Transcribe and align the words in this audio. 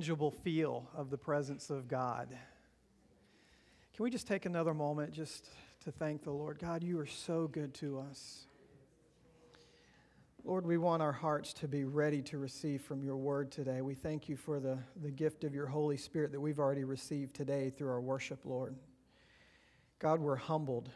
tangible 0.00 0.30
feel 0.30 0.88
of 0.96 1.10
the 1.10 1.18
presence 1.18 1.68
of 1.68 1.86
God. 1.86 2.30
Can 3.94 4.02
we 4.02 4.08
just 4.08 4.26
take 4.26 4.46
another 4.46 4.72
moment 4.72 5.12
just 5.12 5.46
to 5.84 5.92
thank 5.92 6.22
the 6.22 6.30
Lord? 6.30 6.58
God, 6.58 6.82
you 6.82 6.98
are 6.98 7.06
so 7.06 7.46
good 7.46 7.74
to 7.74 8.00
us. 8.00 8.46
Lord, 10.42 10.64
we 10.64 10.78
want 10.78 11.02
our 11.02 11.12
hearts 11.12 11.52
to 11.52 11.68
be 11.68 11.84
ready 11.84 12.22
to 12.22 12.38
receive 12.38 12.80
from 12.80 13.04
your 13.04 13.18
word 13.18 13.52
today. 13.52 13.82
We 13.82 13.94
thank 13.94 14.26
you 14.26 14.38
for 14.38 14.58
the, 14.58 14.78
the 15.02 15.10
gift 15.10 15.44
of 15.44 15.52
your 15.52 15.66
Holy 15.66 15.98
Spirit 15.98 16.32
that 16.32 16.40
we've 16.40 16.58
already 16.58 16.84
received 16.84 17.34
today 17.34 17.68
through 17.68 17.90
our 17.90 18.00
worship, 18.00 18.46
Lord. 18.46 18.76
God, 19.98 20.18
we're 20.18 20.36
humbled 20.36 20.88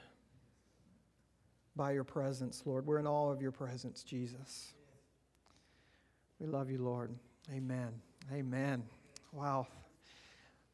by 1.77 1.93
your 1.93 2.05
presence, 2.05 2.62
Lord. 2.64 2.86
We're 2.86 3.00
in 3.00 3.07
awe 3.07 3.30
of 3.30 3.43
your 3.43 3.52
presence, 3.52 4.02
Jesus. 4.02 4.73
We 6.41 6.46
love 6.46 6.70
you, 6.70 6.78
Lord. 6.78 7.14
Amen. 7.52 7.92
Amen. 8.32 8.84
Wow. 9.34 9.66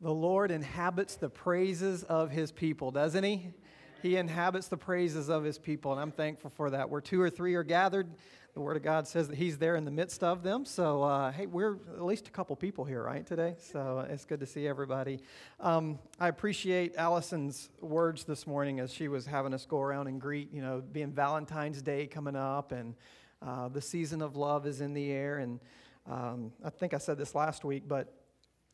The 0.03 0.13
Lord 0.13 0.51
inhabits 0.51 1.15
the 1.17 1.31
praises 1.31 2.03
of 2.03 2.31
his 2.31 2.53
people, 2.53 2.91
doesn't 2.91 3.25
he? 3.25 3.55
He 4.03 4.17
inhabits 4.17 4.69
the 4.69 4.77
praises 4.77 5.31
of 5.31 5.45
his 5.45 5.57
people, 5.57 5.93
and 5.93 6.01
I'm 6.01 6.13
thankful 6.13 6.51
for 6.51 6.69
that. 6.69 6.91
Where 6.91 7.01
two 7.01 7.23
or 7.23 7.31
three 7.31 7.55
are 7.55 7.63
gathered, 7.63 8.07
the 8.53 8.61
Word 8.61 8.77
of 8.77 8.83
God 8.83 9.09
says 9.09 9.29
that 9.29 9.39
He's 9.39 9.57
there 9.57 9.77
in 9.77 9.87
the 9.87 9.91
midst 9.91 10.23
of 10.23 10.43
them. 10.43 10.67
So, 10.67 11.03
uh, 11.03 11.33
hey, 11.33 11.47
we're 11.47 11.77
at 11.95 12.05
least 12.05 12.29
a 12.29 12.31
couple 12.31 12.55
people 12.55 12.85
here, 12.85 13.03
right, 13.03 13.27
today? 13.27 13.57
So 13.59 14.07
it's 14.11 14.27
good 14.27 14.41
to 14.41 14.47
see 14.47 14.69
everybody. 14.69 15.21
Um, 15.59 15.99
I 16.19 16.29
appreciate 16.29 16.97
Allison's 16.97 17.71
words 17.81 18.25
this 18.25 18.47
morning 18.47 18.79
as 18.79 18.93
she 18.93 19.09
was 19.09 19.25
having 19.25 19.55
us 19.55 19.65
go 19.65 19.81
around 19.81 20.09
and 20.09 20.21
greet, 20.21 20.53
you 20.53 20.61
know, 20.61 20.83
being 20.93 21.13
Valentine's 21.13 21.81
Day 21.81 22.07
coming 22.07 22.37
up, 22.37 22.73
and 22.73 22.95
uh, 23.41 23.69
the 23.69 23.81
season 23.81 24.21
of 24.21 24.37
love 24.37 24.67
is 24.67 24.83
in 24.83 24.93
the 24.93 25.11
air. 25.11 25.39
And 25.39 25.61
um, 26.07 26.53
I 26.63 26.69
think 26.69 26.93
I 26.93 26.99
said 26.99 27.17
this 27.17 27.35
last 27.35 27.65
week, 27.65 27.85
but 27.89 28.20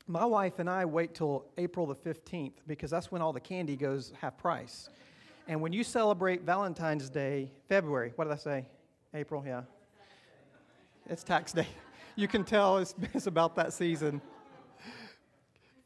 my 0.07 0.25
wife 0.25 0.59
and 0.59 0.71
I 0.71 0.85
wait 0.85 1.15
till 1.15 1.45
April 1.59 1.87
the 1.87 1.95
15th 1.95 2.53
because 2.67 2.91
that's 2.91 3.11
when 3.11 3.21
all 3.21 3.33
the 3.33 3.41
candy 3.41 3.77
goes 3.77 4.13
half 4.21 4.39
price. 4.39 4.89
And 5.49 5.61
when 5.61 5.73
you 5.73 5.85
celebrate 5.85 6.43
Valentine's 6.43 7.09
Day, 7.09 7.51
February, 7.69 8.13
what 8.17 8.25
did 8.25 8.33
I 8.33 8.37
say? 8.37 8.67
April, 9.15 9.43
yeah. 9.47 9.63
It's 11.09 11.23
tax 11.23 11.53
day. 11.53 11.69
You 12.19 12.29
can 12.29 12.45
tell 12.45 12.79
it's, 12.79 12.95
it's 13.13 13.27
about 13.27 13.55
that 13.57 13.75
season. 13.75 14.23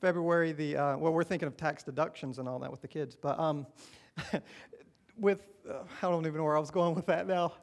February, 0.01 0.53
the 0.53 0.77
uh, 0.77 0.97
well, 0.97 1.13
we're 1.13 1.25
thinking 1.25 1.49
of 1.49 1.57
tax 1.57 1.83
deductions 1.83 2.39
and 2.39 2.49
all 2.49 2.61
that 2.61 2.71
with 2.71 2.81
the 2.81 2.87
kids, 2.87 3.17
but 3.21 3.37
um, 3.37 3.67
with 5.19 5.41
uh, 5.69 5.81
I 6.01 6.09
don't 6.09 6.25
even 6.25 6.37
know 6.37 6.45
where 6.45 6.57
I 6.57 6.61
was 6.61 6.71
going 6.71 6.95
with 6.95 7.07
that 7.07 7.27
now. 7.27 7.55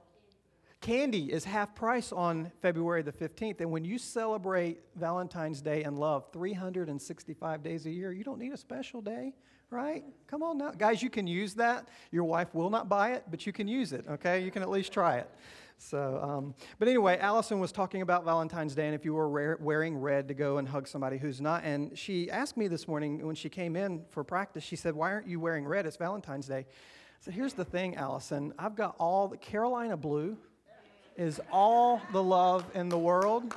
Candy 0.81 1.31
is 1.31 1.43
half 1.43 1.75
price 1.75 2.11
on 2.11 2.51
February 2.61 3.01
the 3.01 3.11
15th, 3.11 3.61
and 3.61 3.71
when 3.71 3.83
you 3.83 3.97
celebrate 3.97 4.79
Valentine's 4.95 5.61
Day 5.61 5.83
and 5.83 5.99
love 5.99 6.25
365 6.31 7.63
days 7.63 7.85
a 7.85 7.89
year, 7.89 8.11
you 8.11 8.23
don't 8.23 8.39
need 8.39 8.53
a 8.53 8.57
special 8.57 9.01
day 9.01 9.33
right? 9.69 10.03
Come 10.27 10.43
on 10.43 10.57
now. 10.57 10.71
Guys, 10.71 11.01
you 11.01 11.09
can 11.09 11.27
use 11.27 11.53
that. 11.55 11.89
Your 12.11 12.23
wife 12.23 12.53
will 12.53 12.69
not 12.69 12.87
buy 12.87 13.11
it, 13.13 13.23
but 13.29 13.45
you 13.45 13.51
can 13.51 13.67
use 13.67 13.91
it, 13.93 14.05
okay? 14.09 14.39
You 14.39 14.51
can 14.51 14.61
at 14.61 14.69
least 14.69 14.93
try 14.93 15.17
it. 15.17 15.29
So, 15.77 16.19
um, 16.23 16.55
but 16.79 16.87
anyway, 16.87 17.19
Allison 17.19 17.59
was 17.59 17.71
talking 17.71 18.01
about 18.01 18.25
Valentine's 18.25 18.73
Day 18.73 18.87
and 18.87 18.95
if 18.95 19.05
you 19.05 19.13
were 19.13 19.57
wearing 19.59 19.97
red 19.97 20.27
to 20.29 20.33
go 20.33 20.57
and 20.57 20.67
hug 20.67 20.87
somebody 20.87 21.17
who's 21.17 21.39
not. 21.39 21.63
And 21.63 21.95
she 21.97 22.31
asked 22.31 22.57
me 22.57 22.67
this 22.67 22.87
morning 22.87 23.25
when 23.25 23.35
she 23.35 23.49
came 23.49 23.75
in 23.75 24.03
for 24.09 24.23
practice, 24.23 24.63
she 24.63 24.75
said, 24.75 24.95
Why 24.95 25.11
aren't 25.11 25.27
you 25.27 25.39
wearing 25.39 25.65
red? 25.65 25.85
It's 25.85 25.97
Valentine's 25.97 26.47
Day. 26.47 26.65
So 27.19 27.29
here's 27.29 27.53
the 27.53 27.65
thing, 27.65 27.95
Allison. 27.95 28.53
I've 28.57 28.75
got 28.75 28.95
all 28.97 29.27
the 29.27 29.37
Carolina 29.37 29.97
blue 29.97 30.37
is 31.17 31.41
all 31.51 32.01
the 32.13 32.21
love 32.21 32.65
in 32.75 32.89
the 32.89 32.97
world 32.97 33.55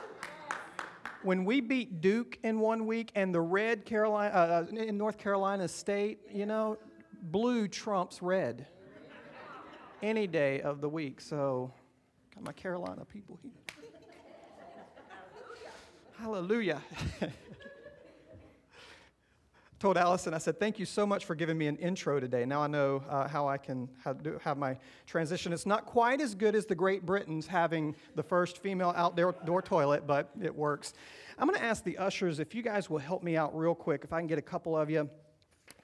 when 1.23 1.45
we 1.45 1.61
beat 1.61 2.01
Duke 2.01 2.39
in 2.43 2.61
one 2.61 2.87
week 2.87 3.13
and 3.15 3.35
the 3.35 3.41
red 3.41 3.85
Carolina 3.85 4.35
uh, 4.35 4.67
uh, 4.73 4.75
in 4.75 4.97
North 4.97 5.19
Carolina 5.19 5.69
State, 5.69 6.21
you 6.33 6.47
know, 6.47 6.79
blue 7.25 7.69
trumps 7.69 8.23
red 8.23 8.67
any 10.03 10.27
day 10.27 10.63
of 10.63 10.81
the 10.81 10.89
week. 10.89 11.21
So, 11.21 11.71
got 12.35 12.45
my 12.45 12.53
Carolina 12.53 13.05
people 13.05 13.39
here. 13.43 13.53
Hallelujah. 16.19 16.81
told 19.81 19.97
Allison, 19.97 20.35
I 20.35 20.39
said, 20.39 20.61
thank 20.61 20.79
you 20.79 20.85
so 20.85 21.07
much 21.07 21.25
for 21.25 21.35
giving 21.35 21.57
me 21.57 21.67
an 21.67 21.77
intro 21.79 22.21
today. 22.21 22.45
Now 22.45 22.61
I 22.61 22.67
know 22.67 23.03
uh, 23.09 23.27
how 23.27 23.49
I 23.49 23.57
can 23.57 23.89
have, 24.05 24.19
have, 24.43 24.59
my 24.59 24.77
transition. 25.07 25.55
It's 25.55 25.65
not 25.65 25.87
quite 25.87 26.21
as 26.21 26.35
good 26.35 26.55
as 26.55 26.67
the 26.67 26.75
Great 26.75 27.07
Britain's 27.07 27.47
having 27.47 27.97
the 28.15 28.23
first 28.23 28.59
female 28.59 28.93
outdoor 28.95 29.63
toilet, 29.63 30.07
but 30.07 30.33
it 30.43 30.55
works. 30.55 30.93
I'm 31.39 31.49
going 31.49 31.59
to 31.59 31.65
ask 31.65 31.83
the 31.83 31.97
ushers 31.97 32.41
if 32.41 32.55
you 32.55 32.61
guys 32.61 32.91
will 32.91 32.99
help 32.99 33.23
me 33.23 33.39
out 33.39 33.57
real 33.57 33.75
quick, 33.75 34.03
if 34.05 34.13
I 34.13 34.19
can 34.19 34.27
get 34.27 34.37
a 34.37 34.43
couple 34.43 34.77
of 34.77 34.91
you 34.91 35.09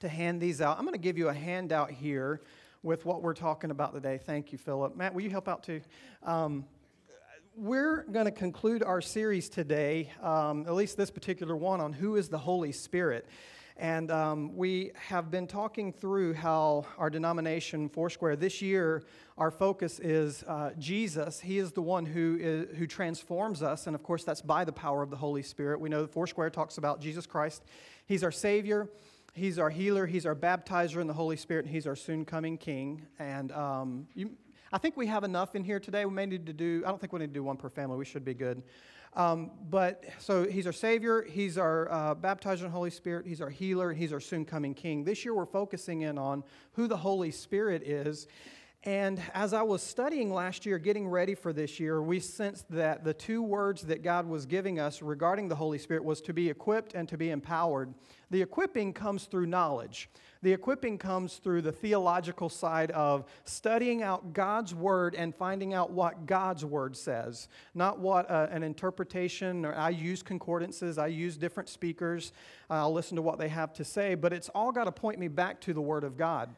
to 0.01 0.09
hand 0.11 0.43
these 0.43 0.61
out. 0.61 0.77
I'm 0.77 0.85
going 0.85 0.93
to 0.93 0.99
give 0.99 1.17
you 1.17 1.31
a 1.31 1.35
handout 1.35 1.91
here 1.91 2.43
with 2.83 3.07
what 3.07 3.23
we're 3.23 3.33
talking 3.33 3.71
about 3.71 3.95
today. 3.95 4.21
Thank 4.23 4.53
you, 4.53 4.59
Philip. 4.59 4.95
Matt, 4.95 5.15
will 5.15 5.23
you 5.23 5.31
help 5.31 5.49
out 5.49 5.63
too? 5.63 5.81
Um, 6.23 6.67
we're 7.57 8.03
going 8.13 8.27
to 8.27 8.31
conclude 8.31 8.83
our 8.83 9.01
series 9.01 9.49
today, 9.49 10.13
um, 10.23 10.67
at 10.67 10.75
least 10.75 10.99
this 10.99 11.11
particular 11.11 11.57
one, 11.57 11.81
on 11.81 11.95
who 11.95 12.17
is 12.17 12.29
the 12.29 12.37
Holy 12.37 12.73
Spirit. 12.73 13.27
And 13.79 14.11
um, 14.11 14.57
we 14.57 14.93
have 14.95 15.31
been 15.31 15.47
talking 15.47 15.93
through 15.93 16.33
how 16.33 16.87
our 16.97 17.11
denomination, 17.11 17.91
Foursquare, 17.91 18.35
this 18.35 18.63
year, 18.63 19.03
our 19.37 19.51
focus 19.51 19.99
is 19.99 20.43
uh, 20.45 20.71
Jesus. 20.79 21.41
He 21.41 21.59
is 21.59 21.73
the 21.73 21.83
one 21.83 22.07
who, 22.07 22.39
is, 22.41 22.79
who 22.79 22.87
transforms 22.87 23.63
us. 23.63 23.87
And 23.87 23.95
of 23.95 24.03
course, 24.03 24.25
that's 24.25 24.41
by 24.41 24.65
the 24.65 24.73
power 24.73 25.03
of 25.03 25.11
the 25.11 25.17
Holy 25.17 25.43
Spirit. 25.43 25.79
We 25.79 25.91
know 25.91 26.01
that 26.01 26.11
Foursquare 26.11 26.49
talks 26.49 26.79
about 26.79 27.03
Jesus 27.03 27.27
Christ. 27.27 27.65
He's 28.07 28.25
our 28.25 28.33
Savior, 28.33 28.89
He's 29.35 29.59
our 29.59 29.69
healer, 29.69 30.07
He's 30.07 30.25
our 30.25 30.35
baptizer 30.35 31.03
in 31.03 31.07
the 31.07 31.13
Holy 31.13 31.37
Spirit, 31.37 31.67
and 31.67 31.75
He's 31.75 31.87
our 31.87 31.97
soon 31.97 32.25
coming 32.25 32.57
King. 32.57 33.03
And 33.19 33.53
um, 33.53 34.07
you, 34.15 34.31
I 34.73 34.79
think 34.79 34.97
we 34.97 35.07
have 35.09 35.23
enough 35.23 35.55
in 35.55 35.63
here 35.63 35.81
today. 35.81 36.07
We 36.07 36.15
may 36.15 36.25
need 36.25 36.47
to 36.47 36.55
do, 36.55 36.83
I 36.87 36.89
don't 36.89 36.99
think 36.99 37.13
we 37.13 37.19
need 37.19 37.29
to 37.29 37.35
do 37.35 37.45
one 37.45 37.59
per 37.59 37.69
family. 37.69 37.99
We 37.99 38.07
should 38.07 38.25
be 38.25 38.33
good. 38.35 38.63
Um, 39.17 39.51
but 39.71 40.05
so 40.19 40.45
he's 40.45 40.67
our 40.67 40.75
Savior, 40.75 41.23
he's 41.23 41.57
our 41.57 41.91
uh, 41.91 42.15
baptizer 42.15 42.59
in 42.59 42.65
the 42.65 42.71
Holy 42.71 42.91
Spirit, 42.91 43.27
he's 43.27 43.41
our 43.41 43.49
healer, 43.49 43.95
he's 43.95 44.13
our 44.13 44.21
soon 44.21 44.45
coming 44.45 44.75
King. 44.75 45.05
This 45.05 45.25
year 45.25 45.35
we're 45.35 45.47
focusing 45.47 46.03
in 46.03 46.19
on 46.19 46.45
who 46.73 46.87
the 46.87 46.99
Holy 46.99 47.31
Spirit 47.31 47.83
is. 47.83 48.29
And 48.83 49.21
as 49.33 49.55
I 49.55 49.63
was 49.63 49.83
studying 49.83 50.33
last 50.33 50.67
year, 50.67 50.79
getting 50.79 51.09
ready 51.09 51.35
for 51.35 51.53
this 51.53 51.81
year, 51.81 52.03
we 52.03 52.21
sensed 52.21 52.71
that 52.71 53.05
the 53.05 53.15
two 53.15 53.43
words 53.43 53.83
that 53.83 54.03
God 54.03 54.27
was 54.27 54.45
giving 54.45 54.79
us 54.79 55.01
regarding 55.01 55.49
the 55.49 55.57
Holy 55.57 55.79
Spirit 55.79 56.05
was 56.05 56.21
to 56.21 56.35
be 56.35 56.51
equipped 56.51 56.95
and 56.95 57.09
to 57.09 57.17
be 57.17 57.31
empowered. 57.31 57.95
The 58.31 58.43
equipping 58.43 58.93
comes 58.93 59.25
through 59.25 59.47
knowledge. 59.47 60.11
The 60.47 60.53
equipping 60.53 60.97
comes 60.97 61.39
through 61.39 61.63
the 61.63 61.73
theological 61.73 62.49
side 62.49 62.93
of 62.93 63.25
studying 63.43 64.05
out 64.05 64.33
God's 64.33 64.73
word 64.73 65.17
and 65.17 65.35
finding 65.35 65.75
out 65.75 65.91
what 65.91 66.25
God's 66.25 66.65
word 66.65 66.97
says, 66.97 67.49
not 67.75 67.99
what 67.99 68.31
uh, 68.31 68.47
an 68.53 68.63
interpretation 68.63 69.67
or 69.67 69.75
I 69.75 69.89
use 69.89 70.23
concordances, 70.23 70.99
I 70.99 71.09
use 71.09 71.37
different 71.37 71.69
speakers, 71.69 72.31
I'll 72.71 72.93
listen 72.93 73.17
to 73.17 73.23
what 73.23 73.41
they 73.41 73.49
have 73.49 73.73
to 73.73 73.85
say, 73.85 74.15
but 74.15 74.33
it's 74.33 74.49
all 74.51 74.71
got 74.71 74.85
to 74.85 74.93
point 74.93 75.19
me 75.19 75.27
back 75.27 75.61
to 75.63 75.75
the 75.75 75.81
word 75.81 76.05
of 76.05 76.17
God. 76.17 76.55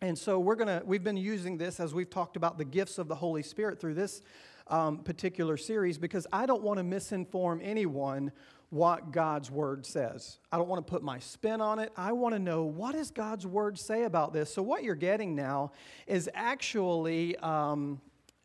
And 0.00 0.18
so 0.18 0.40
we're 0.40 0.56
gonna 0.56 0.80
we've 0.86 1.04
been 1.04 1.18
using 1.18 1.58
this 1.58 1.78
as 1.78 1.92
we've 1.92 2.08
talked 2.08 2.38
about 2.38 2.56
the 2.56 2.64
gifts 2.64 2.96
of 2.96 3.06
the 3.06 3.16
Holy 3.16 3.42
Spirit 3.42 3.78
through 3.78 3.96
this 3.96 4.22
um, 4.68 4.96
particular 4.96 5.58
series 5.58 5.98
because 5.98 6.26
I 6.32 6.46
don't 6.46 6.62
want 6.62 6.78
to 6.78 6.84
misinform 6.84 7.60
anyone 7.62 8.32
what 8.70 9.12
God's 9.12 9.50
word 9.50 9.84
says. 9.84 10.38
I 10.50 10.56
don't 10.56 10.68
want 10.68 10.86
to 10.86 10.90
put 10.90 11.02
my 11.02 11.18
spin 11.18 11.60
on 11.60 11.78
it. 11.78 11.92
I 11.96 12.12
want 12.12 12.34
to 12.34 12.38
know 12.38 12.64
what 12.64 12.92
does 12.92 13.10
God's 13.10 13.46
word 13.46 13.78
say 13.78 14.04
about 14.04 14.32
this. 14.32 14.52
So 14.52 14.62
what 14.62 14.84
you're 14.84 14.94
getting 14.94 15.34
now 15.34 15.72
is 16.06 16.30
actually 16.34 17.36
um, 17.38 18.00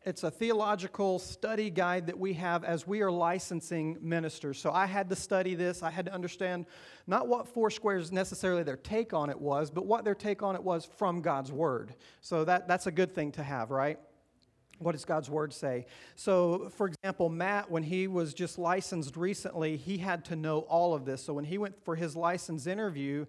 it's 0.05 0.23
a 0.23 0.29
theological 0.29 1.17
study 1.17 1.71
guide 1.71 2.05
that 2.07 2.19
we 2.19 2.33
have 2.33 2.63
as 2.63 2.85
we 2.85 3.01
are 3.01 3.11
licensing 3.11 3.97
ministers. 4.01 4.59
So 4.59 4.71
I 4.71 4.85
had 4.85 5.09
to 5.09 5.15
study 5.15 5.55
this. 5.55 5.81
I 5.81 5.89
had 5.89 6.05
to 6.05 6.13
understand 6.13 6.67
not 7.07 7.27
what 7.27 7.47
Foursquare's 7.47 8.11
necessarily 8.11 8.61
their 8.61 8.77
take 8.77 9.13
on 9.13 9.31
it 9.31 9.41
was, 9.41 9.71
but 9.71 9.87
what 9.87 10.05
their 10.05 10.13
take 10.13 10.43
on 10.43 10.55
it 10.55 10.63
was 10.63 10.85
from 10.85 11.21
God's 11.21 11.51
word. 11.51 11.95
So 12.21 12.45
that, 12.45 12.67
that's 12.67 12.85
a 12.85 12.91
good 12.91 13.15
thing 13.15 13.31
to 13.31 13.43
have, 13.43 13.71
right? 13.71 13.97
What 14.79 14.91
does 14.91 15.05
God's 15.05 15.29
word 15.29 15.53
say? 15.53 15.85
So, 16.15 16.69
for 16.75 16.87
example, 16.87 17.29
Matt, 17.29 17.71
when 17.71 17.83
he 17.83 18.07
was 18.07 18.33
just 18.33 18.57
licensed 18.57 19.15
recently, 19.15 19.77
he 19.77 19.97
had 19.97 20.25
to 20.25 20.35
know 20.35 20.59
all 20.61 20.93
of 20.93 21.05
this. 21.05 21.23
So, 21.23 21.33
when 21.33 21.45
he 21.45 21.57
went 21.57 21.75
for 21.83 21.95
his 21.95 22.15
license 22.15 22.67
interview, 22.67 23.25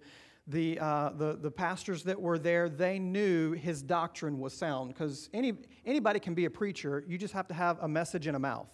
the, 0.47 0.79
uh, 0.79 1.09
the, 1.09 1.37
the 1.37 1.51
pastors 1.51 2.03
that 2.03 2.19
were 2.19 2.39
there, 2.39 2.69
they 2.69 2.99
knew 2.99 3.51
his 3.51 3.81
doctrine 3.81 4.39
was 4.39 4.53
sound 4.53 4.89
because 4.89 5.29
any, 5.33 5.53
anybody 5.85 6.19
can 6.19 6.33
be 6.33 6.45
a 6.45 6.49
preacher. 6.49 7.03
You 7.07 7.17
just 7.17 7.33
have 7.33 7.47
to 7.49 7.53
have 7.53 7.79
a 7.81 7.87
message 7.87 8.27
in 8.27 8.35
a 8.35 8.39
mouth. 8.39 8.69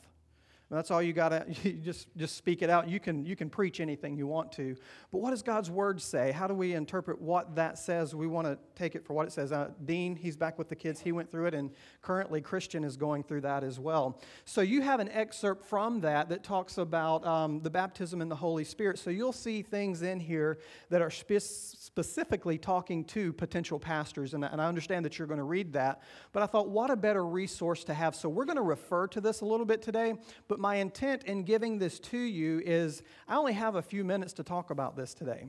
That's 0.74 0.92
all 0.92 1.02
you 1.02 1.14
got 1.14 1.30
to 1.30 1.74
just 1.84 2.08
just 2.16 2.36
speak 2.36 2.62
it 2.62 2.70
out. 2.70 2.90
You 2.90 3.00
can 3.00 3.26
you 3.26 3.36
can 3.36 3.50
preach 3.50 3.80
anything 3.80 4.18
you 4.18 4.28
want 4.28 4.52
to. 4.54 4.76
But 5.12 5.20
what 5.20 5.32
does 5.32 5.42
God's 5.42 5.70
word 5.70 6.02
say? 6.02 6.32
How 6.32 6.48
do 6.48 6.54
we 6.54 6.74
interpret 6.74 7.22
what 7.22 7.56
that 7.56 7.78
says? 7.78 8.16
We 8.16 8.28
want 8.28 8.48
to 8.48 8.58
take 8.76 8.96
it 8.96 9.06
for 9.06 9.14
what 9.14 9.28
it 9.28 9.32
says. 9.32 9.52
Uh, 9.52 9.72
Dean, 9.86 10.16
he's 10.16 10.36
back 10.36 10.58
with 10.58 10.70
the 10.70 10.76
kids. 10.76 11.00
He 11.00 11.12
went 11.12 11.30
through 11.30 11.48
it, 11.48 11.54
and 11.54 11.72
currently 12.02 12.42
Christian 12.42 12.84
is 12.84 12.98
going 12.98 13.24
through 13.24 13.42
that 13.42 13.64
as 13.64 13.80
well. 13.80 14.22
So 14.46 14.62
you 14.62 14.82
have 14.82 15.00
an 15.00 15.10
excerpt 15.10 15.66
from 15.66 16.02
that 16.02 16.30
that 16.30 16.44
talks 16.44 16.78
about 16.78 17.26
um, 17.26 17.62
the 17.62 17.70
baptism 17.70 18.22
in 18.22 18.30
the 18.30 18.36
Holy 18.36 18.64
Spirit. 18.64 19.00
So 19.00 19.10
you'll 19.10 19.34
see 19.34 19.62
things 19.62 20.02
in 20.02 20.20
here 20.20 20.58
that 20.90 21.02
are 21.02 21.12
spe- 21.12 21.40
specifically 21.40 22.58
talking 22.58 23.04
to 23.06 23.34
potential 23.34 23.80
pastors, 23.80 24.34
and, 24.34 24.44
and 24.44 24.62
I 24.62 24.68
understand 24.68 25.06
that 25.06 25.20
you're 25.20 25.28
going 25.28 25.40
to 25.40 25.44
read 25.44 25.74
that. 25.74 26.02
But 26.32 26.44
I 26.44 26.46
thought, 26.46 26.70
what 26.70 26.90
a 26.90 26.96
better 26.96 27.26
resource 27.26 27.84
to 27.86 27.94
have. 27.94 28.16
So 28.16 28.30
we're 28.30 28.46
going 28.46 28.58
to 28.58 28.62
refer 28.62 29.08
to 29.08 29.22
this 29.22 29.42
a 29.42 29.46
little 29.46 29.66
bit 29.66 29.82
today, 29.82 30.16
but 30.48 30.60
my 30.64 30.76
intent 30.76 31.24
in 31.26 31.44
giving 31.44 31.78
this 31.78 32.00
to 32.00 32.18
you 32.18 32.62
is 32.66 33.04
I 33.28 33.36
only 33.36 33.52
have 33.52 33.76
a 33.76 33.82
few 33.82 34.06
minutes 34.06 34.32
to 34.34 34.44
talk 34.44 34.70
about 34.70 34.96
this 34.96 35.14
today. 35.14 35.48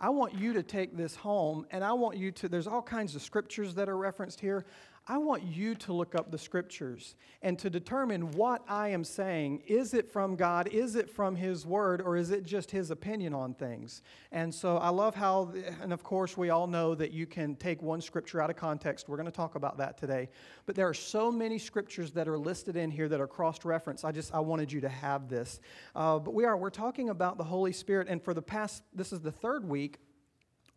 I 0.00 0.08
want 0.10 0.34
you 0.34 0.52
to 0.52 0.62
take 0.62 0.96
this 0.96 1.16
home 1.16 1.66
and 1.72 1.82
I 1.82 1.92
want 1.94 2.16
you 2.16 2.30
to, 2.30 2.48
there's 2.48 2.68
all 2.68 2.80
kinds 2.80 3.16
of 3.16 3.22
scriptures 3.22 3.74
that 3.74 3.88
are 3.88 3.96
referenced 3.96 4.38
here. 4.38 4.64
I 5.08 5.18
want 5.18 5.42
you 5.42 5.74
to 5.74 5.92
look 5.92 6.14
up 6.14 6.30
the 6.30 6.38
scriptures 6.38 7.16
and 7.42 7.58
to 7.58 7.68
determine 7.68 8.30
what 8.32 8.62
I 8.68 8.90
am 8.90 9.02
saying. 9.02 9.64
Is 9.66 9.94
it 9.94 10.08
from 10.12 10.36
God? 10.36 10.68
Is 10.68 10.94
it 10.94 11.10
from 11.10 11.34
His 11.34 11.66
Word? 11.66 12.00
Or 12.00 12.16
is 12.16 12.30
it 12.30 12.44
just 12.44 12.70
His 12.70 12.92
opinion 12.92 13.34
on 13.34 13.52
things? 13.54 14.02
And 14.30 14.54
so 14.54 14.76
I 14.76 14.90
love 14.90 15.16
how, 15.16 15.52
and 15.80 15.92
of 15.92 16.04
course, 16.04 16.36
we 16.36 16.50
all 16.50 16.68
know 16.68 16.94
that 16.94 17.10
you 17.10 17.26
can 17.26 17.56
take 17.56 17.82
one 17.82 18.00
scripture 18.00 18.40
out 18.40 18.48
of 18.48 18.54
context. 18.54 19.08
We're 19.08 19.16
going 19.16 19.26
to 19.26 19.32
talk 19.32 19.56
about 19.56 19.76
that 19.78 19.98
today. 19.98 20.28
But 20.66 20.76
there 20.76 20.88
are 20.88 20.94
so 20.94 21.32
many 21.32 21.58
scriptures 21.58 22.12
that 22.12 22.28
are 22.28 22.38
listed 22.38 22.76
in 22.76 22.88
here 22.88 23.08
that 23.08 23.20
are 23.20 23.26
cross 23.26 23.64
referenced. 23.64 24.04
I 24.04 24.12
just, 24.12 24.32
I 24.32 24.38
wanted 24.38 24.70
you 24.70 24.80
to 24.82 24.88
have 24.88 25.28
this. 25.28 25.58
Uh, 25.96 26.20
but 26.20 26.32
we 26.32 26.44
are, 26.44 26.56
we're 26.56 26.70
talking 26.70 27.08
about 27.08 27.38
the 27.38 27.44
Holy 27.44 27.72
Spirit. 27.72 28.06
And 28.08 28.22
for 28.22 28.34
the 28.34 28.42
past, 28.42 28.84
this 28.94 29.12
is 29.12 29.20
the 29.20 29.32
third 29.32 29.68
week 29.68 29.98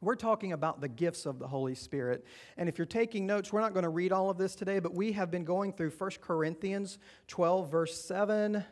we're 0.05 0.15
talking 0.15 0.53
about 0.53 0.81
the 0.81 0.87
gifts 0.87 1.25
of 1.25 1.39
the 1.39 1.47
Holy 1.47 1.73
Spirit. 1.73 2.23
And 2.57 2.69
if 2.69 2.77
you're 2.77 2.85
taking 2.85 3.25
notes, 3.25 3.51
we're 3.51 3.61
not 3.61 3.73
going 3.73 3.83
to 3.83 3.89
read 3.89 4.11
all 4.11 4.29
of 4.29 4.37
this 4.37 4.53
today, 4.55 4.77
but 4.77 4.93
we 4.93 5.11
have 5.13 5.31
been 5.31 5.43
going 5.43 5.73
through 5.73 5.89
1 5.89 6.11
Corinthians 6.21 6.99
12, 7.27 7.71
verse 7.71 7.99
7 7.99 8.63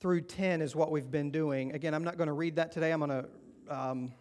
through 0.00 0.22
10 0.22 0.62
is 0.62 0.74
what 0.74 0.90
we've 0.90 1.10
been 1.10 1.30
doing. 1.30 1.72
Again, 1.72 1.94
I'm 1.94 2.02
not 2.02 2.16
going 2.16 2.26
to 2.26 2.32
read 2.32 2.56
that 2.56 2.72
today. 2.72 2.90
I'm 2.90 2.98
going 2.98 3.22
to 3.22 3.74
um, 3.74 4.12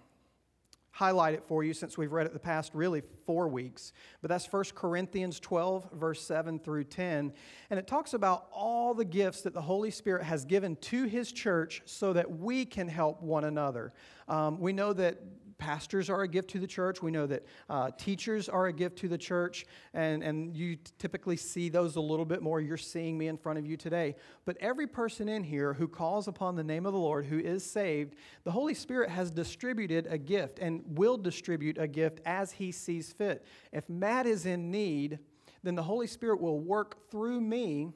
highlight 0.91 1.33
it 1.33 1.43
for 1.47 1.63
you 1.63 1.73
since 1.73 1.97
we've 1.97 2.11
read 2.11 2.27
it 2.27 2.33
the 2.33 2.39
past 2.39 2.75
really 2.75 3.01
four 3.25 3.47
weeks. 3.47 3.93
But 4.21 4.29
that's 4.29 4.45
1 4.51 4.65
Corinthians 4.75 5.39
12, 5.39 5.93
verse 5.93 6.21
7 6.21 6.59
through 6.59 6.83
10. 6.83 7.33
And 7.69 7.79
it 7.79 7.87
talks 7.87 8.13
about 8.13 8.47
all 8.51 8.93
the 8.93 9.05
gifts 9.05 9.41
that 9.41 9.53
the 9.53 9.61
Holy 9.61 9.89
Spirit 9.89 10.23
has 10.23 10.45
given 10.45 10.75
to 10.75 11.05
His 11.05 11.31
church 11.31 11.81
so 11.85 12.13
that 12.13 12.29
we 12.29 12.65
can 12.65 12.87
help 12.87 13.23
one 13.23 13.45
another. 13.45 13.93
Um, 14.27 14.59
we 14.59 14.73
know 14.73 14.93
that 14.93 15.17
pastors 15.59 16.09
are 16.09 16.21
a 16.23 16.27
gift 16.27 16.49
to 16.51 16.59
the 16.59 16.65
church. 16.65 17.03
We 17.03 17.11
know 17.11 17.27
that 17.27 17.45
uh, 17.69 17.91
teachers 17.97 18.49
are 18.49 18.67
a 18.67 18.73
gift 18.73 18.97
to 18.99 19.07
the 19.07 19.17
church, 19.17 19.65
and, 19.93 20.23
and 20.23 20.55
you 20.55 20.77
typically 20.97 21.37
see 21.37 21.69
those 21.69 21.97
a 21.97 22.01
little 22.01 22.25
bit 22.25 22.41
more. 22.41 22.59
You're 22.59 22.77
seeing 22.77 23.17
me 23.17 23.27
in 23.27 23.37
front 23.37 23.59
of 23.59 23.67
you 23.67 23.77
today. 23.77 24.15
But 24.45 24.57
every 24.59 24.87
person 24.87 25.29
in 25.29 25.43
here 25.43 25.73
who 25.73 25.87
calls 25.87 26.27
upon 26.27 26.55
the 26.55 26.63
name 26.63 26.85
of 26.85 26.93
the 26.93 26.99
Lord, 26.99 27.25
who 27.27 27.37
is 27.37 27.63
saved, 27.63 28.15
the 28.43 28.51
Holy 28.51 28.73
Spirit 28.73 29.09
has 29.09 29.29
distributed 29.29 30.07
a 30.09 30.17
gift 30.17 30.59
and 30.59 30.81
will 30.97 31.17
distribute 31.17 31.77
a 31.77 31.87
gift 31.87 32.21
as 32.25 32.51
He 32.51 32.71
sees 32.71 33.11
fit. 33.11 33.45
If 33.71 33.87
Matt 33.89 34.25
is 34.25 34.45
in 34.45 34.71
need, 34.71 35.19
then 35.61 35.75
the 35.75 35.83
Holy 35.83 36.07
Spirit 36.07 36.39
will 36.41 36.59
work 36.59 37.11
through 37.11 37.41
me 37.41 37.91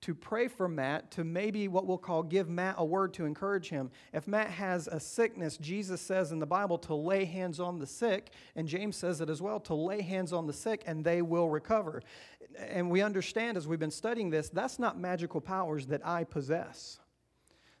to 0.00 0.14
pray 0.14 0.48
for 0.48 0.68
Matt, 0.68 1.10
to 1.12 1.24
maybe 1.24 1.68
what 1.68 1.86
we'll 1.86 1.98
call 1.98 2.22
give 2.22 2.48
Matt 2.48 2.76
a 2.78 2.84
word 2.84 3.12
to 3.14 3.24
encourage 3.24 3.68
him. 3.68 3.90
If 4.12 4.28
Matt 4.28 4.50
has 4.50 4.86
a 4.86 5.00
sickness, 5.00 5.56
Jesus 5.56 6.00
says 6.00 6.30
in 6.30 6.38
the 6.38 6.46
Bible 6.46 6.78
to 6.78 6.94
lay 6.94 7.24
hands 7.24 7.58
on 7.58 7.78
the 7.78 7.86
sick, 7.86 8.30
and 8.54 8.68
James 8.68 8.96
says 8.96 9.20
it 9.20 9.28
as 9.28 9.42
well 9.42 9.58
to 9.60 9.74
lay 9.74 10.02
hands 10.02 10.32
on 10.32 10.46
the 10.46 10.52
sick 10.52 10.82
and 10.86 11.04
they 11.04 11.22
will 11.22 11.48
recover. 11.48 12.02
And 12.58 12.90
we 12.90 13.02
understand 13.02 13.56
as 13.56 13.66
we've 13.66 13.78
been 13.78 13.90
studying 13.90 14.30
this, 14.30 14.48
that's 14.48 14.78
not 14.78 14.98
magical 14.98 15.40
powers 15.40 15.86
that 15.86 16.06
I 16.06 16.24
possess. 16.24 17.00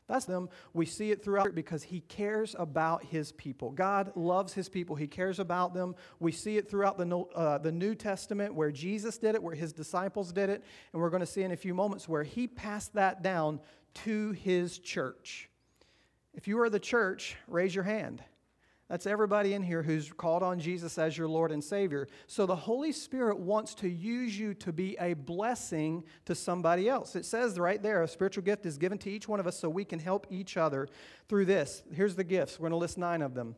That's 0.08 0.24
them. 0.24 0.48
We 0.72 0.86
see 0.86 1.10
it 1.10 1.22
throughout 1.22 1.54
because 1.54 1.82
he 1.82 2.00
cares 2.00 2.56
about 2.58 3.04
his 3.04 3.30
people. 3.32 3.70
God 3.70 4.10
loves 4.16 4.54
his 4.54 4.68
people. 4.68 4.96
He 4.96 5.06
cares 5.06 5.38
about 5.38 5.74
them. 5.74 5.94
We 6.18 6.32
see 6.32 6.56
it 6.56 6.70
throughout 6.70 6.96
the, 6.96 7.16
uh, 7.34 7.58
the 7.58 7.72
New 7.72 7.94
Testament 7.94 8.54
where 8.54 8.72
Jesus 8.72 9.18
did 9.18 9.34
it, 9.34 9.42
where 9.42 9.54
his 9.54 9.74
disciples 9.74 10.32
did 10.32 10.48
it. 10.48 10.64
And 10.92 11.02
we're 11.02 11.10
going 11.10 11.20
to 11.20 11.26
see 11.26 11.42
in 11.42 11.52
a 11.52 11.56
few 11.56 11.74
moments 11.74 12.08
where 12.08 12.22
he 12.22 12.46
passed 12.46 12.94
that 12.94 13.22
down 13.22 13.60
to 14.04 14.32
his 14.32 14.78
church. 14.78 15.50
If 16.32 16.48
you 16.48 16.58
are 16.60 16.70
the 16.70 16.80
church, 16.80 17.36
raise 17.46 17.74
your 17.74 17.84
hand. 17.84 18.22
That's 18.88 19.06
everybody 19.06 19.52
in 19.52 19.62
here 19.62 19.82
who's 19.82 20.10
called 20.12 20.42
on 20.42 20.58
Jesus 20.58 20.96
as 20.96 21.16
your 21.16 21.28
Lord 21.28 21.52
and 21.52 21.62
Savior. 21.62 22.08
So 22.26 22.46
the 22.46 22.56
Holy 22.56 22.90
Spirit 22.90 23.38
wants 23.38 23.74
to 23.76 23.88
use 23.88 24.38
you 24.38 24.54
to 24.54 24.72
be 24.72 24.96
a 24.98 25.12
blessing 25.12 26.04
to 26.24 26.34
somebody 26.34 26.88
else. 26.88 27.14
It 27.14 27.26
says 27.26 27.58
right 27.58 27.82
there, 27.82 28.02
a 28.02 28.08
spiritual 28.08 28.44
gift 28.44 28.64
is 28.64 28.78
given 28.78 28.96
to 28.98 29.10
each 29.10 29.28
one 29.28 29.40
of 29.40 29.46
us 29.46 29.58
so 29.58 29.68
we 29.68 29.84
can 29.84 29.98
help 29.98 30.26
each 30.30 30.56
other 30.56 30.88
through 31.28 31.44
this. 31.44 31.82
Here's 31.92 32.16
the 32.16 32.24
gifts. 32.24 32.58
We're 32.58 32.70
going 32.70 32.72
to 32.72 32.76
list 32.78 32.96
nine 32.96 33.20
of 33.20 33.34
them 33.34 33.56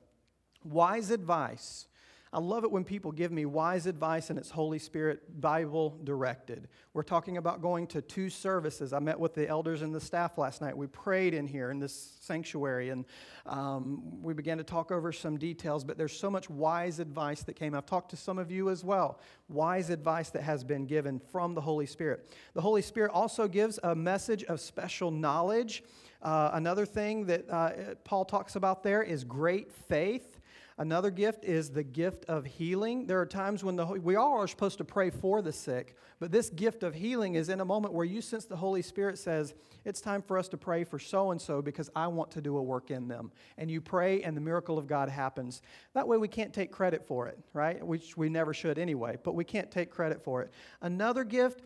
wise 0.64 1.10
advice, 1.10 1.86
I 2.32 2.38
love 2.38 2.62
it 2.62 2.70
when 2.70 2.84
people 2.84 3.10
give 3.10 3.32
me 3.32 3.44
wise 3.44 3.86
advice 3.86 4.30
and 4.30 4.38
it's 4.38 4.50
Holy 4.50 4.78
Spirit 4.78 5.40
Bible 5.40 5.98
directed. 6.04 6.68
We're 6.94 7.02
talking 7.02 7.38
about 7.38 7.60
going 7.60 7.88
to 7.88 8.00
two 8.00 8.30
services. 8.30 8.92
I 8.92 9.00
met 9.00 9.18
with 9.18 9.34
the 9.34 9.48
elders 9.48 9.82
and 9.82 9.92
the 9.92 10.00
staff 10.00 10.38
last 10.38 10.60
night. 10.60 10.76
We 10.76 10.86
prayed 10.86 11.34
in 11.34 11.48
here 11.48 11.72
in 11.72 11.80
this 11.80 12.18
sanctuary 12.20 12.90
and 12.90 13.04
um, 13.46 14.22
we 14.22 14.32
began 14.32 14.58
to 14.58 14.64
talk 14.64 14.92
over 14.92 15.10
some 15.10 15.38
details, 15.38 15.82
but 15.82 15.98
there's 15.98 16.16
so 16.16 16.30
much 16.30 16.48
wise 16.48 17.00
advice 17.00 17.42
that 17.42 17.54
came. 17.54 17.74
I've 17.74 17.84
talked 17.84 18.10
to 18.10 18.16
some 18.16 18.38
of 18.38 18.48
you 18.52 18.70
as 18.70 18.84
well. 18.84 19.18
Wise 19.48 19.90
advice 19.90 20.30
that 20.30 20.42
has 20.42 20.62
been 20.62 20.86
given 20.86 21.20
from 21.32 21.54
the 21.54 21.60
Holy 21.60 21.86
Spirit. 21.86 22.32
The 22.54 22.60
Holy 22.60 22.82
Spirit 22.82 23.10
also 23.10 23.48
gives 23.48 23.80
a 23.82 23.96
message 23.96 24.44
of 24.44 24.60
special 24.60 25.10
knowledge. 25.10 25.82
Uh, 26.22 26.50
another 26.52 26.86
thing 26.86 27.26
that 27.26 27.50
uh, 27.50 27.70
Paul 28.04 28.24
talks 28.24 28.54
about 28.54 28.84
there 28.84 29.02
is 29.02 29.24
great 29.24 29.72
faith. 29.72 30.39
Another 30.80 31.10
gift 31.10 31.44
is 31.44 31.68
the 31.68 31.82
gift 31.82 32.24
of 32.24 32.46
healing. 32.46 33.06
There 33.06 33.20
are 33.20 33.26
times 33.26 33.62
when 33.62 33.76
the 33.76 33.84
we 33.84 34.16
all 34.16 34.38
are 34.40 34.48
supposed 34.48 34.78
to 34.78 34.84
pray 34.84 35.10
for 35.10 35.42
the 35.42 35.52
sick, 35.52 35.94
but 36.18 36.32
this 36.32 36.48
gift 36.48 36.82
of 36.82 36.94
healing 36.94 37.34
is 37.34 37.50
in 37.50 37.60
a 37.60 37.66
moment 37.66 37.92
where 37.92 38.06
you 38.06 38.22
sense 38.22 38.46
the 38.46 38.56
Holy 38.56 38.80
Spirit 38.80 39.18
says, 39.18 39.52
"It's 39.84 40.00
time 40.00 40.22
for 40.22 40.38
us 40.38 40.48
to 40.48 40.56
pray 40.56 40.84
for 40.84 40.98
so 40.98 41.32
and 41.32 41.40
so 41.40 41.60
because 41.60 41.90
I 41.94 42.06
want 42.06 42.30
to 42.30 42.40
do 42.40 42.56
a 42.56 42.62
work 42.62 42.90
in 42.90 43.08
them." 43.08 43.30
And 43.58 43.70
you 43.70 43.82
pray 43.82 44.22
and 44.22 44.34
the 44.34 44.40
miracle 44.40 44.78
of 44.78 44.86
God 44.86 45.10
happens. 45.10 45.60
That 45.92 46.08
way 46.08 46.16
we 46.16 46.28
can't 46.28 46.54
take 46.54 46.72
credit 46.72 47.06
for 47.06 47.28
it, 47.28 47.38
right? 47.52 47.86
Which 47.86 48.16
we 48.16 48.30
never 48.30 48.54
should 48.54 48.78
anyway, 48.78 49.18
but 49.22 49.34
we 49.34 49.44
can't 49.44 49.70
take 49.70 49.90
credit 49.90 50.24
for 50.24 50.40
it. 50.40 50.50
Another 50.80 51.24
gift 51.24 51.60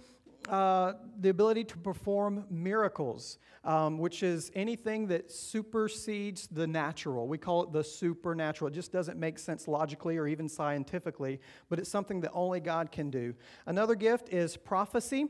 uh, 0.48 0.94
the 1.20 1.28
ability 1.28 1.64
to 1.64 1.76
perform 1.78 2.44
miracles, 2.50 3.38
um, 3.64 3.98
which 3.98 4.22
is 4.22 4.50
anything 4.54 5.06
that 5.08 5.30
supersedes 5.30 6.46
the 6.48 6.66
natural. 6.66 7.26
We 7.26 7.38
call 7.38 7.62
it 7.62 7.72
the 7.72 7.84
supernatural. 7.84 8.68
It 8.68 8.74
just 8.74 8.92
doesn't 8.92 9.18
make 9.18 9.38
sense 9.38 9.66
logically 9.68 10.16
or 10.18 10.26
even 10.26 10.48
scientifically, 10.48 11.40
but 11.68 11.78
it's 11.78 11.90
something 11.90 12.20
that 12.22 12.32
only 12.32 12.60
God 12.60 12.92
can 12.92 13.10
do. 13.10 13.34
Another 13.66 13.94
gift 13.94 14.32
is 14.32 14.56
prophecy. 14.56 15.28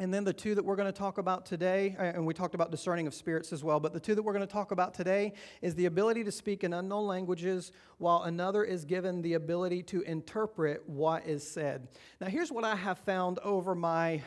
And 0.00 0.14
then 0.14 0.22
the 0.22 0.32
two 0.32 0.54
that 0.54 0.64
we're 0.64 0.76
going 0.76 0.92
to 0.92 0.96
talk 0.96 1.18
about 1.18 1.44
today, 1.44 1.96
uh, 1.98 2.02
and 2.02 2.24
we 2.24 2.32
talked 2.32 2.54
about 2.54 2.70
discerning 2.70 3.08
of 3.08 3.14
spirits 3.14 3.52
as 3.52 3.64
well, 3.64 3.80
but 3.80 3.92
the 3.92 3.98
two 3.98 4.14
that 4.14 4.22
we're 4.22 4.32
going 4.32 4.46
to 4.46 4.52
talk 4.52 4.70
about 4.70 4.94
today 4.94 5.32
is 5.60 5.74
the 5.74 5.86
ability 5.86 6.22
to 6.22 6.30
speak 6.30 6.62
in 6.62 6.72
unknown 6.72 7.08
languages, 7.08 7.72
while 7.98 8.22
another 8.22 8.62
is 8.62 8.84
given 8.84 9.22
the 9.22 9.34
ability 9.34 9.82
to 9.82 10.02
interpret 10.02 10.88
what 10.88 11.26
is 11.26 11.42
said. 11.42 11.88
Now, 12.20 12.28
here's 12.28 12.52
what 12.52 12.62
I 12.62 12.76
have 12.76 12.98
found 12.98 13.40
over 13.40 13.74
my 13.74 14.22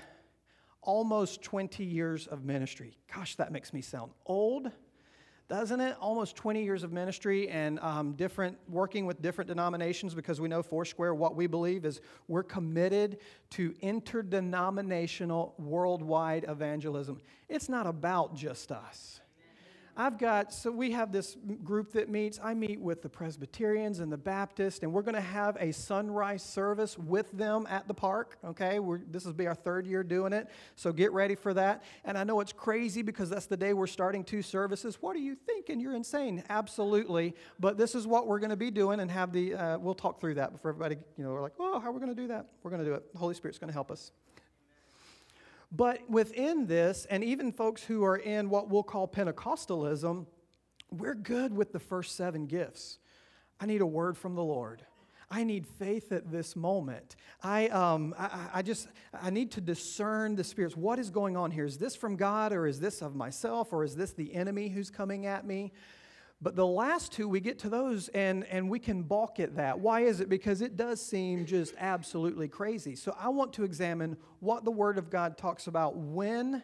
almost 0.82 1.42
20 1.42 1.86
years 1.86 2.28
of 2.28 2.44
ministry. 2.44 2.98
Gosh, 3.16 3.36
that 3.36 3.54
makes 3.54 3.72
me 3.72 3.82
sound 3.82 4.12
old 4.26 4.72
doesn't 5.52 5.82
it? 5.82 5.98
Almost 6.00 6.38
20 6.38 6.64
years 6.64 6.82
of 6.82 6.94
ministry 6.94 7.50
and 7.50 7.78
um, 7.82 8.14
different, 8.14 8.58
working 8.70 9.06
with 9.06 9.22
different 9.22 9.50
denominations 9.50 10.16
because 10.16 10.40
we 10.40 10.48
know 10.48 10.64
Foursquare, 10.64 11.14
what 11.14 11.36
we 11.36 11.46
believe 11.46 11.84
is 11.84 12.00
we're 12.30 12.42
committed 12.42 13.18
to 13.50 13.76
interdenominational 13.82 15.54
worldwide 15.58 16.46
evangelism. 16.48 17.20
It's 17.50 17.68
not 17.68 17.86
about 17.86 18.34
just 18.34 18.72
us. 18.72 19.20
I've 19.96 20.18
got, 20.18 20.54
so 20.54 20.72
we 20.72 20.92
have 20.92 21.12
this 21.12 21.36
group 21.64 21.94
that 21.94 22.10
meets. 22.10 22.40
I 22.42 22.54
meet 22.54 22.80
with 22.80 23.02
the 23.02 23.10
Presbyterians 23.10 24.00
and 24.00 24.12
the 24.12 24.18
Baptists, 24.18 24.80
and 24.84 24.94
we're 24.94 25.02
going 25.02 25.16
to 25.16 25.22
have 25.22 25.58
a 25.60 25.72
sunrise 25.72 26.44
service 26.44 26.98
with 26.98 27.32
them 27.32 27.68
at 27.70 27.88
the 27.88 27.94
park. 27.94 28.38
Okay, 28.44 28.80
we're, 28.80 29.00
this 29.10 29.26
will 29.26 29.34
be 29.34 29.48
our 29.48 29.56
third 29.56 29.86
year 29.86 30.04
doing 30.04 30.34
it, 30.34 30.48
so 30.76 30.92
get 30.92 31.12
ready 31.12 31.36
for 31.36 31.54
that. 31.54 31.84
And 32.06 32.18
I 32.18 32.24
know 32.24 32.40
it's 32.40 32.54
crazy 32.54 33.02
because 33.02 33.30
that's 33.30 33.48
the 33.48 33.58
day 33.58 33.74
we're 33.74 33.88
starting 33.88 34.24
two 34.24 34.42
services. 34.42 34.98
What 35.02 35.16
are 35.16 35.20
you 35.20 35.36
thinking? 35.36 35.80
You're 35.80 35.96
insane. 35.96 36.44
Absolutely, 36.50 37.36
but 37.60 37.78
this 37.78 37.96
is 37.96 38.08
what 38.08 38.28
we're 38.28 38.40
going 38.40 38.52
to 38.52 38.56
be 38.56 38.72
doing, 38.72 39.00
and 39.00 39.12
have 39.12 39.34
the. 39.34 39.56
Uh, 39.56 39.78
we'll 39.78 39.94
talk 39.94 40.20
through 40.20 40.36
that 40.36 40.52
before 40.52 40.72
everybody. 40.72 40.98
You 41.18 41.24
know, 41.24 41.32
we're 41.32 41.42
like, 41.42 41.54
oh, 41.60 41.80
how 41.80 41.90
are 41.90 41.92
we 41.92 42.00
going 42.00 42.16
to 42.16 42.22
do 42.22 42.28
that? 42.30 42.48
We're 42.64 42.72
going 42.72 42.84
to 42.84 42.90
do 42.90 42.96
it. 42.96 43.12
The 43.14 43.20
Holy 43.20 43.34
Spirit's 43.34 43.60
going 43.60 43.70
to 43.70 43.74
help 43.74 43.92
us. 43.92 44.12
But 45.72 46.10
within 46.10 46.68
this, 46.68 47.06
and 47.10 47.24
even 47.24 47.52
folks 47.52 47.84
who 47.84 48.04
are 48.04 48.18
in 48.18 48.50
what 48.50 48.70
we'll 48.70 48.84
call 48.84 49.08
Pentecostalism, 49.08 50.26
we're 50.92 51.16
good 51.16 51.56
with 51.56 51.72
the 51.72 51.80
first 51.80 52.18
seven 52.18 52.46
gifts. 52.46 52.98
I 53.60 53.66
need 53.66 53.82
a 53.82 53.86
word 53.86 54.18
from 54.18 54.36
the 54.36 54.44
Lord. 54.44 54.86
I 55.30 55.46
need 55.46 55.66
faith 55.66 56.12
at 56.12 56.30
this 56.30 56.58
moment. 56.58 57.16
I, 57.42 57.70
um, 57.70 58.14
I, 58.20 58.50
I 58.56 58.62
just, 58.62 58.90
I 59.14 59.30
need 59.30 59.52
to 59.52 59.62
discern 59.62 60.36
the 60.36 60.44
spirits. 60.44 60.76
What 60.76 61.00
is 61.00 61.10
going 61.10 61.38
on 61.38 61.52
here? 61.52 61.64
Is 61.64 61.78
this 61.78 61.96
from 61.96 62.18
God 62.18 62.52
or 62.52 62.68
is 62.68 62.82
this 62.82 63.02
of 63.02 63.16
myself 63.16 63.72
or 63.72 63.86
is 63.86 63.96
this 63.96 64.12
the 64.12 64.36
enemy 64.36 64.68
who's 64.68 64.90
coming 64.90 65.26
at 65.26 65.48
me? 65.48 65.72
But 66.42 66.56
the 66.56 66.66
last 66.66 67.12
two, 67.12 67.30
we 67.30 67.40
get 67.40 67.60
to 67.60 67.70
those 67.70 68.08
and, 68.10 68.46
and 68.46 68.68
we 68.68 68.80
can 68.80 69.04
balk 69.04 69.40
at 69.40 69.56
that. 69.58 69.80
Why 69.80 70.02
is 70.02 70.22
it? 70.22 70.30
Because 70.30 70.62
it 70.62 70.76
does 70.76 71.00
seem 71.00 71.46
just 71.46 71.76
absolutely 71.78 72.48
crazy. 72.48 72.96
So 72.96 73.16
I 73.20 73.30
want 73.30 73.54
to 73.54 73.64
examine 73.64 74.18
what 74.40 74.66
the 74.66 74.72
Word 74.72 74.98
of 74.98 75.12
God 75.12 75.38
talks 75.38 75.68
about 75.68 75.96
when 75.96 76.64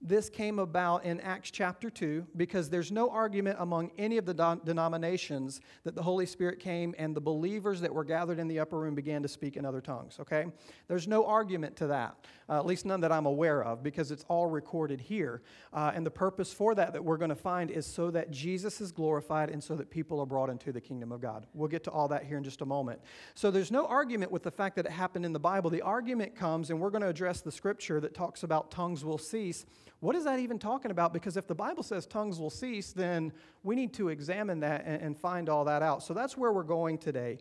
this 0.00 0.30
came 0.30 0.60
about 0.60 1.04
in 1.04 1.20
Acts 1.20 1.50
chapter 1.50 1.90
2 1.90 2.24
because 2.36 2.70
there's 2.70 2.92
no 2.92 3.10
argument 3.10 3.56
among 3.58 3.90
any 3.98 4.16
of 4.16 4.26
the 4.26 4.60
denominations 4.64 5.60
that 5.82 5.96
the 5.96 6.02
Holy 6.02 6.24
Spirit 6.24 6.60
came 6.60 6.94
and 6.98 7.16
the 7.16 7.20
believers 7.20 7.80
that 7.80 7.92
were 7.92 8.04
gathered 8.04 8.38
in 8.38 8.46
the 8.46 8.60
upper 8.60 8.78
room 8.78 8.94
began 8.94 9.22
to 9.22 9.28
speak 9.28 9.56
in 9.56 9.64
other 9.64 9.80
tongues, 9.80 10.18
okay? 10.20 10.46
There's 10.86 11.08
no 11.08 11.26
argument 11.26 11.74
to 11.76 11.88
that, 11.88 12.16
uh, 12.48 12.58
at 12.58 12.66
least 12.66 12.86
none 12.86 13.00
that 13.00 13.10
I'm 13.10 13.26
aware 13.26 13.64
of, 13.64 13.82
because 13.82 14.12
it's 14.12 14.24
all 14.28 14.46
recorded 14.46 15.00
here. 15.00 15.42
Uh, 15.72 15.90
and 15.92 16.06
the 16.06 16.12
purpose 16.12 16.52
for 16.52 16.76
that 16.76 16.92
that 16.92 17.04
we're 17.04 17.16
going 17.16 17.30
to 17.30 17.34
find 17.34 17.68
is 17.68 17.84
so 17.84 18.12
that 18.12 18.30
Jesus 18.30 18.80
is 18.80 18.92
glorified 18.92 19.50
and 19.50 19.62
so 19.62 19.74
that 19.74 19.90
people 19.90 20.20
are 20.20 20.26
brought 20.26 20.48
into 20.48 20.70
the 20.70 20.80
kingdom 20.80 21.10
of 21.10 21.20
God. 21.20 21.46
We'll 21.54 21.68
get 21.68 21.82
to 21.84 21.90
all 21.90 22.06
that 22.08 22.24
here 22.24 22.38
in 22.38 22.44
just 22.44 22.60
a 22.60 22.66
moment. 22.66 23.00
So 23.34 23.50
there's 23.50 23.72
no 23.72 23.84
argument 23.86 24.30
with 24.30 24.44
the 24.44 24.52
fact 24.52 24.76
that 24.76 24.86
it 24.86 24.92
happened 24.92 25.24
in 25.24 25.32
the 25.32 25.40
Bible. 25.40 25.70
The 25.70 25.82
argument 25.82 26.36
comes, 26.36 26.70
and 26.70 26.78
we're 26.80 26.90
going 26.90 27.02
to 27.02 27.08
address 27.08 27.40
the 27.40 27.50
scripture 27.52 27.98
that 28.00 28.14
talks 28.14 28.44
about 28.44 28.70
tongues 28.70 29.04
will 29.04 29.18
cease 29.18 29.66
what 30.00 30.14
is 30.14 30.24
that 30.24 30.38
even 30.38 30.58
talking 30.58 30.90
about? 30.90 31.12
Because 31.12 31.36
if 31.36 31.46
the 31.46 31.54
Bible 31.54 31.82
says 31.82 32.06
tongues 32.06 32.38
will 32.38 32.50
cease, 32.50 32.92
then 32.92 33.32
we 33.64 33.74
need 33.74 33.92
to 33.94 34.08
examine 34.10 34.60
that 34.60 34.84
and, 34.86 35.02
and 35.02 35.16
find 35.16 35.48
all 35.48 35.64
that 35.64 35.82
out. 35.82 36.02
So 36.02 36.14
that's 36.14 36.36
where 36.36 36.52
we're 36.52 36.62
going 36.62 36.98
today. 36.98 37.38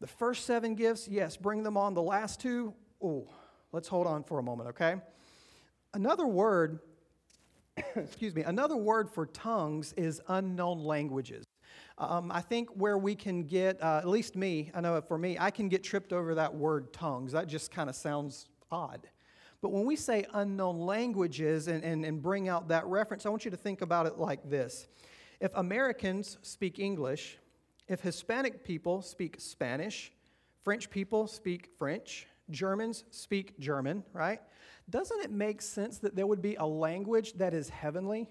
The 0.00 0.06
first 0.06 0.46
seven 0.46 0.74
gifts, 0.74 1.08
yes, 1.08 1.36
bring 1.36 1.62
them 1.62 1.76
on. 1.76 1.92
The 1.92 2.02
last 2.02 2.40
two, 2.40 2.72
oh, 3.02 3.28
let's 3.72 3.86
hold 3.86 4.06
on 4.06 4.24
for 4.24 4.38
a 4.38 4.42
moment, 4.42 4.70
okay? 4.70 4.96
Another 5.92 6.26
word, 6.26 6.78
excuse 7.96 8.34
me, 8.34 8.42
another 8.42 8.76
word 8.76 9.10
for 9.10 9.26
tongues 9.26 9.92
is 9.98 10.22
unknown 10.28 10.82
languages. 10.82 11.44
Um, 11.98 12.32
I 12.32 12.40
think 12.40 12.70
where 12.70 12.96
we 12.96 13.14
can 13.14 13.42
get, 13.42 13.82
uh, 13.82 13.98
at 13.98 14.08
least 14.08 14.36
me, 14.36 14.70
I 14.74 14.80
know 14.80 14.98
for 15.02 15.18
me, 15.18 15.36
I 15.38 15.50
can 15.50 15.68
get 15.68 15.84
tripped 15.84 16.14
over 16.14 16.34
that 16.36 16.54
word 16.54 16.94
tongues. 16.94 17.32
That 17.32 17.46
just 17.46 17.70
kind 17.70 17.90
of 17.90 17.94
sounds 17.94 18.48
odd. 18.70 19.06
But 19.62 19.72
when 19.72 19.84
we 19.84 19.96
say 19.96 20.24
unknown 20.32 20.78
languages 20.78 21.68
and, 21.68 21.84
and, 21.84 22.04
and 22.04 22.22
bring 22.22 22.48
out 22.48 22.68
that 22.68 22.86
reference, 22.86 23.26
I 23.26 23.28
want 23.28 23.44
you 23.44 23.50
to 23.50 23.56
think 23.56 23.82
about 23.82 24.06
it 24.06 24.18
like 24.18 24.48
this. 24.48 24.86
If 25.40 25.52
Americans 25.54 26.38
speak 26.42 26.78
English, 26.78 27.38
if 27.88 28.00
Hispanic 28.00 28.64
people 28.64 29.02
speak 29.02 29.36
Spanish, 29.38 30.12
French 30.62 30.90
people 30.90 31.26
speak 31.26 31.70
French, 31.78 32.26
Germans 32.50 33.04
speak 33.10 33.58
German, 33.58 34.04
right? 34.12 34.40
Doesn't 34.88 35.20
it 35.20 35.30
make 35.30 35.62
sense 35.62 35.98
that 35.98 36.16
there 36.16 36.26
would 36.26 36.42
be 36.42 36.56
a 36.56 36.66
language 36.66 37.34
that 37.34 37.54
is 37.54 37.68
heavenly? 37.68 38.28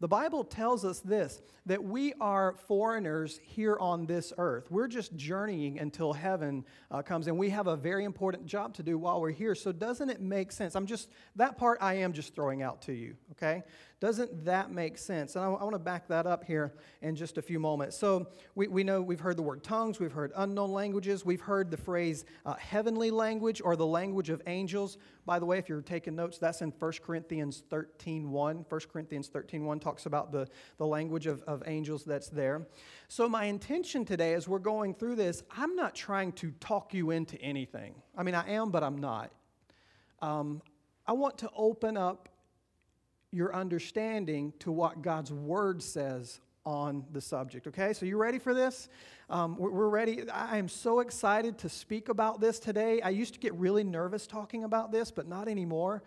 The 0.00 0.08
Bible 0.08 0.44
tells 0.44 0.84
us 0.84 1.00
this 1.00 1.40
that 1.66 1.82
we 1.82 2.12
are 2.20 2.56
foreigners 2.68 3.40
here 3.42 3.78
on 3.80 4.04
this 4.04 4.32
earth. 4.36 4.70
We're 4.70 4.88
just 4.88 5.16
journeying 5.16 5.78
until 5.78 6.12
heaven 6.12 6.64
uh, 6.90 7.00
comes, 7.00 7.26
and 7.26 7.38
we 7.38 7.48
have 7.50 7.68
a 7.68 7.76
very 7.76 8.04
important 8.04 8.44
job 8.44 8.74
to 8.74 8.82
do 8.82 8.98
while 8.98 9.20
we're 9.20 9.30
here. 9.30 9.54
So, 9.54 9.72
doesn't 9.72 10.10
it 10.10 10.20
make 10.20 10.52
sense? 10.52 10.74
I'm 10.74 10.86
just, 10.86 11.08
that 11.36 11.56
part 11.56 11.78
I 11.80 11.94
am 11.94 12.12
just 12.12 12.34
throwing 12.34 12.62
out 12.62 12.82
to 12.82 12.92
you, 12.92 13.16
okay? 13.32 13.62
Doesn't 14.04 14.44
that 14.44 14.70
make 14.70 14.98
sense? 14.98 15.34
And 15.34 15.42
I, 15.42 15.48
I 15.48 15.64
want 15.64 15.72
to 15.72 15.78
back 15.78 16.06
that 16.08 16.26
up 16.26 16.44
here 16.44 16.74
in 17.00 17.16
just 17.16 17.38
a 17.38 17.42
few 17.42 17.58
moments. 17.58 17.96
So, 17.96 18.26
we, 18.54 18.66
we 18.66 18.84
know 18.84 19.00
we've 19.00 19.18
heard 19.18 19.38
the 19.38 19.42
word 19.42 19.64
tongues, 19.64 19.98
we've 19.98 20.12
heard 20.12 20.30
unknown 20.36 20.72
languages, 20.72 21.24
we've 21.24 21.40
heard 21.40 21.70
the 21.70 21.78
phrase 21.78 22.26
uh, 22.44 22.52
heavenly 22.56 23.10
language 23.10 23.62
or 23.64 23.76
the 23.76 23.86
language 23.86 24.28
of 24.28 24.42
angels. 24.46 24.98
By 25.24 25.38
the 25.38 25.46
way, 25.46 25.56
if 25.56 25.70
you're 25.70 25.80
taking 25.80 26.14
notes, 26.14 26.36
that's 26.36 26.60
in 26.60 26.70
1 26.78 26.92
Corinthians 27.02 27.62
13 27.70 28.30
1. 28.30 28.66
1 28.68 28.80
Corinthians 28.92 29.28
13 29.28 29.64
1 29.64 29.80
talks 29.80 30.04
about 30.04 30.32
the, 30.32 30.48
the 30.76 30.86
language 30.86 31.26
of, 31.26 31.40
of 31.44 31.62
angels 31.64 32.04
that's 32.04 32.28
there. 32.28 32.66
So, 33.08 33.26
my 33.26 33.46
intention 33.46 34.04
today, 34.04 34.34
as 34.34 34.46
we're 34.46 34.58
going 34.58 34.92
through 34.92 35.16
this, 35.16 35.42
I'm 35.56 35.76
not 35.76 35.94
trying 35.94 36.32
to 36.32 36.50
talk 36.60 36.92
you 36.92 37.10
into 37.10 37.40
anything. 37.40 37.94
I 38.14 38.22
mean, 38.22 38.34
I 38.34 38.50
am, 38.50 38.70
but 38.70 38.82
I'm 38.82 38.98
not. 38.98 39.32
Um, 40.20 40.60
I 41.06 41.12
want 41.12 41.38
to 41.38 41.50
open 41.56 41.96
up 41.96 42.28
your 43.34 43.54
understanding 43.54 44.52
to 44.60 44.70
what 44.70 45.02
God's 45.02 45.32
Word 45.32 45.82
says 45.82 46.40
on 46.64 47.04
the 47.12 47.20
subject. 47.20 47.66
Okay, 47.66 47.92
so 47.92 48.06
you 48.06 48.16
ready 48.16 48.38
for 48.38 48.54
this? 48.54 48.88
Um, 49.28 49.56
we're 49.58 49.88
ready. 49.88 50.28
I 50.30 50.56
am 50.56 50.68
so 50.68 51.00
excited 51.00 51.58
to 51.58 51.68
speak 51.68 52.08
about 52.08 52.40
this 52.40 52.58
today. 52.58 53.02
I 53.02 53.10
used 53.10 53.34
to 53.34 53.40
get 53.40 53.52
really 53.54 53.84
nervous 53.84 54.26
talking 54.26 54.64
about 54.64 54.92
this, 54.92 55.10
but 55.10 55.28
not 55.28 55.48
anymore. 55.48 56.02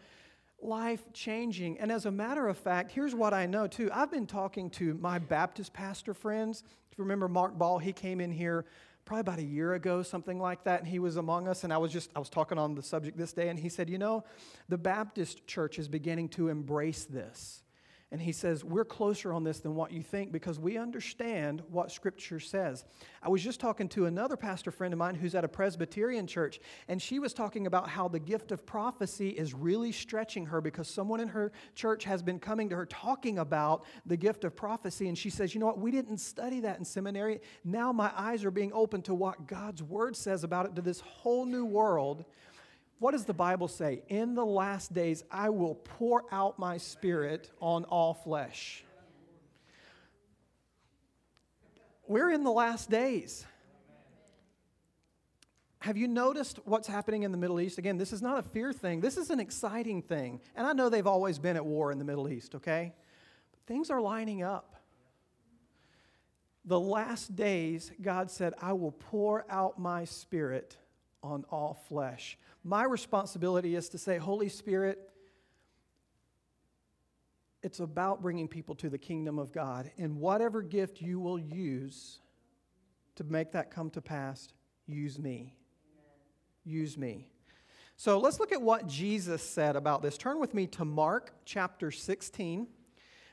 Life 0.59 1.03
changing. 1.13 1.79
And 1.79 1.91
as 1.91 2.05
a 2.05 2.11
matter 2.11 2.47
of 2.47 2.57
fact, 2.57 2.91
here's 2.91 3.13
what 3.13 3.33
I 3.33 3.45
know 3.45 3.67
too. 3.67 3.89
I've 3.93 4.09
been 4.09 4.25
talking 4.25 4.69
to 4.71 4.95
my 4.95 5.19
Baptist 5.19 5.73
pastor 5.73 6.13
friends. 6.13 6.63
If 6.91 6.97
you 6.97 7.03
remember 7.03 7.27
Mark 7.27 7.57
Ball, 7.57 7.77
he 7.77 7.93
came 7.93 8.19
in 8.19 8.31
here 8.31 8.65
probably 9.07 9.21
about 9.21 9.39
a 9.39 9.43
year 9.43 9.73
ago, 9.73 10.03
something 10.03 10.37
like 10.37 10.65
that, 10.65 10.81
and 10.81 10.87
he 10.87 10.99
was 10.99 11.15
among 11.15 11.47
us. 11.47 11.63
And 11.63 11.71
I 11.71 11.77
was 11.77 11.91
just, 11.93 12.11
I 12.15 12.19
was 12.19 12.29
talking 12.29 12.57
on 12.57 12.75
the 12.75 12.83
subject 12.83 13.17
this 13.17 13.31
day, 13.31 13.47
and 13.47 13.57
he 13.57 13.69
said, 13.69 13.89
You 13.89 13.97
know, 13.97 14.25
the 14.67 14.77
Baptist 14.77 15.47
church 15.47 15.79
is 15.79 15.87
beginning 15.87 16.29
to 16.29 16.49
embrace 16.49 17.05
this. 17.05 17.63
And 18.09 18.21
he 18.21 18.31
says, 18.31 18.63
We're 18.63 18.85
closer 18.85 19.33
on 19.33 19.43
this 19.43 19.59
than 19.59 19.75
what 19.75 19.91
you 19.91 20.01
think 20.01 20.31
because 20.31 20.59
we 20.59 20.77
understand 20.77 21.61
what 21.69 21.91
Scripture 21.91 22.39
says. 22.39 22.85
I 23.21 23.27
was 23.27 23.43
just 23.43 23.59
talking 23.59 23.89
to 23.89 24.05
another 24.05 24.37
pastor 24.37 24.71
friend 24.71 24.93
of 24.93 24.97
mine 24.97 25.15
who's 25.15 25.35
at 25.35 25.43
a 25.43 25.49
Presbyterian 25.49 26.25
church, 26.25 26.61
and 26.87 27.01
she 27.01 27.19
was 27.19 27.33
talking 27.33 27.67
about 27.67 27.89
how 27.89 28.07
the 28.07 28.19
gift 28.19 28.53
of 28.53 28.65
prophecy 28.65 29.29
is 29.29 29.53
really 29.53 29.91
stretching 29.91 30.45
her 30.45 30.61
because 30.61 30.87
someone 30.87 31.19
in 31.19 31.27
her 31.27 31.51
church 31.75 32.05
has 32.05 32.23
been 32.23 32.39
coming 32.39 32.69
to 32.69 32.77
her 32.77 32.85
talking 32.85 33.39
about 33.39 33.83
the 34.05 34.15
gift 34.15 34.45
of 34.45 34.55
prophecy. 34.55 35.09
And 35.09 35.17
she 35.17 35.29
says, 35.29 35.53
You 35.53 35.59
know 35.59 35.67
what? 35.67 35.79
We 35.79 35.91
didn't 35.91 36.19
study 36.19 36.61
that 36.61 36.79
in 36.79 36.85
seminary. 36.85 37.41
Now 37.65 37.91
my 37.91 38.11
eyes 38.15 38.45
are 38.45 38.51
being 38.51 38.71
opened 38.71 39.03
to 39.05 39.13
what 39.13 39.47
God's 39.47 39.83
word 39.83 40.15
says 40.15 40.45
about 40.45 40.65
it, 40.65 40.75
to 40.75 40.81
this 40.81 41.01
whole 41.01 41.45
new 41.45 41.65
world 41.65 42.23
what 42.99 43.11
does 43.11 43.25
the 43.25 43.33
Bible 43.33 43.67
say? 43.67 44.01
In 44.09 44.33
the 44.33 44.45
last 44.45 44.93
days, 44.93 45.23
I 45.31 45.49
will 45.49 45.75
pour 45.75 46.25
out 46.31 46.57
my 46.57 46.77
spirit 46.77 47.51
on 47.61 47.85
all 47.85 48.13
flesh. 48.13 48.83
We're 52.07 52.31
in 52.31 52.43
the 52.43 52.51
last 52.51 52.89
days. 52.89 53.45
Have 55.79 55.95
you 55.95 56.07
noticed 56.07 56.59
what's 56.65 56.87
happening 56.87 57.23
in 57.23 57.31
the 57.31 57.37
Middle 57.37 57.59
East? 57.59 57.77
Again, 57.77 57.97
this 57.97 58.11
is 58.11 58.21
not 58.21 58.39
a 58.39 58.41
fear 58.41 58.73
thing, 58.73 58.99
this 58.99 59.17
is 59.17 59.29
an 59.29 59.39
exciting 59.39 60.01
thing. 60.01 60.41
And 60.55 60.65
I 60.65 60.73
know 60.73 60.89
they've 60.89 61.05
always 61.05 61.37
been 61.37 61.55
at 61.55 61.65
war 61.65 61.91
in 61.91 61.99
the 61.99 62.05
Middle 62.05 62.27
East, 62.27 62.55
okay? 62.55 62.93
But 63.51 63.59
things 63.67 63.89
are 63.89 64.01
lining 64.01 64.41
up. 64.41 64.75
The 66.65 66.79
last 66.79 67.35
days, 67.35 67.91
God 68.01 68.29
said, 68.31 68.53
I 68.61 68.73
will 68.73 68.91
pour 68.91 69.45
out 69.49 69.79
my 69.79 70.03
spirit 70.03 70.75
on 71.23 71.45
all 71.49 71.79
flesh. 71.87 72.37
My 72.63 72.83
responsibility 72.83 73.75
is 73.75 73.89
to 73.89 73.97
say, 73.97 74.17
Holy 74.17 74.49
Spirit, 74.49 74.99
it's 77.63 77.79
about 77.79 78.21
bringing 78.21 78.47
people 78.47 78.75
to 78.75 78.89
the 78.89 78.97
kingdom 78.97 79.39
of 79.39 79.51
God. 79.51 79.91
And 79.97 80.17
whatever 80.17 80.61
gift 80.61 81.01
you 81.01 81.19
will 81.19 81.39
use 81.39 82.19
to 83.15 83.23
make 83.23 83.51
that 83.53 83.71
come 83.71 83.89
to 83.91 84.01
pass, 84.01 84.49
use 84.85 85.17
me. 85.17 85.55
Use 86.63 86.97
me. 86.97 87.29
So 87.95 88.19
let's 88.19 88.39
look 88.39 88.51
at 88.51 88.61
what 88.61 88.87
Jesus 88.87 89.41
said 89.41 89.75
about 89.75 90.01
this. 90.01 90.17
Turn 90.17 90.39
with 90.39 90.53
me 90.53 90.67
to 90.67 90.85
Mark 90.85 91.33
chapter 91.45 91.89
16. 91.89 92.67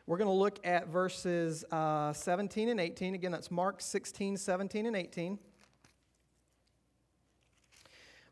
We're 0.06 0.16
going 0.16 0.28
to 0.28 0.34
look 0.34 0.58
at 0.64 0.88
verses 0.88 1.64
uh, 1.70 2.12
17 2.12 2.68
and 2.68 2.80
18. 2.80 3.14
Again, 3.14 3.32
that's 3.32 3.50
Mark 3.50 3.80
16, 3.80 4.36
17, 4.36 4.86
and 4.86 4.96
18 4.96 5.38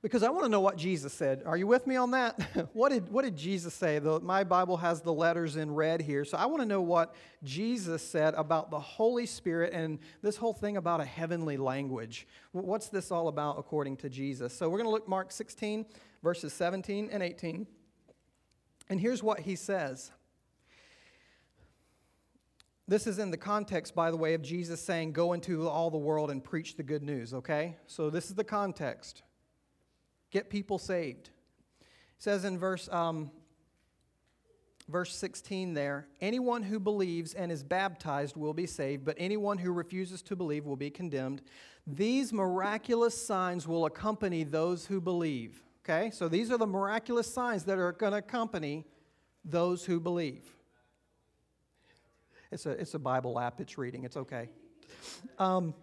because 0.03 0.25
I 0.25 0.31
want 0.31 0.45
to 0.45 0.49
know 0.49 0.61
what 0.61 0.77
Jesus 0.77 1.13
said. 1.13 1.45
Are 1.47 1.57
you 1.57 1.69
with 1.69 1.87
me 1.87 1.95
on 1.95 2.11
that? 2.11 2.69
what, 2.73 2.91
did, 2.91 3.09
what 3.09 3.25
did 3.25 3.37
Jesus 3.37 3.73
say? 3.73 4.01
The, 4.01 4.19
my 4.19 4.43
Bible 4.43 4.77
has 4.79 5.01
the 5.01 5.13
letters 5.13 5.55
in 5.55 5.73
red 5.73 6.03
here. 6.03 6.25
So 6.25 6.37
I 6.37 6.47
want 6.47 6.61
to 6.61 6.67
know 6.67 6.81
what 6.81 7.15
Jesus 7.45 8.03
said 8.03 8.35
about 8.35 8.73
the 8.73 8.81
Holy 8.81 9.27
Spirit 9.27 9.73
and 9.73 10.01
this 10.21 10.37
whole 10.37 10.53
thing 10.53 10.77
about 10.77 11.01
a 11.01 11.05
heavenly 11.05 11.57
language. 11.57 12.27
What's 12.51 12.89
this 12.89 13.13
all 13.13 13.29
about 13.29 13.61
according 13.61 13.97
to 13.99 14.11
Jesus? 14.11 14.53
So 14.53 14.69
we're 14.69 14.79
going 14.79 14.89
to 14.89 14.93
look 14.93 15.09
Mark 15.09 15.31
16, 15.31 15.87
verses 16.21 16.53
17 16.53 17.09
and 17.13 17.23
18. 17.23 17.65
And 18.89 19.01
here's 19.01 19.23
what 19.23 19.39
he 19.41 19.55
says. 19.55 20.11
This 22.89 23.07
is 23.07 23.21
in 23.21 23.31
the 23.31 23.37
context, 23.37 23.95
by 23.95 24.11
the 24.11 24.17
way, 24.17 24.35
of 24.35 24.43
Jesus 24.43 24.83
saying, 24.83 25.13
Go 25.13 25.33
into 25.33 25.69
all 25.69 25.91
the 25.91 25.97
world 25.97 26.33
and 26.33 26.43
preach 26.43 26.77
the 26.77 26.83
good 26.83 27.05
news, 27.05 27.33
okay? 27.33 27.77
So 27.87 28.11
this 28.11 28.29
is 28.29 28.35
the 28.35 28.43
context 28.43 29.23
get 30.33 30.51
people 30.51 30.79
saved. 30.79 31.29
It 31.81 31.87
says 32.19 32.45
in 32.45 32.59
verse 32.59 32.89
um, 32.91 33.31
verse 34.89 35.15
16 35.15 35.75
there 35.75 36.09
anyone 36.21 36.63
who 36.63 36.81
believes 36.81 37.35
and 37.35 37.53
is 37.53 37.63
baptized 37.63 38.37
will 38.37 38.55
be 38.55 38.67
saved, 38.67 39.05
but 39.05 39.15
anyone 39.19 39.59
who 39.59 39.73
refuses 39.73 40.23
to 40.23 40.35
believe 40.35 40.65
will 40.65 40.77
be 40.77 40.91
condemned. 40.91 41.43
These 41.87 42.33
miraculous 42.33 43.27
signs 43.27 43.69
will 43.69 43.87
accompany 43.87 44.43
those 44.43 44.87
who 44.87 45.01
believe. 45.01 45.63
Okay, 45.85 46.11
so 46.11 46.29
these 46.29 46.51
are 46.51 46.59
the 46.59 46.67
miraculous 46.67 47.33
signs 47.33 47.65
that 47.65 47.79
are 47.79 47.93
going 47.93 48.13
to 48.13 48.19
accompany 48.19 48.87
those 49.45 49.85
who 49.85 49.99
believe. 49.99 50.45
It's 52.53 52.67
a, 52.67 52.71
it's 52.71 52.95
a 52.95 52.99
Bible 52.99 53.41
app, 53.41 53.61
it's 53.61 53.79
reading, 53.79 54.05
it's 54.05 54.17
okay. 54.17 54.49
Um, 55.39 55.75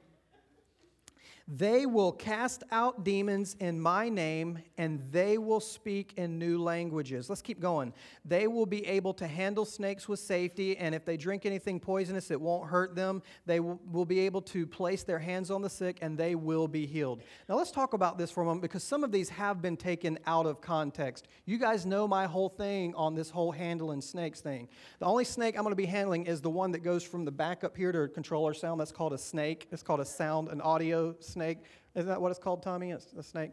they 1.52 1.88
will 1.88 2.12
cast 2.12 2.64
out 2.72 3.04
demons 3.04 3.56
in 3.60 3.82
my 3.82 4.08
name, 4.08 4.60
and 4.78 5.02
they 5.12 5.40
will 5.40 5.60
speak 5.60 6.14
in 6.16 6.38
new 6.38 6.62
languages. 6.62 7.28
Let's 7.28 7.42
keep 7.42 7.60
going. 7.60 7.92
They 8.24 8.46
will 8.46 8.68
be 8.68 8.86
able 8.86 9.16
to 9.16 9.26
handle 9.26 9.66
snakes 9.66 10.08
with 10.08 10.20
safety, 10.20 10.78
and 10.78 10.94
if 10.94 11.06
they 11.06 11.18
drink 11.18 11.48
anything 11.48 11.80
poisonous, 11.80 12.30
it 12.30 12.40
won't 12.40 12.70
hurt 12.70 12.94
them. 12.96 13.24
They 13.48 13.60
will 13.60 14.06
be 14.06 14.20
able 14.20 14.44
to 14.44 14.68
place 14.68 15.02
their 15.02 15.18
hands 15.18 15.50
on 15.50 15.64
the 15.64 15.72
sick, 15.72 15.98
and 16.04 16.16
they 16.16 16.36
will 16.36 16.68
be 16.68 16.86
healed. 16.86 17.24
Now, 17.48 17.56
let's 17.56 17.72
talk 17.72 17.94
about 17.94 18.20
this 18.20 18.30
for 18.30 18.44
a 18.44 18.46
moment 18.46 18.62
because 18.62 18.84
some 18.84 19.04
of 19.04 19.12
these 19.12 19.30
have 19.30 19.60
been 19.60 19.76
taken 19.76 20.20
out 20.28 20.46
of 20.46 20.62
context. 20.62 21.28
You 21.48 21.58
guys 21.58 21.84
know 21.84 22.08
my 22.08 22.28
whole 22.28 22.50
thing 22.50 22.94
on 22.94 23.16
this 23.16 23.32
whole 23.32 23.52
handling 23.52 24.02
snakes 24.02 24.40
thing. 24.40 24.68
The 25.00 25.08
only 25.08 25.26
snake 25.26 25.56
I'm 25.56 25.64
going 25.64 25.72
to 25.72 25.76
be 25.76 25.88
handling 25.88 26.28
is 26.28 26.42
the 26.42 26.50
one 26.52 26.72
that 26.74 26.84
goes 26.84 27.04
from 27.04 27.26
the 27.26 27.32
back 27.32 27.64
up 27.64 27.76
here 27.76 27.92
to 27.92 28.08
control 28.08 28.46
our 28.46 28.54
sound. 28.54 28.80
That's 28.80 28.92
called 28.92 29.14
a 29.14 29.18
snake. 29.18 29.68
It's 29.72 29.82
called 29.82 30.00
a 30.00 30.06
sound, 30.06 30.50
an 30.50 30.62
audio 30.62 31.16
snake 31.20 31.39
snake. 31.40 31.60
Isn't 31.96 32.10
that 32.10 32.22
what 32.22 32.32
it's 32.32 32.40
called, 32.40 32.62
Tommy? 32.62 32.92
It's 32.92 33.14
a 33.18 33.24
snake. 33.24 33.52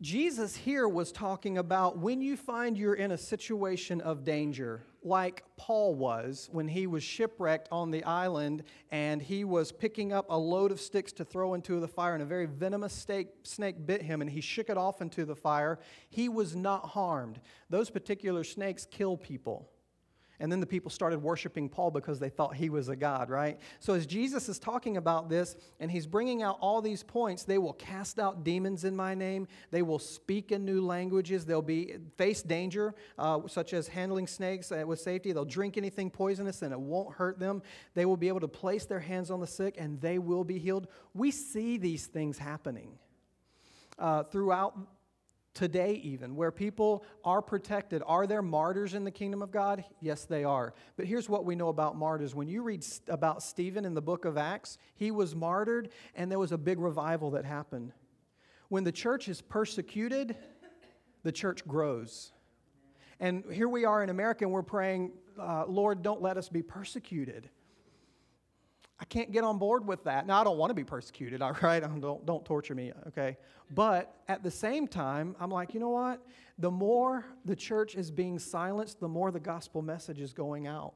Jesus 0.00 0.54
here 0.54 0.86
was 0.86 1.10
talking 1.10 1.58
about 1.58 1.98
when 1.98 2.20
you 2.20 2.36
find 2.36 2.78
you're 2.78 2.94
in 2.94 3.10
a 3.10 3.18
situation 3.18 4.00
of 4.00 4.22
danger, 4.22 4.84
like 5.02 5.42
Paul 5.56 5.96
was 5.96 6.48
when 6.52 6.68
he 6.68 6.86
was 6.86 7.02
shipwrecked 7.02 7.68
on 7.72 7.90
the 7.90 8.04
island 8.04 8.62
and 8.92 9.20
he 9.20 9.42
was 9.42 9.72
picking 9.72 10.12
up 10.12 10.26
a 10.30 10.38
load 10.38 10.70
of 10.70 10.80
sticks 10.80 11.10
to 11.14 11.24
throw 11.24 11.54
into 11.54 11.80
the 11.80 11.88
fire, 11.88 12.14
and 12.14 12.22
a 12.22 12.26
very 12.26 12.46
venomous 12.46 12.92
snake, 12.92 13.30
snake 13.42 13.84
bit 13.84 14.02
him 14.02 14.20
and 14.20 14.30
he 14.30 14.40
shook 14.40 14.70
it 14.70 14.76
off 14.76 15.02
into 15.02 15.24
the 15.24 15.34
fire. 15.36 15.80
He 16.08 16.28
was 16.28 16.54
not 16.54 16.90
harmed. 16.90 17.40
Those 17.68 17.90
particular 17.90 18.44
snakes 18.44 18.86
kill 18.88 19.16
people. 19.16 19.68
And 20.42 20.50
then 20.50 20.58
the 20.58 20.66
people 20.66 20.90
started 20.90 21.22
worshiping 21.22 21.68
Paul 21.68 21.92
because 21.92 22.18
they 22.18 22.28
thought 22.28 22.56
he 22.56 22.68
was 22.68 22.88
a 22.88 22.96
god, 22.96 23.30
right? 23.30 23.60
So 23.78 23.94
as 23.94 24.06
Jesus 24.06 24.48
is 24.48 24.58
talking 24.58 24.96
about 24.96 25.28
this 25.28 25.54
and 25.78 25.88
he's 25.88 26.04
bringing 26.04 26.42
out 26.42 26.58
all 26.60 26.82
these 26.82 27.04
points, 27.04 27.44
they 27.44 27.58
will 27.58 27.74
cast 27.74 28.18
out 28.18 28.42
demons 28.42 28.82
in 28.82 28.96
my 28.96 29.14
name. 29.14 29.46
They 29.70 29.82
will 29.82 30.00
speak 30.00 30.50
in 30.50 30.64
new 30.64 30.84
languages. 30.84 31.46
They'll 31.46 31.62
be 31.62 31.94
face 32.18 32.42
danger, 32.42 32.96
uh, 33.20 33.46
such 33.46 33.72
as 33.72 33.86
handling 33.86 34.26
snakes 34.26 34.72
uh, 34.72 34.82
with 34.84 35.00
safety. 35.00 35.30
They'll 35.30 35.44
drink 35.44 35.76
anything 35.76 36.10
poisonous 36.10 36.62
and 36.62 36.72
it 36.72 36.80
won't 36.80 37.14
hurt 37.14 37.38
them. 37.38 37.62
They 37.94 38.04
will 38.04 38.16
be 38.16 38.26
able 38.26 38.40
to 38.40 38.48
place 38.48 38.84
their 38.84 38.98
hands 38.98 39.30
on 39.30 39.38
the 39.38 39.46
sick 39.46 39.76
and 39.78 40.00
they 40.00 40.18
will 40.18 40.42
be 40.42 40.58
healed. 40.58 40.88
We 41.14 41.30
see 41.30 41.78
these 41.78 42.06
things 42.06 42.36
happening. 42.36 42.98
Uh, 43.96 44.24
throughout 44.24 44.76
today, 45.54 46.00
even, 46.02 46.34
where 46.34 46.50
people 46.50 47.04
are 47.24 47.42
protected. 47.42 48.02
Are 48.06 48.26
there 48.26 48.42
martyrs 48.42 48.94
in 48.94 49.04
the 49.04 49.10
kingdom 49.10 49.42
of 49.42 49.50
God? 49.50 49.84
Yes, 50.00 50.24
they 50.24 50.44
are. 50.44 50.74
But 50.96 51.06
here's 51.06 51.28
what 51.28 51.44
we 51.44 51.54
know 51.54 51.68
about 51.68 51.96
martyrs. 51.96 52.34
When 52.34 52.48
you 52.48 52.62
read 52.62 52.84
about 53.08 53.42
Stephen 53.42 53.84
in 53.84 53.94
the 53.94 54.02
book 54.02 54.24
of 54.24 54.38
Acts, 54.38 54.78
he 54.94 55.10
was 55.10 55.34
martyred, 55.34 55.90
and 56.14 56.30
there 56.30 56.38
was 56.38 56.52
a 56.52 56.58
big 56.58 56.78
revival 56.78 57.32
that 57.32 57.44
happened. 57.44 57.92
When 58.68 58.84
the 58.84 58.92
church 58.92 59.28
is 59.28 59.42
persecuted, 59.42 60.36
the 61.22 61.32
church 61.32 61.66
grows. 61.66 62.32
And 63.20 63.44
here 63.52 63.68
we 63.68 63.84
are 63.84 64.02
in 64.02 64.08
America, 64.08 64.44
and 64.44 64.52
we're 64.52 64.62
praying, 64.62 65.12
uh, 65.38 65.66
Lord, 65.66 66.02
don't 66.02 66.22
let 66.22 66.36
us 66.36 66.48
be 66.48 66.62
persecuted. 66.62 67.50
I 69.02 69.04
can't 69.04 69.32
get 69.32 69.42
on 69.42 69.58
board 69.58 69.84
with 69.84 70.04
that. 70.04 70.28
Now, 70.28 70.40
I 70.40 70.44
don't 70.44 70.58
want 70.58 70.70
to 70.70 70.74
be 70.74 70.84
persecuted, 70.84 71.42
all 71.42 71.56
right? 71.60 71.80
Don't, 72.00 72.24
don't 72.24 72.44
torture 72.44 72.76
me, 72.76 72.92
okay? 73.08 73.36
But 73.68 74.14
at 74.28 74.44
the 74.44 74.50
same 74.50 74.86
time, 74.86 75.34
I'm 75.40 75.50
like, 75.50 75.74
you 75.74 75.80
know 75.80 75.88
what? 75.88 76.24
The 76.58 76.70
more 76.70 77.26
the 77.44 77.56
church 77.56 77.96
is 77.96 78.12
being 78.12 78.38
silenced, 78.38 79.00
the 79.00 79.08
more 79.08 79.32
the 79.32 79.40
gospel 79.40 79.82
message 79.82 80.20
is 80.20 80.32
going 80.32 80.68
out. 80.68 80.94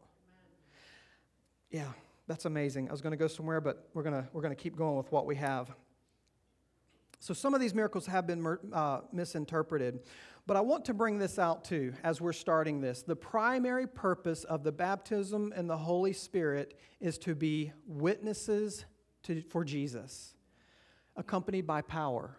Yeah, 1.72 1.88
that's 2.28 2.44
amazing. 2.44 2.88
I 2.88 2.92
was 2.92 3.00
going 3.00 3.10
to 3.10 3.16
go 3.16 3.26
somewhere, 3.26 3.60
but 3.60 3.88
we're 3.92 4.04
going 4.04 4.22
to, 4.22 4.28
we're 4.32 4.42
going 4.42 4.54
to 4.54 4.62
keep 4.62 4.76
going 4.76 4.96
with 4.96 5.10
what 5.10 5.26
we 5.26 5.34
have. 5.34 5.74
So, 7.18 7.34
some 7.34 7.54
of 7.54 7.60
these 7.60 7.74
miracles 7.74 8.06
have 8.06 8.26
been 8.26 8.58
uh, 8.72 9.00
misinterpreted. 9.12 10.00
But 10.46 10.56
I 10.56 10.60
want 10.60 10.84
to 10.84 10.94
bring 10.94 11.18
this 11.18 11.40
out 11.40 11.64
too 11.64 11.92
as 12.04 12.20
we're 12.20 12.32
starting 12.32 12.80
this. 12.80 13.02
The 13.02 13.16
primary 13.16 13.86
purpose 13.86 14.44
of 14.44 14.62
the 14.62 14.70
baptism 14.70 15.52
in 15.56 15.66
the 15.66 15.76
Holy 15.76 16.12
Spirit 16.12 16.78
is 17.00 17.18
to 17.18 17.34
be 17.34 17.72
witnesses 17.84 18.84
to, 19.24 19.42
for 19.42 19.64
Jesus, 19.64 20.34
accompanied 21.16 21.66
by 21.66 21.82
power. 21.82 22.36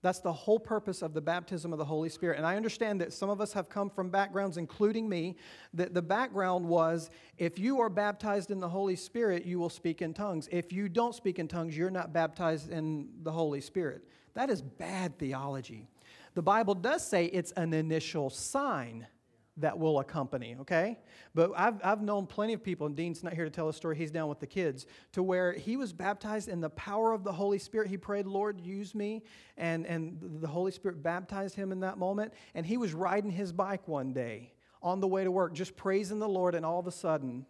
That's 0.00 0.20
the 0.20 0.32
whole 0.32 0.60
purpose 0.60 1.02
of 1.02 1.12
the 1.12 1.20
baptism 1.20 1.72
of 1.72 1.78
the 1.78 1.84
Holy 1.84 2.08
Spirit. 2.08 2.36
And 2.36 2.46
I 2.46 2.56
understand 2.56 3.00
that 3.00 3.12
some 3.12 3.30
of 3.30 3.40
us 3.40 3.52
have 3.52 3.68
come 3.68 3.90
from 3.90 4.10
backgrounds, 4.10 4.56
including 4.56 5.08
me, 5.08 5.36
that 5.74 5.92
the 5.92 6.02
background 6.02 6.64
was 6.64 7.10
if 7.36 7.58
you 7.58 7.80
are 7.80 7.88
baptized 7.88 8.52
in 8.52 8.60
the 8.60 8.68
Holy 8.68 8.94
Spirit, 8.94 9.44
you 9.44 9.58
will 9.58 9.70
speak 9.70 10.00
in 10.00 10.14
tongues. 10.14 10.48
If 10.52 10.72
you 10.72 10.88
don't 10.88 11.14
speak 11.14 11.40
in 11.40 11.48
tongues, 11.48 11.76
you're 11.76 11.90
not 11.90 12.12
baptized 12.12 12.70
in 12.70 13.08
the 13.22 13.32
Holy 13.32 13.60
Spirit. 13.60 14.04
That 14.34 14.50
is 14.50 14.62
bad 14.62 15.18
theology. 15.18 15.88
The 16.34 16.42
Bible 16.42 16.74
does 16.74 17.04
say 17.04 17.26
it's 17.26 17.50
an 17.52 17.74
initial 17.74 18.30
sign 18.30 19.06
that 19.60 19.78
will 19.78 19.98
accompany, 19.98 20.56
okay? 20.60 20.98
But 21.34 21.52
I've, 21.56 21.80
I've 21.84 22.02
known 22.02 22.26
plenty 22.26 22.52
of 22.52 22.62
people, 22.62 22.86
and 22.86 22.96
Dean's 22.96 23.22
not 23.22 23.34
here 23.34 23.44
to 23.44 23.50
tell 23.50 23.68
a 23.68 23.72
story, 23.72 23.96
he's 23.96 24.10
down 24.10 24.28
with 24.28 24.40
the 24.40 24.46
kids, 24.46 24.86
to 25.12 25.22
where 25.22 25.52
he 25.52 25.76
was 25.76 25.92
baptized 25.92 26.48
in 26.48 26.60
the 26.60 26.70
power 26.70 27.12
of 27.12 27.24
the 27.24 27.32
Holy 27.32 27.58
Spirit. 27.58 27.88
He 27.88 27.96
prayed, 27.96 28.26
Lord, 28.26 28.60
use 28.60 28.94
me, 28.94 29.22
and, 29.56 29.86
and 29.86 30.18
the 30.40 30.48
Holy 30.48 30.72
Spirit 30.72 31.02
baptized 31.02 31.54
him 31.54 31.72
in 31.72 31.80
that 31.80 31.98
moment. 31.98 32.32
And 32.54 32.64
he 32.64 32.76
was 32.76 32.94
riding 32.94 33.30
his 33.30 33.52
bike 33.52 33.86
one 33.88 34.12
day 34.12 34.52
on 34.82 35.00
the 35.00 35.08
way 35.08 35.24
to 35.24 35.30
work, 35.30 35.54
just 35.54 35.76
praising 35.76 36.18
the 36.18 36.28
Lord, 36.28 36.54
and 36.54 36.64
all 36.64 36.78
of 36.78 36.86
a 36.86 36.92
sudden, 36.92 37.46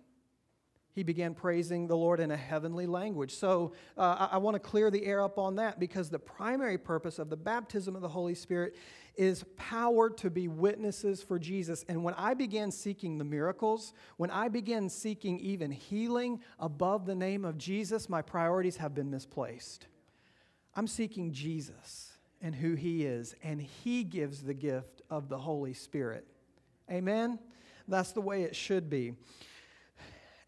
he 0.99 1.05
began 1.05 1.33
praising 1.33 1.87
the 1.87 1.97
Lord 1.97 2.19
in 2.19 2.33
a 2.33 2.37
heavenly 2.37 2.87
language. 2.87 3.37
So 3.37 3.73
uh, 3.97 4.29
I, 4.33 4.35
I 4.35 4.37
want 4.39 4.57
to 4.57 4.59
clear 4.59 4.91
the 4.91 5.05
air 5.07 5.23
up 5.23 5.39
on 5.39 5.55
that 5.55 5.79
because 5.79 6.11
the 6.11 6.19
primary 6.19 6.77
purpose 6.77 7.21
of 7.21 7.31
the 7.31 7.37
baptism 7.37 7.95
of 7.95 8.03
the 8.03 8.09
Holy 8.09 8.35
Spirit 8.35 8.75
is 9.19 9.45
power 9.57 10.09
to 10.09 10.31
be 10.31 10.47
witnesses 10.47 11.23
for 11.23 11.41
Jesus. 11.41 11.85
And 11.89 12.05
when 12.05 12.15
I 12.15 12.35
began 12.35 12.71
seeking 12.71 13.19
the 13.19 13.25
miracles, 13.25 13.93
when 14.17 14.31
I 14.31 14.49
began 14.49 14.89
seeking 14.89 15.41
even 15.41 15.73
healing 15.73 16.41
above 16.61 17.05
the 17.05 17.17
name 17.17 17.45
of 17.45 17.59
Jesus, 17.59 18.09
my 18.09 18.23
priorities 18.23 18.77
have 18.77 18.95
been 18.95 19.11
misplaced. 19.11 19.89
I'm 20.77 20.87
seeking 20.87 21.33
Jesus 21.33 22.13
and 22.41 22.55
who 22.55 22.75
he 22.75 23.05
is, 23.05 23.35
and 23.43 23.61
he 23.61 24.05
gives 24.05 24.43
the 24.43 24.55
gift 24.55 25.03
of 25.11 25.29
the 25.29 25.39
Holy 25.39 25.75
Spirit. 25.75 26.25
Amen? 26.89 27.41
That's 27.89 28.13
the 28.13 28.21
way 28.21 28.45
it 28.45 28.55
should 28.55 28.89
be. 28.89 29.15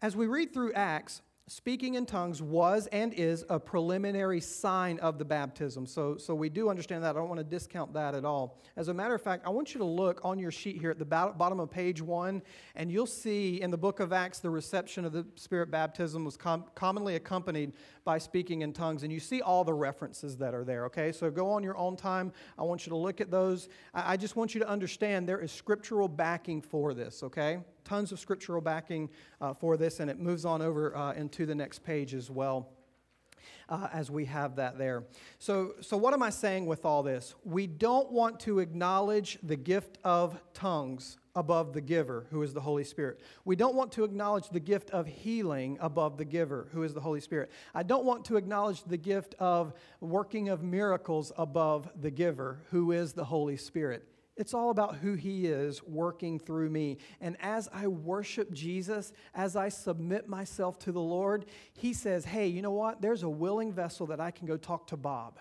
As 0.01 0.15
we 0.15 0.27
read 0.27 0.53
through 0.53 0.71
Acts, 0.73 1.21
speaking 1.51 1.95
in 1.95 2.05
tongues 2.05 2.41
was 2.41 2.87
and 2.93 3.13
is 3.13 3.43
a 3.49 3.59
preliminary 3.59 4.39
sign 4.39 4.97
of 4.99 5.19
the 5.19 5.25
baptism. 5.25 5.85
So, 5.85 6.15
so 6.15 6.33
we 6.33 6.47
do 6.47 6.69
understand 6.69 7.03
that. 7.03 7.09
I 7.09 7.19
don't 7.19 7.27
want 7.27 7.39
to 7.39 7.43
discount 7.43 7.93
that 7.93 8.15
at 8.15 8.23
all. 8.23 8.61
As 8.77 8.87
a 8.87 8.93
matter 8.93 9.13
of 9.13 9.21
fact, 9.21 9.45
I 9.45 9.49
want 9.49 9.73
you 9.73 9.79
to 9.79 9.85
look 9.85 10.21
on 10.23 10.39
your 10.39 10.51
sheet 10.51 10.79
here 10.79 10.91
at 10.91 10.97
the 10.97 11.03
bottom 11.03 11.59
of 11.59 11.69
page 11.69 12.01
one, 12.01 12.41
and 12.75 12.89
you'll 12.89 13.05
see 13.05 13.61
in 13.61 13.69
the 13.69 13.77
book 13.77 13.99
of 13.99 14.13
Acts 14.13 14.39
the 14.39 14.49
reception 14.49 15.03
of 15.03 15.11
the 15.11 15.25
Spirit 15.35 15.69
baptism 15.69 16.23
was 16.23 16.37
com- 16.37 16.63
commonly 16.73 17.17
accompanied 17.17 17.73
by 18.05 18.17
speaking 18.17 18.61
in 18.61 18.71
tongues. 18.71 19.03
And 19.03 19.11
you 19.11 19.19
see 19.19 19.41
all 19.41 19.65
the 19.65 19.73
references 19.73 20.37
that 20.37 20.53
are 20.53 20.63
there, 20.63 20.85
okay? 20.85 21.11
So 21.11 21.29
go 21.29 21.51
on 21.51 21.63
your 21.63 21.75
own 21.75 21.97
time. 21.97 22.31
I 22.57 22.63
want 22.63 22.85
you 22.85 22.91
to 22.91 22.97
look 22.97 23.19
at 23.19 23.29
those. 23.29 23.67
I, 23.93 24.13
I 24.13 24.17
just 24.17 24.37
want 24.37 24.55
you 24.55 24.61
to 24.61 24.69
understand 24.69 25.27
there 25.27 25.41
is 25.41 25.51
scriptural 25.51 26.07
backing 26.07 26.61
for 26.61 26.93
this, 26.93 27.23
okay? 27.23 27.59
Tons 27.83 28.11
of 28.11 28.19
scriptural 28.19 28.61
backing 28.61 29.09
uh, 29.39 29.53
for 29.53 29.77
this, 29.77 29.99
and 29.99 30.09
it 30.09 30.19
moves 30.19 30.45
on 30.45 30.61
over 30.61 30.95
uh, 30.95 31.13
into 31.13 31.45
the 31.45 31.55
next 31.55 31.83
page 31.83 32.13
as 32.13 32.29
well. 32.29 32.69
Uh, 33.69 33.87
as 33.93 34.11
we 34.11 34.25
have 34.25 34.57
that 34.57 34.77
there. 34.77 35.05
So, 35.39 35.75
so, 35.79 35.95
what 35.95 36.13
am 36.13 36.21
I 36.21 36.29
saying 36.29 36.65
with 36.65 36.83
all 36.83 37.03
this? 37.03 37.35
We 37.45 37.67
don't 37.67 38.11
want 38.11 38.41
to 38.41 38.59
acknowledge 38.59 39.39
the 39.41 39.55
gift 39.55 39.97
of 40.03 40.37
tongues 40.53 41.17
above 41.35 41.73
the 41.73 41.81
giver, 41.81 42.27
who 42.31 42.43
is 42.43 42.53
the 42.53 42.61
Holy 42.61 42.83
Spirit. 42.83 43.21
We 43.45 43.55
don't 43.55 43.75
want 43.75 43.91
to 43.93 44.03
acknowledge 44.03 44.49
the 44.49 44.59
gift 44.59 44.89
of 44.91 45.07
healing 45.07 45.77
above 45.79 46.17
the 46.17 46.25
giver, 46.25 46.67
who 46.73 46.83
is 46.83 46.93
the 46.93 46.99
Holy 46.99 47.21
Spirit. 47.21 47.51
I 47.73 47.83
don't 47.83 48.03
want 48.03 48.25
to 48.25 48.37
acknowledge 48.37 48.83
the 48.83 48.97
gift 48.97 49.35
of 49.39 49.73
working 50.01 50.49
of 50.49 50.63
miracles 50.63 51.31
above 51.37 51.89
the 51.99 52.11
giver, 52.11 52.59
who 52.71 52.91
is 52.91 53.13
the 53.13 53.25
Holy 53.25 53.57
Spirit. 53.57 54.05
It's 54.37 54.53
all 54.53 54.69
about 54.69 54.95
who 54.95 55.13
He 55.13 55.45
is 55.45 55.83
working 55.83 56.39
through 56.39 56.69
me. 56.69 56.97
And 57.19 57.37
as 57.41 57.69
I 57.73 57.87
worship 57.87 58.51
Jesus, 58.51 59.11
as 59.35 59.55
I 59.55 59.69
submit 59.69 60.27
myself 60.27 60.79
to 60.79 60.91
the 60.91 61.01
Lord, 61.01 61.45
He 61.73 61.93
says, 61.93 62.25
Hey, 62.25 62.47
you 62.47 62.61
know 62.61 62.71
what? 62.71 63.01
There's 63.01 63.23
a 63.23 63.29
willing 63.29 63.73
vessel 63.73 64.07
that 64.07 64.19
I 64.19 64.31
can 64.31 64.47
go 64.47 64.57
talk 64.57 64.87
to 64.87 64.97
Bob 64.97 65.39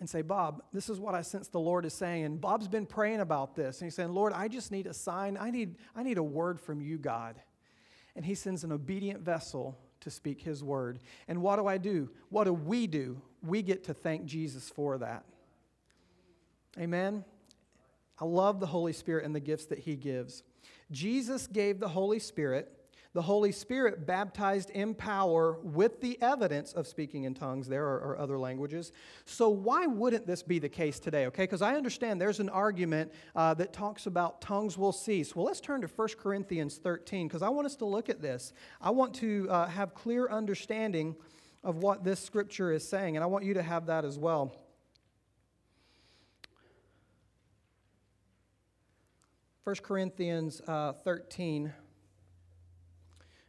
and 0.00 0.10
say, 0.10 0.22
Bob, 0.22 0.62
this 0.72 0.90
is 0.90 0.98
what 0.98 1.14
I 1.14 1.22
sense 1.22 1.48
the 1.48 1.60
Lord 1.60 1.86
is 1.86 1.94
saying. 1.94 2.24
And 2.24 2.40
Bob's 2.40 2.68
been 2.68 2.86
praying 2.86 3.20
about 3.20 3.54
this. 3.54 3.80
And 3.80 3.86
he's 3.86 3.94
saying, 3.94 4.12
Lord, 4.12 4.32
I 4.32 4.48
just 4.48 4.70
need 4.70 4.86
a 4.86 4.94
sign. 4.94 5.38
I 5.40 5.50
need, 5.50 5.76
I 5.94 6.02
need 6.02 6.18
a 6.18 6.22
word 6.22 6.60
from 6.60 6.80
you, 6.80 6.98
God. 6.98 7.36
And 8.16 8.24
he 8.24 8.34
sends 8.34 8.64
an 8.64 8.72
obedient 8.72 9.22
vessel 9.22 9.78
to 10.00 10.10
speak 10.10 10.42
his 10.42 10.62
word. 10.62 10.98
And 11.28 11.40
what 11.40 11.56
do 11.56 11.66
I 11.66 11.78
do? 11.78 12.10
What 12.28 12.44
do 12.44 12.52
we 12.52 12.86
do? 12.86 13.20
We 13.42 13.62
get 13.62 13.84
to 13.84 13.94
thank 13.94 14.26
Jesus 14.26 14.68
for 14.68 14.98
that. 14.98 15.24
Amen. 16.78 17.24
I 18.20 18.24
love 18.24 18.60
the 18.60 18.66
Holy 18.66 18.92
Spirit 18.92 19.24
and 19.24 19.34
the 19.34 19.40
gifts 19.40 19.66
that 19.66 19.80
he 19.80 19.96
gives. 19.96 20.42
Jesus 20.90 21.46
gave 21.46 21.80
the 21.80 21.88
Holy 21.88 22.18
Spirit 22.18 22.70
the 23.14 23.22
Holy 23.22 23.52
Spirit 23.52 24.06
baptized 24.06 24.70
in 24.70 24.92
power 24.92 25.56
with 25.62 26.00
the 26.00 26.20
evidence 26.20 26.72
of 26.72 26.88
speaking 26.88 27.24
in 27.24 27.32
tongues 27.32 27.68
there 27.68 27.84
or, 27.84 27.98
or 28.00 28.18
other 28.18 28.36
languages. 28.36 28.90
So, 29.24 29.48
why 29.48 29.86
wouldn't 29.86 30.26
this 30.26 30.42
be 30.42 30.58
the 30.58 30.68
case 30.68 30.98
today? 30.98 31.26
Okay, 31.26 31.44
because 31.44 31.62
I 31.62 31.76
understand 31.76 32.20
there's 32.20 32.40
an 32.40 32.48
argument 32.48 33.12
uh, 33.36 33.54
that 33.54 33.72
talks 33.72 34.06
about 34.06 34.40
tongues 34.40 34.76
will 34.76 34.92
cease. 34.92 35.36
Well, 35.36 35.46
let's 35.46 35.60
turn 35.60 35.80
to 35.82 35.86
1 35.86 36.08
Corinthians 36.18 36.78
13 36.78 37.28
because 37.28 37.42
I 37.42 37.48
want 37.50 37.66
us 37.66 37.76
to 37.76 37.84
look 37.84 38.08
at 38.08 38.20
this. 38.20 38.52
I 38.80 38.90
want 38.90 39.14
to 39.14 39.46
uh, 39.48 39.68
have 39.68 39.94
clear 39.94 40.28
understanding 40.28 41.14
of 41.62 41.76
what 41.76 42.02
this 42.02 42.18
scripture 42.18 42.72
is 42.72 42.86
saying, 42.86 43.16
and 43.16 43.22
I 43.22 43.26
want 43.28 43.44
you 43.44 43.54
to 43.54 43.62
have 43.62 43.86
that 43.86 44.04
as 44.04 44.18
well. 44.18 44.56
1 49.64 49.76
Corinthians 49.76 50.60
uh, 50.68 50.92
13 50.92 51.72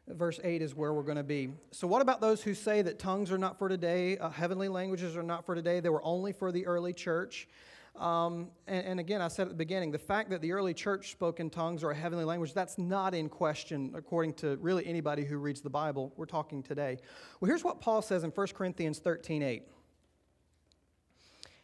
verse 0.08 0.39
8 0.41 0.62
is 0.62 0.73
where 0.73 0.93
we're 0.93 1.04
going 1.04 1.17
to 1.17 1.23
be. 1.23 1.49
So, 1.71 1.88
what 1.88 2.01
about 2.01 2.21
those 2.21 2.41
who 2.41 2.54
say 2.54 2.82
that 2.84 2.99
tongues 2.99 3.34
are 3.34 3.38
not 3.38 3.60
for 3.60 3.67
today, 3.67 4.17
uh, 4.17 4.30
heavenly 4.30 4.69
languages 4.69 5.17
are 5.17 5.23
not 5.23 5.45
for 5.45 5.56
today, 5.56 5.82
they 5.82 5.89
were 5.89 6.04
only 6.06 6.32
for 6.32 6.54
the 6.54 6.65
early 6.67 6.93
church? 6.93 7.49
Um, 7.97 8.47
and, 8.65 8.86
and, 8.86 8.99
again, 9.01 9.21
I 9.21 9.28
said 9.28 9.43
at 9.43 9.49
the 9.49 9.56
beginning, 9.56 9.91
the 9.91 9.99
fact 9.99 10.30
that 10.30 10.41
the 10.41 10.54
early 10.54 10.73
church 10.73 11.12
spoke 11.12 11.41
in 11.41 11.49
tongues 11.49 11.84
or 11.84 11.91
a 11.91 11.95
heavenly 11.95 12.23
language, 12.23 12.54
that's 12.54 12.78
not 12.78 13.13
in 13.13 13.28
question 13.28 13.91
according 13.93 14.36
to 14.36 14.56
really 14.58 14.86
anybody 14.86 15.25
who 15.25 15.38
reads 15.38 15.60
the 15.60 15.69
Bible. 15.69 16.13
We're 16.15 16.25
talking 16.28 16.63
today. 16.63 16.97
Well, 17.41 17.47
here's 17.49 17.63
what 17.65 17.82
Paul 17.82 18.01
says 18.01 18.23
in 18.23 18.32
1 18.32 18.47
Corinthians 18.54 18.99
13 18.99 19.43
8. 19.43 19.63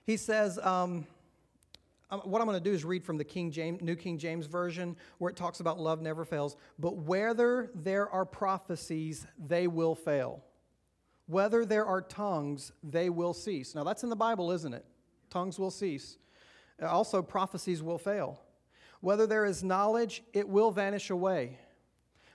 He 0.04 0.18
says, 0.18 0.60
um, 0.60 1.06
what 2.12 2.42
I'm 2.42 2.48
going 2.48 2.62
to 2.62 2.64
do 2.64 2.74
is 2.74 2.84
read 2.84 3.04
from 3.04 3.18
the 3.18 3.24
King 3.24 3.52
James, 3.52 3.82
New 3.82 3.96
King 3.96 4.18
James 4.18 4.46
Version, 4.46 4.98
where 5.18 5.30
it 5.30 5.38
talks 5.38 5.62
about 5.62 5.80
love 5.80 6.02
never 6.02 6.26
fails. 6.26 6.58
But 6.78 6.98
whether 6.98 7.72
there 7.74 8.10
are 8.10 8.26
prophecies, 8.26 9.26
they 9.38 9.68
will 9.68 9.96
fail. 9.96 10.44
Whether 11.28 11.64
there 11.66 11.86
are 11.86 12.02
tongues, 12.02 12.74
they 12.84 13.10
will 13.10 13.34
cease. 13.34 13.74
Now, 13.74 13.86
that's 13.86 14.04
in 14.04 14.10
the 14.10 14.16
Bible, 14.16 14.52
isn't 14.52 14.74
it? 14.74 14.86
Tongues 15.30 15.58
will 15.58 15.72
cease. 15.72 16.18
Also, 16.82 17.22
prophecies 17.22 17.82
will 17.82 17.98
fail. 17.98 18.42
Whether 19.00 19.26
there 19.26 19.46
is 19.46 19.64
knowledge, 19.64 20.24
it 20.34 20.48
will 20.48 20.72
vanish 20.72 21.10
away. 21.10 21.58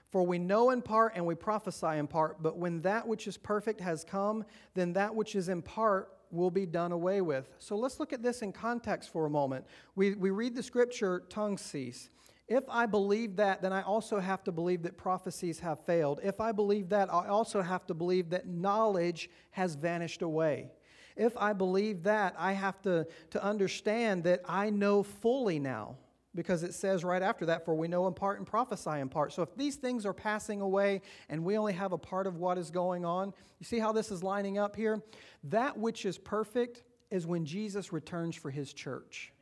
For 0.09 0.23
we 0.23 0.39
know 0.39 0.71
in 0.71 0.81
part 0.81 1.13
and 1.15 1.25
we 1.25 1.35
prophesy 1.35 1.97
in 1.97 2.07
part, 2.07 2.41
but 2.41 2.57
when 2.57 2.81
that 2.81 3.07
which 3.07 3.27
is 3.27 3.37
perfect 3.37 3.81
has 3.81 4.03
come, 4.03 4.45
then 4.73 4.93
that 4.93 5.13
which 5.13 5.35
is 5.35 5.49
in 5.49 5.61
part 5.61 6.09
will 6.31 6.51
be 6.51 6.65
done 6.65 6.91
away 6.91 7.21
with. 7.21 7.49
So 7.59 7.75
let's 7.75 7.99
look 7.99 8.13
at 8.13 8.21
this 8.21 8.41
in 8.41 8.51
context 8.51 9.11
for 9.11 9.25
a 9.25 9.29
moment. 9.29 9.65
We, 9.95 10.15
we 10.15 10.29
read 10.29 10.55
the 10.55 10.63
scripture, 10.63 11.23
tongues 11.29 11.61
cease. 11.61 12.09
If 12.47 12.63
I 12.69 12.85
believe 12.85 13.35
that, 13.37 13.61
then 13.61 13.73
I 13.73 13.81
also 13.81 14.19
have 14.19 14.43
to 14.45 14.51
believe 14.51 14.83
that 14.83 14.97
prophecies 14.97 15.59
have 15.59 15.83
failed. 15.85 16.21
If 16.23 16.39
I 16.39 16.53
believe 16.53 16.89
that, 16.89 17.13
I 17.13 17.27
also 17.27 17.61
have 17.61 17.85
to 17.87 17.93
believe 17.93 18.29
that 18.29 18.47
knowledge 18.47 19.29
has 19.51 19.75
vanished 19.75 20.21
away. 20.21 20.71
If 21.17 21.35
I 21.35 21.51
believe 21.51 22.03
that, 22.03 22.35
I 22.37 22.53
have 22.53 22.81
to, 22.83 23.05
to 23.31 23.43
understand 23.43 24.23
that 24.23 24.41
I 24.47 24.69
know 24.69 25.03
fully 25.03 25.59
now 25.59 25.97
because 26.37 26.61
it 26.61 26.75
says 26.75 27.03
right 27.03 27.23
after 27.23 27.47
that, 27.47 27.65
for 27.65 27.73
we 27.73 27.87
know 27.87 28.05
in 28.05 28.13
part 28.13 28.37
and 28.37 28.45
prophesy 28.45 28.99
in 28.99 29.09
part. 29.09 29.33
So 29.33 29.41
if 29.41 29.55
these 29.55 29.75
things 29.75 30.05
are 30.05 30.13
passing 30.13 30.61
away 30.61 31.01
and 31.29 31.43
we 31.43 31.57
only 31.57 31.73
have 31.73 31.93
a 31.93 31.97
part 31.97 32.27
of 32.27 32.37
what 32.37 32.59
is 32.59 32.69
going 32.69 33.03
on, 33.03 33.33
you 33.59 33.65
see 33.65 33.79
how 33.79 33.91
this 33.91 34.11
is 34.11 34.21
lining 34.21 34.59
up 34.59 34.75
here? 34.75 35.01
That 35.45 35.75
which 35.75 36.05
is 36.05 36.19
perfect 36.19 36.83
is 37.09 37.25
when 37.25 37.43
Jesus 37.43 37.91
returns 37.91 38.35
for 38.35 38.51
his 38.51 38.71
church. 38.71 39.33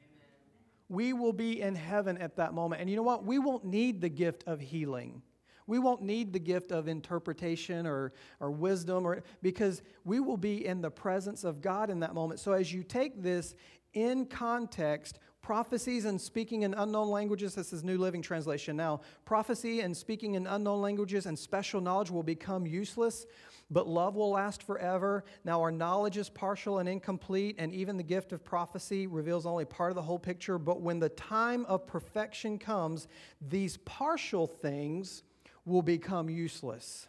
We 0.87 1.11
will 1.11 1.33
be 1.33 1.59
in 1.59 1.75
heaven 1.75 2.17
at 2.17 2.37
that 2.37 2.53
moment. 2.53 2.79
And 2.79 2.89
you 2.89 2.95
know 2.95 3.03
what? 3.03 3.25
We 3.25 3.39
won't 3.39 3.65
need 3.65 3.99
the 3.99 4.07
gift 4.07 4.45
of 4.47 4.61
healing. 4.61 5.21
We 5.67 5.79
won't 5.79 6.01
need 6.01 6.31
the 6.31 6.39
gift 6.39 6.71
of 6.71 6.87
interpretation 6.87 7.85
or, 7.85 8.13
or 8.39 8.51
wisdom 8.51 9.05
or 9.05 9.21
because 9.41 9.81
we 10.05 10.21
will 10.21 10.37
be 10.37 10.65
in 10.65 10.79
the 10.79 10.91
presence 10.91 11.43
of 11.43 11.59
God 11.59 11.89
in 11.89 11.99
that 11.99 12.13
moment. 12.13 12.39
So 12.39 12.53
as 12.53 12.71
you 12.71 12.83
take 12.83 13.21
this 13.21 13.53
in 13.93 14.27
context, 14.27 15.19
prophecies 15.45 16.05
and 16.05 16.19
speaking 16.19 16.63
in 16.63 16.73
unknown 16.73 17.07
languages, 17.07 17.53
this 17.53 17.71
is 17.71 17.83
New 17.83 17.99
Living 17.99 18.23
Translation 18.23 18.75
now. 18.75 18.99
Prophecy 19.25 19.81
and 19.81 19.95
speaking 19.95 20.33
in 20.33 20.47
unknown 20.47 20.81
languages 20.81 21.27
and 21.27 21.37
special 21.37 21.79
knowledge 21.79 22.09
will 22.09 22.23
become 22.23 22.65
useless, 22.65 23.27
but 23.69 23.87
love 23.87 24.15
will 24.15 24.31
last 24.31 24.63
forever. 24.63 25.23
Now, 25.43 25.61
our 25.61 25.71
knowledge 25.71 26.17
is 26.17 26.29
partial 26.29 26.79
and 26.79 26.89
incomplete, 26.89 27.57
and 27.59 27.71
even 27.75 27.95
the 27.95 28.01
gift 28.01 28.33
of 28.33 28.43
prophecy 28.43 29.05
reveals 29.05 29.45
only 29.45 29.65
part 29.65 29.91
of 29.91 29.95
the 29.95 30.01
whole 30.01 30.17
picture. 30.17 30.57
But 30.57 30.81
when 30.81 30.97
the 30.97 31.09
time 31.09 31.63
of 31.67 31.85
perfection 31.85 32.57
comes, 32.57 33.07
these 33.39 33.77
partial 33.77 34.47
things 34.47 35.21
will 35.63 35.83
become 35.83 36.27
useless. 36.27 37.05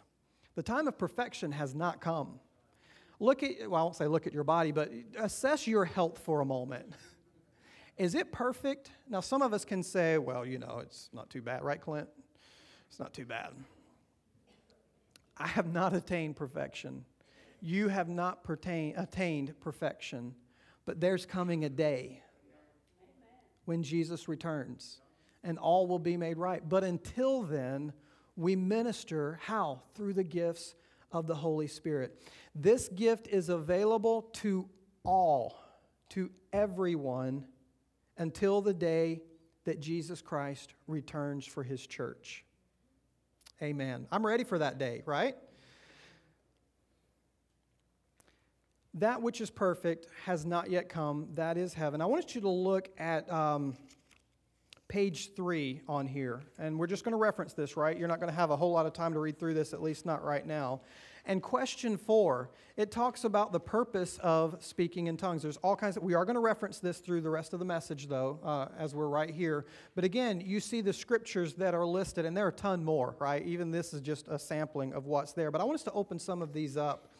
The 0.53 0.61
time 0.61 0.87
of 0.87 0.95
perfection 0.95 1.53
has 1.53 1.73
not 1.73 2.01
come. 2.01 2.39
Look 3.19 3.41
at, 3.41 3.67
well, 3.67 3.81
I 3.81 3.83
won't 3.83 3.95
say 3.95 4.05
look 4.05 4.27
at 4.27 4.33
your 4.33 4.43
body, 4.43 4.71
but 4.71 4.91
assess 5.17 5.65
your 5.65 5.85
health 5.85 6.19
for 6.19 6.41
a 6.41 6.45
moment. 6.45 6.93
Is 7.97 8.13
it 8.13 8.31
perfect? 8.31 8.91
Now, 9.09 9.21
some 9.21 9.41
of 9.41 9.53
us 9.53 9.65
can 9.65 9.81
say, 9.81 10.17
well, 10.17 10.45
you 10.45 10.59
know, 10.59 10.79
it's 10.83 11.09
not 11.13 11.29
too 11.29 11.41
bad, 11.41 11.63
right, 11.63 11.81
Clint? 11.81 12.07
It's 12.89 12.99
not 12.99 13.13
too 13.13 13.25
bad. 13.25 13.49
I 15.37 15.47
have 15.47 15.71
not 15.73 15.93
attained 15.93 16.35
perfection. 16.35 17.05
You 17.61 17.87
have 17.87 18.07
not 18.07 18.43
pertain, 18.43 18.95
attained 18.97 19.59
perfection. 19.59 20.35
But 20.85 21.01
there's 21.01 21.25
coming 21.25 21.65
a 21.65 21.69
day 21.69 22.21
when 23.65 23.83
Jesus 23.83 24.27
returns 24.27 25.01
and 25.43 25.57
all 25.57 25.87
will 25.87 25.99
be 25.99 26.17
made 26.17 26.37
right. 26.37 26.67
But 26.67 26.83
until 26.83 27.41
then, 27.41 27.93
we 28.35 28.55
minister 28.55 29.39
how? 29.43 29.81
Through 29.95 30.13
the 30.13 30.23
gifts 30.23 30.75
of 31.11 31.25
the 31.25 31.35
Holy 31.35 31.67
Spirit. 31.67 32.21
This 32.53 32.87
gift 32.89 33.27
is 33.27 33.49
available 33.49 34.23
to 34.33 34.69
all, 35.03 35.59
to 36.09 36.29
everyone 36.53 37.45
until 38.17 38.61
the 38.61 38.73
day 38.73 39.21
that 39.65 39.79
Jesus 39.79 40.21
Christ 40.21 40.73
returns 40.87 41.45
for 41.45 41.63
his 41.63 41.85
church. 41.85 42.45
Amen. 43.61 44.07
I'm 44.11 44.25
ready 44.25 44.43
for 44.43 44.59
that 44.59 44.77
day, 44.77 45.03
right? 45.05 45.35
That 48.95 49.21
which 49.21 49.41
is 49.41 49.49
perfect 49.49 50.07
has 50.25 50.45
not 50.45 50.69
yet 50.71 50.89
come. 50.89 51.27
That 51.33 51.57
is 51.57 51.73
heaven. 51.73 52.01
I 52.01 52.05
want 52.05 52.33
you 52.33 52.41
to 52.41 52.49
look 52.49 52.89
at 52.97 53.31
um, 53.31 53.75
page 54.87 55.35
three 55.35 55.81
on 55.87 56.07
here. 56.07 56.41
And 56.57 56.79
we're 56.79 56.87
just 56.87 57.03
going 57.03 57.11
to 57.11 57.17
reference 57.17 57.53
this, 57.53 57.75
right? 57.75 57.97
You're 57.97 58.07
not 58.07 58.19
going 58.19 58.31
to 58.31 58.35
have 58.35 58.51
a 58.51 58.55
whole 58.55 58.71
lot 58.71 58.85
of 58.85 58.93
time 58.93 59.13
to 59.13 59.19
read 59.19 59.37
through 59.37 59.53
this, 59.53 59.73
at 59.73 59.81
least 59.81 60.05
not 60.05 60.23
right 60.23 60.45
now. 60.45 60.81
And 61.27 61.43
question 61.43 61.97
four, 61.97 62.51
it 62.77 62.89
talks 62.89 63.25
about 63.25 63.51
the 63.51 63.59
purpose 63.59 64.17
of 64.23 64.55
speaking 64.63 65.07
in 65.07 65.17
tongues. 65.17 65.43
There's 65.43 65.57
all 65.57 65.75
kinds 65.75 65.97
of, 65.97 66.03
we 66.03 66.13
are 66.13 66.23
going 66.23 66.35
to 66.35 66.39
reference 66.39 66.79
this 66.79 66.99
through 66.99 67.19
the 67.19 67.29
rest 67.29 67.51
of 67.51 67.59
the 67.59 67.65
message, 67.65 68.07
though, 68.07 68.39
uh, 68.45 68.69
as 68.79 68.95
we're 68.95 69.09
right 69.09 69.29
here. 69.29 69.65
But 69.93 70.05
again, 70.05 70.39
you 70.39 70.61
see 70.61 70.79
the 70.79 70.93
scriptures 70.93 71.53
that 71.55 71.75
are 71.75 71.85
listed, 71.85 72.23
and 72.23 72.35
there 72.35 72.45
are 72.45 72.49
a 72.49 72.53
ton 72.53 72.81
more, 72.81 73.17
right? 73.19 73.45
Even 73.45 73.71
this 73.71 73.93
is 73.93 73.99
just 73.99 74.29
a 74.29 74.39
sampling 74.39 74.93
of 74.93 75.05
what's 75.05 75.33
there. 75.33 75.51
But 75.51 75.59
I 75.59 75.65
want 75.65 75.75
us 75.75 75.83
to 75.83 75.91
open 75.91 76.17
some 76.17 76.41
of 76.41 76.53
these 76.53 76.77
up. 76.77 77.13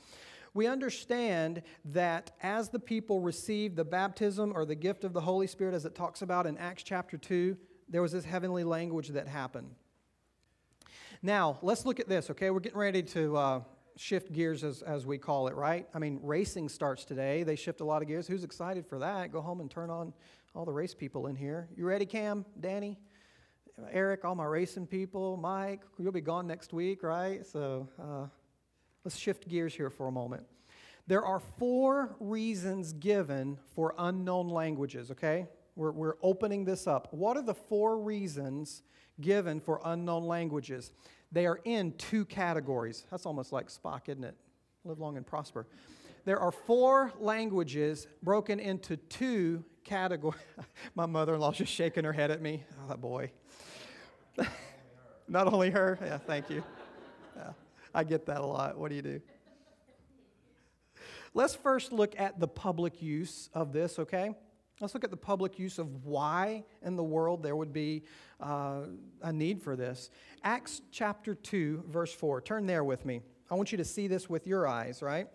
We 0.54 0.68
understand 0.68 1.62
that 1.84 2.32
as 2.42 2.70
the 2.70 2.80
people 2.80 3.20
received 3.20 3.76
the 3.76 3.84
baptism 3.84 4.54
or 4.56 4.64
the 4.64 4.76
gift 4.76 5.04
of 5.04 5.12
the 5.12 5.22
Holy 5.22 5.48
Spirit, 5.48 5.76
as 5.76 5.84
it 5.84 5.96
talks 5.96 6.22
about 6.22 6.48
in 6.48 6.58
Acts 6.58 6.84
chapter 6.84 7.18
2, 7.18 7.58
there 7.90 8.02
was 8.02 8.14
this 8.14 8.24
heavenly 8.24 8.64
language 8.64 9.10
that 9.10 9.28
happened. 9.28 9.70
Now, 11.22 11.58
let's 11.62 11.86
look 11.86 12.00
at 12.00 12.08
this, 12.08 12.30
okay? 12.30 12.52
We're 12.52 12.62
getting 12.62 12.80
ready 12.80 13.04
to 13.04 13.38
uh, 13.38 13.60
shift 13.98 14.32
gears 14.32 14.64
as, 14.64 14.82
as 14.82 15.06
we 15.06 15.18
call 15.18 15.48
it, 15.48 15.56
right? 15.56 15.88
I 15.94 16.00
mean, 16.00 16.20
racing 16.22 16.70
starts 16.70 17.04
today. 17.04 17.44
They 17.44 17.56
shift 17.56 17.82
a 17.82 17.86
lot 17.86 18.02
of 18.02 18.08
gears. 18.08 18.28
Who's 18.28 18.44
excited 18.44 18.86
for 18.86 19.00
that? 19.00 19.32
Go 19.32 19.42
home 19.42 19.60
and 19.60 19.70
turn 19.70 19.90
on 19.90 20.14
all 20.56 20.66
the 20.66 20.72
race 20.72 20.94
people 20.94 21.28
in 21.28 21.36
here. 21.36 21.68
You 21.76 21.86
ready, 21.86 22.06
Cam, 22.06 22.46
Danny, 22.60 22.98
Eric, 23.92 24.26
all 24.26 24.36
my 24.36 24.46
racing 24.46 24.88
people, 24.88 25.38
Mike? 25.38 25.82
You'll 25.98 26.12
be 26.12 26.22
gone 26.22 26.48
next 26.48 26.74
week, 26.74 27.04
right? 27.04 27.46
So 27.46 27.88
uh, 28.02 28.28
let's 29.04 29.18
shift 29.18 29.48
gears 29.48 29.74
here 29.74 29.90
for 29.90 30.08
a 30.08 30.12
moment. 30.12 30.44
There 31.08 31.24
are 31.24 31.40
four 31.40 32.16
reasons 32.20 32.94
given 32.94 33.58
for 33.76 33.94
unknown 33.98 34.50
languages, 34.50 35.12
okay? 35.12 35.48
We're, 35.76 35.92
we're 35.92 36.16
opening 36.22 36.66
this 36.66 36.88
up. 36.88 37.08
What 37.12 37.38
are 37.38 37.44
the 37.44 37.54
four 37.54 38.00
reasons 38.00 38.84
given 39.22 39.60
for 39.60 39.80
unknown 39.86 40.24
languages? 40.24 40.92
They 41.32 41.46
are 41.46 41.60
in 41.66 41.94
two 41.94 42.26
categories. 42.26 43.06
That's 43.12 43.26
almost 43.26 43.52
like 43.52 43.68
Spock, 43.68 44.10
isn't 44.10 44.24
it? 44.24 44.36
Live 44.86 45.00
long 45.00 45.18
and 45.18 45.26
prosper. 45.26 45.68
there 46.26 46.40
are 46.40 46.52
four 46.52 47.12
languages 47.20 48.08
broken 48.24 48.60
into 48.60 48.98
two 48.98 49.64
categories. 49.84 50.40
My 50.96 51.06
mother 51.06 51.34
in 51.34 51.40
law's 51.40 51.58
just 51.58 51.74
shaking 51.74 52.04
her 52.04 52.14
head 52.14 52.32
at 52.32 52.42
me. 52.42 52.64
Oh, 52.90 52.96
boy. 52.96 53.32
Not 55.28 55.52
only 55.52 55.70
her. 55.72 56.00
Yeah, 56.02 56.18
thank 56.18 56.50
you. 56.50 56.64
Yeah, 57.36 57.52
I 57.94 58.04
get 58.04 58.26
that 58.28 58.42
a 58.42 58.46
lot. 58.46 58.78
What 58.78 58.90
do 58.90 58.96
you 58.96 59.02
do? 59.02 59.22
Let's 61.34 61.54
first 61.54 61.92
look 61.92 62.18
at 62.18 62.40
the 62.40 62.48
public 62.48 63.02
use 63.02 63.50
of 63.54 63.74
this, 63.74 64.00
okay? 64.00 64.36
Let's 64.80 64.94
look 64.94 65.04
at 65.04 65.10
the 65.10 65.18
public 65.18 65.58
use 65.58 65.80
of 65.80 66.06
why 66.06 66.64
in 66.84 66.96
the 66.96 67.04
world 67.04 67.42
there 67.42 67.56
would 67.56 67.74
be 67.74 68.04
uh, 68.40 68.82
a 69.24 69.34
need 69.34 69.62
for 69.64 69.76
this. 69.76 70.12
Acts 70.44 70.82
chapter 70.92 71.34
2, 71.34 71.86
verse 71.88 72.14
4. 72.14 72.42
Turn 72.42 72.68
there 72.68 72.84
with 72.84 73.04
me. 73.04 73.22
I 73.50 73.56
want 73.56 73.72
you 73.72 73.80
to 73.80 73.86
see 73.86 74.08
this 74.08 74.30
with 74.30 74.46
your 74.46 74.68
eyes, 74.68 75.02
right? 75.02 75.28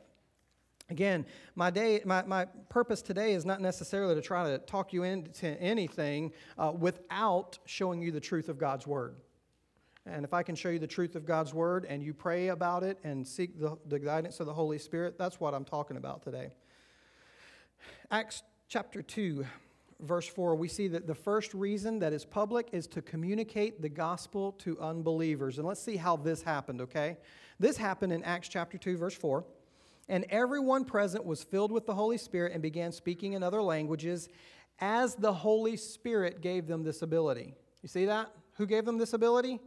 Again, 0.90 1.26
my, 1.56 1.70
day, 1.70 2.02
my, 2.04 2.22
my 2.22 2.46
purpose 2.68 3.02
today 3.02 3.32
is 3.32 3.44
not 3.44 3.60
necessarily 3.60 4.14
to 4.14 4.20
try 4.20 4.48
to 4.50 4.58
talk 4.58 4.92
you 4.92 5.02
into 5.02 5.48
anything 5.60 6.32
uh, 6.56 6.70
without 6.70 7.58
showing 7.64 8.00
you 8.00 8.12
the 8.12 8.20
truth 8.20 8.48
of 8.48 8.58
God's 8.58 8.86
Word. 8.86 9.16
And 10.06 10.24
if 10.24 10.34
I 10.34 10.42
can 10.42 10.54
show 10.54 10.68
you 10.68 10.78
the 10.78 10.86
truth 10.86 11.16
of 11.16 11.24
God's 11.24 11.54
Word 11.54 11.84
and 11.88 12.02
you 12.02 12.12
pray 12.12 12.48
about 12.48 12.82
it 12.82 12.98
and 13.02 13.26
seek 13.26 13.58
the, 13.58 13.76
the 13.86 13.98
guidance 13.98 14.38
of 14.38 14.46
the 14.46 14.54
Holy 14.54 14.78
Spirit, 14.78 15.16
that's 15.18 15.40
what 15.40 15.54
I'm 15.54 15.64
talking 15.64 15.96
about 15.96 16.22
today. 16.22 16.50
Acts 18.10 18.42
chapter 18.72 19.02
2, 19.02 19.44
verse 20.00 20.26
4, 20.26 20.54
we 20.54 20.66
see 20.66 20.88
that 20.88 21.06
the 21.06 21.14
first 21.14 21.52
reason 21.52 21.98
that 21.98 22.14
is 22.14 22.24
public 22.24 22.70
is 22.72 22.86
to 22.86 23.02
communicate 23.02 23.82
the 23.82 23.88
gospel 23.88 24.52
to 24.52 24.80
unbelievers. 24.80 25.58
And 25.58 25.68
let's 25.68 25.82
see 25.82 25.96
how 25.96 26.16
this 26.16 26.40
happened, 26.40 26.80
okay? 26.80 27.18
This 27.60 27.76
happened 27.76 28.14
in 28.14 28.24
Acts 28.24 28.48
chapter 28.48 28.78
2, 28.78 28.96
verse 28.96 29.14
4. 29.14 29.44
And 30.08 30.24
everyone 30.30 30.86
present 30.86 31.26
was 31.26 31.44
filled 31.44 31.70
with 31.70 31.84
the 31.84 31.92
Holy 31.92 32.16
Spirit 32.16 32.54
and 32.54 32.62
began 32.62 32.92
speaking 32.92 33.34
in 33.34 33.42
other 33.42 33.60
languages 33.60 34.30
as 34.80 35.16
the 35.16 35.34
Holy 35.34 35.76
Spirit 35.76 36.40
gave 36.40 36.66
them 36.66 36.82
this 36.82 37.02
ability. 37.02 37.52
You 37.82 37.90
see 37.90 38.06
that? 38.06 38.32
Who 38.54 38.64
gave 38.64 38.86
them 38.86 38.96
this 38.96 39.12
ability? 39.12 39.60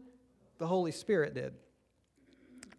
The 0.57 0.65
Holy 0.65 0.91
Spirit 0.91 1.35
did. 1.35 1.53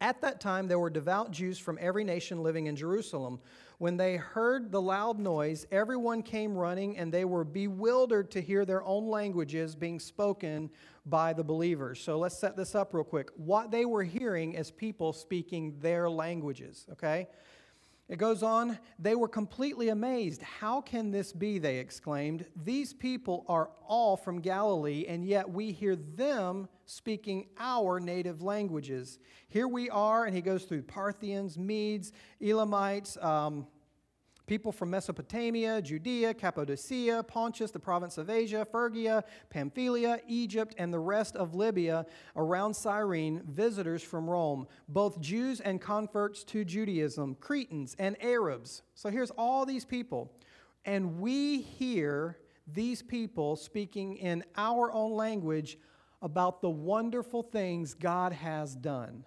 At 0.01 0.21
that 0.23 0.41
time, 0.41 0.67
there 0.67 0.81
were 0.81 0.91
devout 0.91 1.31
Jews 1.31 1.57
from 1.57 1.79
every 1.81 2.03
nation 2.03 2.43
living 2.43 2.67
in 2.67 2.75
Jerusalem. 2.75 3.39
When 3.79 3.99
they 3.99 4.17
heard 4.17 4.73
the 4.73 4.81
loud 4.81 5.19
noise, 5.19 5.67
everyone 5.71 6.23
came 6.23 6.57
running, 6.57 6.97
and 6.97 7.13
they 7.13 7.27
were 7.27 7.45
bewildered 7.45 8.31
to 8.31 8.41
hear 8.41 8.65
their 8.65 8.83
own 8.83 9.07
languages 9.07 9.77
being 9.77 10.01
spoken 10.01 10.71
by 11.05 11.35
the 11.35 11.45
believers. 11.45 12.01
So 12.01 12.19
let's 12.19 12.41
set 12.41 12.57
this 12.57 12.75
up 12.75 12.95
real 12.95 13.05
quick. 13.05 13.29
What 13.37 13.71
they 13.71 13.85
were 13.85 14.03
hearing 14.03 14.55
is 14.55 14.71
people 14.71 15.13
speaking 15.13 15.77
their 15.81 16.09
languages, 16.09 16.87
okay? 16.93 17.29
It 18.09 18.19
goes 18.19 18.45
on, 18.45 18.79
they 19.01 19.17
were 19.17 19.29
completely 19.29 19.89
amazed. 19.89 20.41
How 20.41 20.81
can 20.81 21.11
this 21.11 21.33
be? 21.33 21.59
They 21.59 21.79
exclaimed. 21.79 22.47
These 22.65 22.95
people 22.95 23.45
are 23.49 23.71
all 23.85 24.17
from 24.17 24.41
Galilee, 24.41 25.07
and 25.09 25.25
yet 25.25 25.51
we 25.51 25.73
hear 25.73 25.97
them 25.97 26.69
speaking 26.85 27.49
our 27.59 27.99
native 27.99 28.43
languages. 28.43 29.19
Here 29.49 29.67
we 29.67 29.91
are, 29.91 30.25
and 30.25 30.37
he 30.37 30.41
goes 30.41 30.65
through 30.65 30.83
Parthians, 30.83 31.59
Medes, 31.59 32.13
Elamites, 32.41 33.17
um, 33.21 33.67
People 34.47 34.71
from 34.71 34.91
Mesopotamia, 34.91 35.83
Judea, 35.83 36.33
Cappadocia, 36.33 37.25
Pontus, 37.25 37.73
the 37.73 37.81
province 37.81 38.17
of 38.17 38.31
Asia, 38.31 38.65
Phrygia, 38.65 39.25
Pamphylia, 39.51 40.21
Egypt, 40.29 40.75
and 40.79 40.95
the 40.95 41.01
rest 41.01 41.35
of 41.35 41.57
Libya 41.57 42.07
around 42.37 42.75
Cyrene, 42.75 43.43
visitors 43.49 44.05
from 44.05 44.31
Rome, 44.31 44.69
both 44.89 45.21
Jews 45.21 45.61
and 45.61 45.81
converts 45.81 46.45
to 46.45 46.65
Judaism, 46.65 47.35
Cretans 47.41 47.97
and 47.99 48.17
Arabs. 48.23 48.83
So 48.95 49.11
here's 49.11 49.33
all 49.33 49.67
these 49.67 49.85
people. 49.85 50.33
And 50.85 51.19
we 51.19 51.63
hear 51.63 52.39
these 52.73 53.03
people 53.03 53.57
speaking 53.57 54.17
in 54.17 54.45
our 54.57 54.93
own 54.93 55.13
language 55.13 55.77
about 56.23 56.61
the 56.61 56.71
wonderful 56.71 57.43
things 57.43 57.95
God 57.95 58.33
has 58.33 58.77
done. 58.77 59.25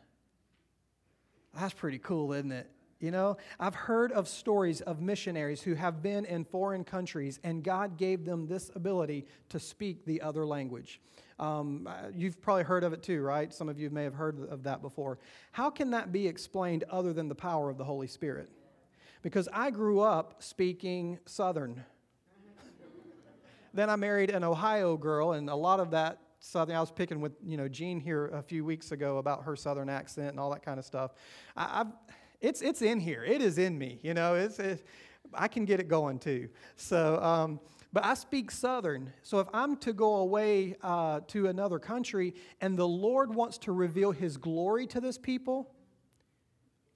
That's 1.53 1.73
pretty 1.73 1.99
cool, 1.99 2.31
isn't 2.31 2.51
it? 2.51 2.69
You 2.99 3.11
know, 3.11 3.37
I've 3.61 3.75
heard 3.75 4.11
of 4.11 4.27
stories 4.27 4.81
of 4.81 5.01
missionaries 5.01 5.61
who 5.61 5.73
have 5.73 6.03
been 6.03 6.25
in 6.25 6.43
foreign 6.43 6.83
countries 6.83 7.39
and 7.45 7.63
God 7.63 7.97
gave 7.97 8.25
them 8.25 8.45
this 8.45 8.71
ability 8.75 9.25
to 9.49 9.59
speak 9.59 10.05
the 10.05 10.21
other 10.21 10.45
language. 10.45 10.99
Um, 11.39 11.87
you've 12.13 12.41
probably 12.41 12.63
heard 12.63 12.83
of 12.83 12.91
it 12.91 13.01
too, 13.01 13.21
right? 13.21 13.53
Some 13.53 13.69
of 13.69 13.79
you 13.79 13.89
may 13.89 14.03
have 14.03 14.15
heard 14.15 14.49
of 14.49 14.63
that 14.63 14.81
before. 14.81 15.17
How 15.53 15.69
can 15.69 15.91
that 15.91 16.11
be 16.11 16.27
explained 16.27 16.83
other 16.89 17.13
than 17.13 17.29
the 17.29 17.35
power 17.35 17.69
of 17.69 17.77
the 17.77 17.85
Holy 17.85 18.07
Spirit? 18.07 18.49
Because 19.21 19.47
I 19.53 19.71
grew 19.71 20.01
up 20.01 20.43
speaking 20.43 21.19
Southern. 21.25 21.85
then 23.73 23.89
I 23.89 23.95
married 23.95 24.29
an 24.29 24.43
Ohio 24.43 24.97
girl, 24.97 25.33
and 25.33 25.49
a 25.49 25.55
lot 25.55 25.79
of 25.79 25.91
that 25.91 26.19
Southern. 26.39 26.75
I 26.75 26.79
was 26.81 26.91
picking 26.91 27.21
with 27.21 27.33
you 27.45 27.57
know 27.57 27.67
Jean 27.67 27.99
here 27.99 28.27
a 28.27 28.41
few 28.41 28.63
weeks 28.63 28.91
ago 28.91 29.17
about 29.17 29.43
her 29.43 29.55
Southern 29.55 29.89
accent 29.89 30.29
and 30.29 30.39
all 30.39 30.49
that 30.51 30.63
kind 30.63 30.79
of 30.79 30.85
stuff. 30.85 31.11
I, 31.55 31.81
I've 31.81 31.87
it's, 32.41 32.61
it's 32.61 32.81
in 32.81 32.99
here. 32.99 33.23
It 33.23 33.41
is 33.41 33.57
in 33.57 33.77
me. 33.77 33.99
You 34.01 34.13
know, 34.13 34.35
it's, 34.35 34.59
it, 34.59 34.85
I 35.33 35.47
can 35.47 35.65
get 35.65 35.79
it 35.79 35.87
going 35.87 36.19
too. 36.19 36.49
So, 36.75 37.21
um, 37.21 37.59
but 37.91 38.05
I 38.05 38.13
speak 38.13 38.51
Southern. 38.51 39.11
So 39.23 39.39
if 39.39 39.47
I'm 39.53 39.75
to 39.77 39.93
go 39.93 40.17
away 40.17 40.75
uh, 40.83 41.21
to 41.27 41.47
another 41.47 41.79
country 41.79 42.35
and 42.61 42.77
the 42.77 42.87
Lord 42.87 43.33
wants 43.33 43.57
to 43.59 43.71
reveal 43.71 44.11
His 44.11 44.37
glory 44.37 44.85
to 44.87 45.01
this 45.01 45.17
people, 45.17 45.73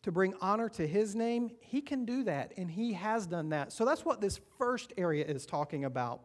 to 0.03 0.11
bring 0.11 0.33
honor 0.41 0.69
to 0.69 0.85
His 0.85 1.15
name, 1.15 1.51
He 1.61 1.81
can 1.81 2.05
do 2.05 2.23
that. 2.25 2.53
And 2.57 2.69
He 2.69 2.93
has 2.93 3.25
done 3.25 3.49
that. 3.49 3.73
So 3.73 3.85
that's 3.85 4.05
what 4.05 4.21
this 4.21 4.39
first 4.57 4.93
area 4.97 5.25
is 5.25 5.45
talking 5.45 5.85
about 5.85 6.21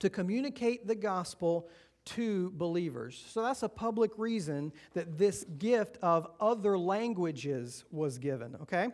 to 0.00 0.10
communicate 0.10 0.86
the 0.86 0.94
gospel 0.94 1.68
to 2.04 2.50
believers. 2.50 3.24
So 3.28 3.42
that's 3.42 3.62
a 3.62 3.68
public 3.68 4.10
reason 4.18 4.72
that 4.94 5.18
this 5.18 5.44
gift 5.58 5.98
of 6.02 6.26
other 6.40 6.76
languages 6.78 7.84
was 7.90 8.18
given, 8.18 8.56
okay? 8.62 8.88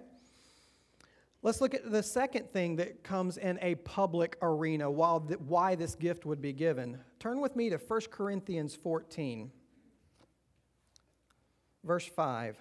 Let's 1.42 1.60
look 1.60 1.72
at 1.72 1.90
the 1.90 2.02
second 2.02 2.50
thing 2.50 2.76
that 2.76 3.04
comes 3.04 3.38
in 3.38 3.58
a 3.62 3.76
public 3.76 4.36
arena, 4.42 4.90
while 4.90 5.20
why 5.20 5.76
this 5.76 5.94
gift 5.94 6.26
would 6.26 6.42
be 6.42 6.52
given. 6.52 6.98
Turn 7.20 7.40
with 7.40 7.54
me 7.54 7.70
to 7.70 7.76
1 7.76 8.00
Corinthians 8.10 8.74
14, 8.74 9.50
verse 11.84 12.06
5. 12.06 12.56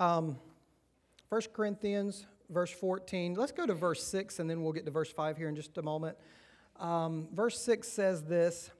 Um, 0.00 0.38
1 1.28 1.42
Corinthians, 1.52 2.24
verse 2.50 2.70
14. 2.70 3.34
Let's 3.34 3.50
go 3.50 3.66
to 3.66 3.74
verse 3.74 4.02
6 4.04 4.38
and 4.38 4.48
then 4.48 4.62
we'll 4.62 4.72
get 4.72 4.84
to 4.84 4.92
verse 4.92 5.10
5 5.10 5.36
here 5.36 5.48
in 5.48 5.56
just 5.56 5.76
a 5.76 5.82
moment. 5.82 6.16
Um, 6.78 7.26
verse 7.32 7.60
6 7.60 7.86
says 7.88 8.22
this 8.22 8.70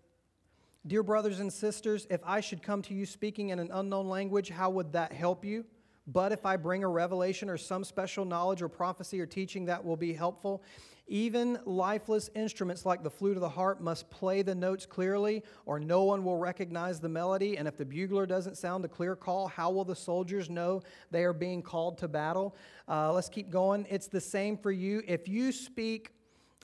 Dear 0.87 1.03
brothers 1.03 1.41
and 1.41 1.53
sisters, 1.53 2.07
if 2.09 2.21
I 2.25 2.41
should 2.41 2.63
come 2.63 2.83
to 2.83 2.95
you 2.95 3.05
speaking 3.05 3.49
in 3.49 3.59
an 3.59 3.71
unknown 3.73 4.09
language, 4.09 4.49
how 4.49 4.71
would 4.71 4.93
that 4.93 5.13
help 5.13 5.45
you? 5.45 5.65
But 6.07 6.31
if 6.31 6.47
I 6.47 6.57
bring 6.57 6.85
a 6.85 6.89
revelation 6.89 7.51
or 7.51 7.57
some 7.57 7.83
special 7.83 8.25
knowledge 8.25 8.63
or 8.63 8.69
prophecy 8.69 9.21
or 9.21 9.27
teaching, 9.27 9.65
that 9.67 9.85
will 9.85 9.97
be 9.97 10.13
helpful. 10.13 10.63
Even 11.09 11.59
lifeless 11.64 12.29
instruments 12.35 12.85
like 12.85 13.03
the 13.03 13.11
flute 13.11 13.37
of 13.37 13.40
the 13.40 13.49
harp 13.49 13.81
must 13.81 14.11
play 14.11 14.42
the 14.42 14.55
notes 14.55 14.85
clearly, 14.85 15.42
or 15.64 15.81
no 15.81 16.05
one 16.05 16.23
will 16.23 16.37
recognize 16.37 17.01
the 17.01 17.09
melody. 17.09 17.57
And 17.57 17.66
if 17.66 17.79
the 17.79 17.85
bugler 17.87 18.27
doesn't 18.27 18.59
sound 18.59 18.85
a 18.85 18.88
clear 18.88 19.16
call, 19.16 19.49
how 19.49 19.71
will 19.71 19.87
the 19.87 19.97
soldiers 19.97 20.51
know 20.51 20.83
they 21.11 21.25
are 21.25 21.33
being 21.33 21.62
called 21.62 21.97
to 21.99 22.09
battle? 22.09 22.55
Uh, 22.87 23.12
let's 23.12 23.31
keep 23.31 23.49
going. 23.49 23.87
It's 23.88 24.07
the 24.07 24.21
same 24.21 24.59
for 24.59 24.71
you. 24.71 25.03
If 25.09 25.29
you 25.29 25.51
speak 25.51 26.12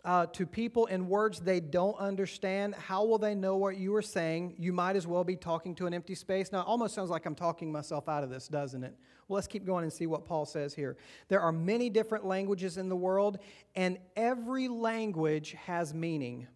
uh, 0.05 0.27
to 0.27 0.47
people 0.47 0.87
in 0.87 1.09
words 1.09 1.40
they 1.40 1.61
don't 1.61 1.99
understand, 1.99 2.75
how 2.75 3.05
will 3.05 3.19
they 3.19 3.35
know 3.35 3.57
what 3.57 3.77
you 3.79 3.95
are 3.95 4.03
saying? 4.03 4.55
You 4.59 4.73
might 4.73 4.97
as 4.97 5.07
well 5.07 5.25
be 5.25 5.37
talking 5.37 5.75
to 5.77 5.87
an 5.87 5.95
empty 5.95 6.14
space. 6.14 6.53
Now, 6.53 6.61
it 6.61 6.67
almost 6.67 6.95
sounds 6.95 7.11
like 7.11 7.25
I'm 7.25 7.35
talking 7.35 7.73
myself 7.73 8.09
out 8.09 8.23
of 8.23 8.31
this, 8.31 8.47
doesn't 8.49 8.85
it? 8.85 8.95
Well, 9.29 9.37
let's 9.37 9.47
keep 9.47 9.64
going 9.64 9.85
and 9.85 9.93
see 9.93 10.07
what 10.07 10.27
Paul 10.27 10.45
says 10.45 10.75
here. 10.75 10.99
There 11.29 11.40
are 11.40 11.53
many 11.53 11.88
different 11.88 12.27
languages 12.27 12.77
in 12.77 12.90
the 12.90 12.97
world, 12.97 13.38
and 13.75 13.99
every 14.17 14.69
language 14.69 15.57
has 15.64 15.95
meaning. 15.95 16.47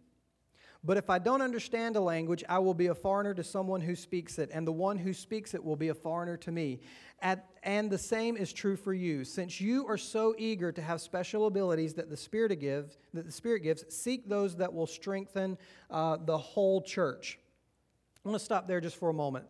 But 0.84 0.96
if 0.96 1.10
I 1.10 1.18
don't 1.18 1.42
understand 1.42 1.96
a 1.96 2.00
language, 2.00 2.44
I 2.48 2.60
will 2.60 2.74
be 2.74 2.86
a 2.86 2.94
foreigner 2.94 3.34
to 3.34 3.42
someone 3.42 3.80
who 3.80 3.96
speaks 3.96 4.38
it, 4.38 4.50
and 4.52 4.66
the 4.66 4.72
one 4.72 4.96
who 4.96 5.12
speaks 5.12 5.52
it 5.54 5.62
will 5.62 5.76
be 5.76 5.88
a 5.88 5.94
foreigner 5.94 6.36
to 6.38 6.52
me. 6.52 6.80
At, 7.20 7.48
and 7.64 7.90
the 7.90 7.98
same 7.98 8.36
is 8.36 8.52
true 8.52 8.76
for 8.76 8.94
you. 8.94 9.24
Since 9.24 9.60
you 9.60 9.86
are 9.88 9.98
so 9.98 10.36
eager 10.38 10.70
to 10.70 10.80
have 10.80 11.00
special 11.00 11.46
abilities 11.46 11.94
that 11.94 12.10
the 12.10 12.16
Spirit 12.16 12.54
gives, 12.60 12.96
that 13.12 13.26
the 13.26 13.32
Spirit 13.32 13.64
gives, 13.64 13.84
seek 13.92 14.28
those 14.28 14.54
that 14.56 14.72
will 14.72 14.86
strengthen 14.86 15.58
uh, 15.90 16.18
the 16.24 16.38
whole 16.38 16.80
church. 16.80 17.40
I 18.24 18.28
want 18.28 18.38
to 18.38 18.44
stop 18.44 18.68
there 18.68 18.80
just 18.80 18.96
for 18.96 19.08
a 19.08 19.14
moment. 19.14 19.46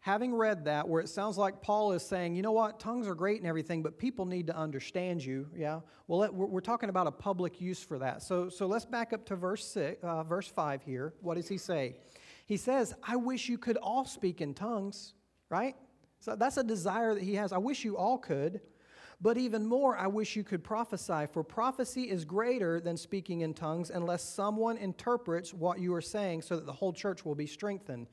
Having 0.00 0.34
read 0.34 0.64
that, 0.64 0.88
where 0.88 1.00
it 1.00 1.08
sounds 1.08 1.36
like 1.36 1.60
Paul 1.60 1.92
is 1.92 2.02
saying, 2.02 2.34
you 2.34 2.42
know 2.42 2.52
what, 2.52 2.78
tongues 2.78 3.06
are 3.08 3.14
great 3.14 3.38
and 3.38 3.46
everything, 3.46 3.82
but 3.82 3.98
people 3.98 4.26
need 4.26 4.46
to 4.46 4.56
understand 4.56 5.24
you. 5.24 5.48
Yeah. 5.56 5.80
Well, 6.06 6.20
let, 6.20 6.32
we're, 6.34 6.46
we're, 6.46 6.60
talking 6.60 6.88
about 6.88 7.06
a 7.06 7.12
public 7.12 7.60
use 7.60 7.82
for 7.82 7.98
that. 7.98 8.22
So, 8.22 8.48
so 8.48 8.66
let's 8.66 8.84
back 8.84 9.12
up 9.12 9.24
to 9.26 9.36
verse 9.36 9.66
six, 9.66 10.02
uh, 10.02 10.22
verse 10.22 10.48
five 10.48 10.82
here. 10.82 11.14
What 11.20 11.34
does 11.34 11.48
he 11.48 11.58
say? 11.58 11.96
He 12.46 12.56
says, 12.56 12.94
"I 13.02 13.16
wish 13.16 13.48
you 13.48 13.58
could 13.58 13.76
all 13.76 14.04
speak 14.04 14.40
in 14.40 14.54
tongues." 14.54 15.14
Right. 15.50 15.76
So 16.20 16.36
that's 16.36 16.56
a 16.56 16.64
desire 16.64 17.14
that 17.14 17.22
he 17.22 17.34
has. 17.34 17.52
I 17.52 17.58
wish 17.58 17.84
you 17.84 17.96
all 17.96 18.18
could. 18.18 18.60
But 19.20 19.36
even 19.36 19.66
more, 19.66 19.96
I 19.96 20.06
wish 20.06 20.36
you 20.36 20.44
could 20.44 20.62
prophesy, 20.62 21.26
for 21.32 21.42
prophecy 21.42 22.02
is 22.02 22.24
greater 22.24 22.80
than 22.80 22.96
speaking 22.96 23.40
in 23.40 23.52
tongues 23.52 23.90
unless 23.90 24.22
someone 24.22 24.76
interprets 24.76 25.52
what 25.52 25.80
you 25.80 25.92
are 25.94 26.00
saying 26.00 26.42
so 26.42 26.54
that 26.54 26.66
the 26.66 26.72
whole 26.72 26.92
church 26.92 27.24
will 27.24 27.34
be 27.34 27.46
strengthened. 27.46 28.06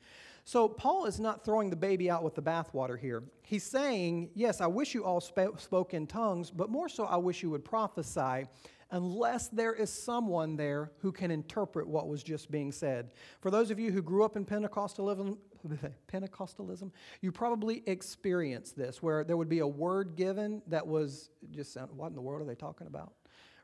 So, 0.48 0.68
Paul 0.68 1.06
is 1.06 1.18
not 1.18 1.44
throwing 1.44 1.70
the 1.70 1.76
baby 1.76 2.08
out 2.08 2.22
with 2.22 2.36
the 2.36 2.40
bathwater 2.40 2.96
here. 2.96 3.24
He's 3.42 3.64
saying, 3.64 4.30
Yes, 4.32 4.60
I 4.60 4.68
wish 4.68 4.94
you 4.94 5.04
all 5.04 5.20
sp- 5.20 5.58
spoke 5.58 5.92
in 5.92 6.06
tongues, 6.06 6.52
but 6.52 6.70
more 6.70 6.88
so, 6.88 7.04
I 7.04 7.16
wish 7.16 7.42
you 7.42 7.50
would 7.50 7.64
prophesy 7.64 8.46
unless 8.92 9.48
there 9.48 9.74
is 9.74 9.90
someone 9.90 10.56
there 10.56 10.92
who 11.00 11.10
can 11.10 11.32
interpret 11.32 11.88
what 11.88 12.06
was 12.06 12.22
just 12.22 12.48
being 12.48 12.70
said. 12.70 13.10
For 13.40 13.50
those 13.50 13.72
of 13.72 13.80
you 13.80 13.90
who 13.90 14.00
grew 14.00 14.24
up 14.24 14.36
in 14.36 14.44
Pentecostalism, 14.44 15.36
Pentecostalism, 16.12 16.92
you 17.22 17.32
probably 17.32 17.82
experienced 17.86 18.76
this, 18.76 19.02
where 19.02 19.24
there 19.24 19.36
would 19.36 19.48
be 19.48 19.58
a 19.58 19.66
word 19.66 20.14
given 20.14 20.62
that 20.68 20.86
was 20.86 21.30
just, 21.50 21.76
what 21.90 22.06
in 22.06 22.14
the 22.14 22.20
world 22.20 22.40
are 22.40 22.44
they 22.44 22.54
talking 22.54 22.86
about? 22.86 23.14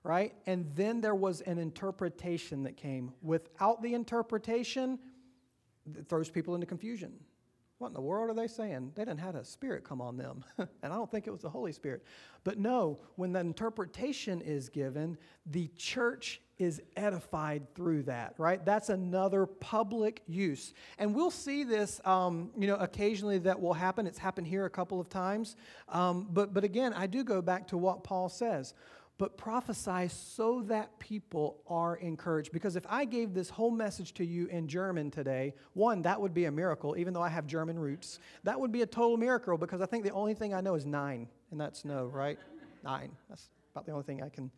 Right? 0.02 0.34
And 0.46 0.68
then 0.74 1.00
there 1.00 1.14
was 1.14 1.42
an 1.42 1.58
interpretation 1.58 2.64
that 2.64 2.76
came. 2.76 3.12
Without 3.22 3.82
the 3.82 3.94
interpretation, 3.94 4.98
it 5.96 6.08
throws 6.08 6.30
people 6.30 6.54
into 6.54 6.66
confusion. 6.66 7.12
What 7.82 7.88
in 7.88 7.94
the 7.94 8.00
world 8.00 8.30
are 8.30 8.34
they 8.34 8.46
saying? 8.46 8.92
They 8.94 9.04
didn't 9.04 9.18
have 9.18 9.34
a 9.34 9.44
spirit 9.44 9.82
come 9.82 10.00
on 10.00 10.16
them. 10.16 10.44
and 10.58 10.68
I 10.84 10.88
don't 10.88 11.10
think 11.10 11.26
it 11.26 11.32
was 11.32 11.40
the 11.40 11.50
Holy 11.50 11.72
Spirit. 11.72 12.04
But 12.44 12.56
no, 12.56 13.00
when 13.16 13.32
the 13.32 13.40
interpretation 13.40 14.40
is 14.40 14.68
given, 14.68 15.18
the 15.46 15.68
church 15.76 16.40
is 16.58 16.80
edified 16.96 17.74
through 17.74 18.04
that, 18.04 18.34
right? 18.38 18.64
That's 18.64 18.88
another 18.88 19.46
public 19.46 20.22
use. 20.28 20.74
And 20.98 21.12
we'll 21.12 21.32
see 21.32 21.64
this, 21.64 22.00
um, 22.04 22.52
you 22.56 22.68
know, 22.68 22.76
occasionally 22.76 23.38
that 23.38 23.60
will 23.60 23.74
happen. 23.74 24.06
It's 24.06 24.18
happened 24.18 24.46
here 24.46 24.64
a 24.64 24.70
couple 24.70 25.00
of 25.00 25.08
times. 25.08 25.56
Um, 25.88 26.28
but, 26.30 26.54
but 26.54 26.62
again, 26.62 26.92
I 26.92 27.08
do 27.08 27.24
go 27.24 27.42
back 27.42 27.66
to 27.68 27.76
what 27.76 28.04
Paul 28.04 28.28
says 28.28 28.74
but 29.18 29.36
prophesy 29.36 30.08
so 30.08 30.62
that 30.62 30.98
people 30.98 31.62
are 31.66 31.96
encouraged. 31.96 32.52
Because 32.52 32.76
if 32.76 32.84
I 32.88 33.04
gave 33.04 33.34
this 33.34 33.50
whole 33.50 33.70
message 33.70 34.14
to 34.14 34.24
you 34.24 34.46
in 34.46 34.66
German 34.66 35.10
today, 35.10 35.54
one, 35.74 36.02
that 36.02 36.20
would 36.20 36.34
be 36.34 36.46
a 36.46 36.50
miracle, 36.50 36.96
even 36.96 37.14
though 37.14 37.22
I 37.22 37.28
have 37.28 37.46
German 37.46 37.78
roots. 37.78 38.18
That 38.44 38.58
would 38.58 38.72
be 38.72 38.82
a 38.82 38.86
total 38.86 39.16
miracle 39.16 39.56
because 39.58 39.80
I 39.80 39.86
think 39.86 40.04
the 40.04 40.12
only 40.12 40.34
thing 40.34 40.54
I 40.54 40.60
know 40.60 40.74
is 40.74 40.86
nine, 40.86 41.28
and 41.50 41.60
that's 41.60 41.84
no, 41.84 42.06
right? 42.06 42.38
Nine. 42.84 43.12
That's 43.28 43.48
about 43.72 43.86
the 43.86 43.92
only 43.92 44.02
thing 44.02 44.24
I 44.24 44.28
can 44.28 44.50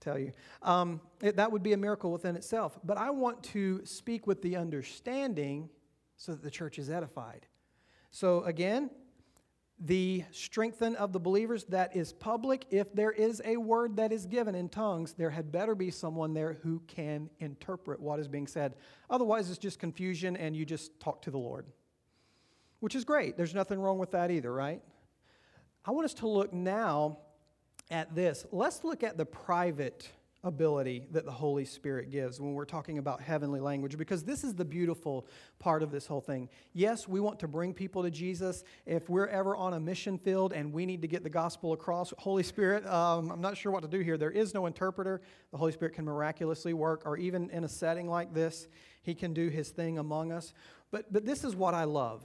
tell 0.00 0.18
you. 0.18 0.32
Um, 0.62 1.00
it, 1.22 1.36
that 1.36 1.50
would 1.50 1.62
be 1.62 1.72
a 1.72 1.78
miracle 1.78 2.12
within 2.12 2.36
itself. 2.36 2.78
But 2.84 2.98
I 2.98 3.08
want 3.08 3.42
to 3.44 3.80
speak 3.86 4.26
with 4.26 4.42
the 4.42 4.56
understanding 4.56 5.70
so 6.16 6.32
that 6.32 6.42
the 6.42 6.50
church 6.50 6.78
is 6.78 6.90
edified. 6.90 7.46
So, 8.10 8.42
again, 8.44 8.90
the 9.80 10.24
strengthen 10.30 10.94
of 10.96 11.12
the 11.12 11.18
believers 11.18 11.64
that 11.64 11.96
is 11.96 12.12
public. 12.12 12.66
If 12.70 12.92
there 12.94 13.12
is 13.12 13.40
a 13.44 13.56
word 13.56 13.96
that 13.96 14.12
is 14.12 14.26
given 14.26 14.54
in 14.54 14.68
tongues, 14.68 15.14
there 15.14 15.30
had 15.30 15.50
better 15.50 15.74
be 15.74 15.90
someone 15.90 16.34
there 16.34 16.58
who 16.62 16.82
can 16.86 17.30
interpret 17.38 17.98
what 17.98 18.20
is 18.20 18.28
being 18.28 18.46
said. 18.46 18.74
Otherwise, 19.08 19.48
it's 19.48 19.58
just 19.58 19.78
confusion 19.78 20.36
and 20.36 20.54
you 20.54 20.66
just 20.66 21.00
talk 21.00 21.22
to 21.22 21.30
the 21.30 21.38
Lord, 21.38 21.66
which 22.80 22.94
is 22.94 23.04
great. 23.04 23.38
There's 23.38 23.54
nothing 23.54 23.80
wrong 23.80 23.98
with 23.98 24.10
that 24.10 24.30
either, 24.30 24.52
right? 24.52 24.82
I 25.84 25.92
want 25.92 26.04
us 26.04 26.14
to 26.14 26.28
look 26.28 26.52
now 26.52 27.18
at 27.90 28.14
this. 28.14 28.44
Let's 28.52 28.84
look 28.84 29.02
at 29.02 29.16
the 29.16 29.24
private 29.24 30.10
ability 30.42 31.06
that 31.10 31.24
the 31.24 31.30
Holy 31.30 31.64
Spirit 31.64 32.10
gives 32.10 32.40
when 32.40 32.54
we're 32.54 32.64
talking 32.64 32.98
about 32.98 33.20
heavenly 33.20 33.60
language, 33.60 33.98
because 33.98 34.22
this 34.22 34.42
is 34.42 34.54
the 34.54 34.64
beautiful 34.64 35.26
part 35.58 35.82
of 35.82 35.90
this 35.90 36.06
whole 36.06 36.20
thing. 36.20 36.48
Yes, 36.72 37.06
we 37.06 37.20
want 37.20 37.38
to 37.40 37.48
bring 37.48 37.74
people 37.74 38.02
to 38.02 38.10
Jesus. 38.10 38.64
If 38.86 39.10
we're 39.10 39.26
ever 39.26 39.54
on 39.54 39.74
a 39.74 39.80
mission 39.80 40.18
field 40.18 40.52
and 40.52 40.72
we 40.72 40.86
need 40.86 41.02
to 41.02 41.08
get 41.08 41.22
the 41.22 41.30
gospel 41.30 41.72
across, 41.72 42.14
Holy 42.18 42.42
Spirit, 42.42 42.86
um, 42.86 43.30
I'm 43.30 43.40
not 43.40 43.56
sure 43.56 43.70
what 43.70 43.82
to 43.82 43.88
do 43.88 44.00
here. 44.00 44.16
There 44.16 44.30
is 44.30 44.54
no 44.54 44.66
interpreter. 44.66 45.20
The 45.50 45.58
Holy 45.58 45.72
Spirit 45.72 45.94
can 45.94 46.04
miraculously 46.06 46.72
work, 46.72 47.02
or 47.04 47.18
even 47.18 47.50
in 47.50 47.64
a 47.64 47.68
setting 47.68 48.08
like 48.08 48.32
this, 48.32 48.66
He 49.02 49.14
can 49.14 49.34
do 49.34 49.48
His 49.48 49.68
thing 49.68 49.98
among 49.98 50.32
us. 50.32 50.54
But, 50.90 51.12
but 51.12 51.26
this 51.26 51.44
is 51.44 51.54
what 51.54 51.74
I 51.74 51.84
love 51.84 52.24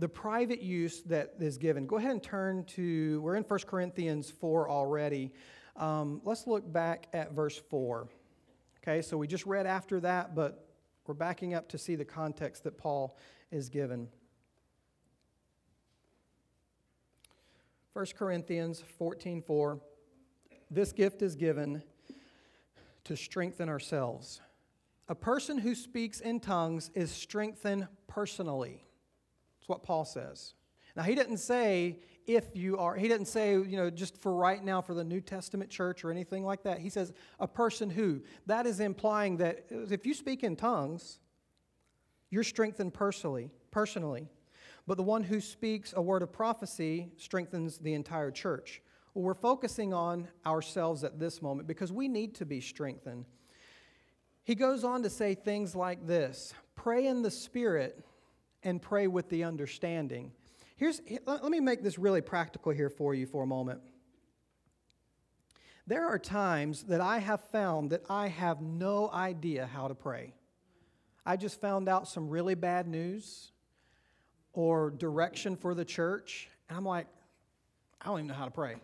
the 0.00 0.08
private 0.08 0.62
use 0.62 1.02
that 1.02 1.34
is 1.40 1.58
given. 1.58 1.86
Go 1.86 1.96
ahead 1.96 2.12
and 2.12 2.22
turn 2.22 2.64
to, 2.64 3.20
we're 3.20 3.36
in 3.36 3.42
1 3.42 3.60
Corinthians 3.66 4.30
4 4.30 4.70
already. 4.70 5.30
Um, 5.80 6.20
let's 6.24 6.46
look 6.46 6.70
back 6.70 7.08
at 7.14 7.32
verse 7.32 7.58
4. 7.70 8.06
Okay, 8.82 9.00
so 9.00 9.16
we 9.16 9.26
just 9.26 9.46
read 9.46 9.66
after 9.66 9.98
that, 10.00 10.34
but 10.34 10.68
we're 11.06 11.14
backing 11.14 11.54
up 11.54 11.70
to 11.70 11.78
see 11.78 11.96
the 11.96 12.04
context 12.04 12.64
that 12.64 12.76
Paul 12.76 13.16
is 13.50 13.70
given. 13.70 14.08
1 17.94 18.06
Corinthians 18.16 18.84
14 18.98 19.42
4. 19.42 19.80
This 20.70 20.92
gift 20.92 21.22
is 21.22 21.34
given 21.34 21.82
to 23.04 23.16
strengthen 23.16 23.68
ourselves. 23.70 24.42
A 25.08 25.14
person 25.14 25.58
who 25.58 25.74
speaks 25.74 26.20
in 26.20 26.40
tongues 26.40 26.90
is 26.94 27.10
strengthened 27.10 27.88
personally. 28.06 28.84
That's 29.58 29.68
what 29.68 29.82
Paul 29.82 30.04
says. 30.04 30.52
Now, 30.94 31.04
he 31.04 31.14
didn't 31.14 31.38
say 31.38 31.98
if 32.36 32.54
you 32.54 32.78
are. 32.78 32.94
He 32.94 33.08
doesn't 33.08 33.26
say, 33.26 33.52
you 33.52 33.76
know, 33.76 33.90
just 33.90 34.16
for 34.20 34.34
right 34.34 34.62
now 34.62 34.80
for 34.80 34.94
the 34.94 35.04
New 35.04 35.20
Testament 35.20 35.70
church 35.70 36.04
or 36.04 36.10
anything 36.10 36.44
like 36.44 36.62
that. 36.64 36.78
He 36.78 36.90
says 36.90 37.12
a 37.38 37.48
person 37.48 37.90
who. 37.90 38.22
That 38.46 38.66
is 38.66 38.80
implying 38.80 39.38
that 39.38 39.66
if 39.70 40.06
you 40.06 40.14
speak 40.14 40.42
in 40.42 40.56
tongues, 40.56 41.18
you're 42.30 42.44
strengthened 42.44 42.94
personally, 42.94 43.50
personally. 43.70 44.28
But 44.86 44.96
the 44.96 45.02
one 45.02 45.22
who 45.22 45.40
speaks 45.40 45.92
a 45.96 46.02
word 46.02 46.22
of 46.22 46.32
prophecy 46.32 47.12
strengthens 47.16 47.78
the 47.78 47.94
entire 47.94 48.30
church. 48.30 48.82
Well, 49.14 49.24
we're 49.24 49.34
focusing 49.34 49.92
on 49.92 50.28
ourselves 50.46 51.04
at 51.04 51.18
this 51.18 51.42
moment 51.42 51.68
because 51.68 51.92
we 51.92 52.08
need 52.08 52.34
to 52.36 52.46
be 52.46 52.60
strengthened. 52.60 53.26
He 54.44 54.54
goes 54.54 54.84
on 54.84 55.02
to 55.02 55.10
say 55.10 55.34
things 55.34 55.74
like 55.74 56.06
this 56.06 56.54
pray 56.74 57.06
in 57.06 57.22
the 57.22 57.30
Spirit 57.30 58.04
and 58.62 58.80
pray 58.80 59.06
with 59.06 59.28
the 59.28 59.44
understanding. 59.44 60.32
Here's, 60.80 61.02
let 61.26 61.44
me 61.44 61.60
make 61.60 61.82
this 61.82 61.98
really 61.98 62.22
practical 62.22 62.72
here 62.72 62.88
for 62.88 63.12
you 63.12 63.26
for 63.26 63.42
a 63.42 63.46
moment. 63.46 63.82
There 65.86 66.06
are 66.06 66.18
times 66.18 66.84
that 66.84 67.02
I 67.02 67.18
have 67.18 67.42
found 67.50 67.90
that 67.90 68.02
I 68.08 68.28
have 68.28 68.62
no 68.62 69.10
idea 69.12 69.66
how 69.66 69.88
to 69.88 69.94
pray. 69.94 70.32
I 71.26 71.36
just 71.36 71.60
found 71.60 71.86
out 71.86 72.08
some 72.08 72.30
really 72.30 72.54
bad 72.54 72.88
news 72.88 73.52
or 74.54 74.88
direction 74.88 75.54
for 75.54 75.74
the 75.74 75.84
church, 75.84 76.48
and 76.70 76.78
I'm 76.78 76.86
like, 76.86 77.08
I 78.00 78.06
don't 78.06 78.20
even 78.20 78.28
know 78.28 78.34
how 78.34 78.46
to 78.46 78.50
pray. 78.50 78.76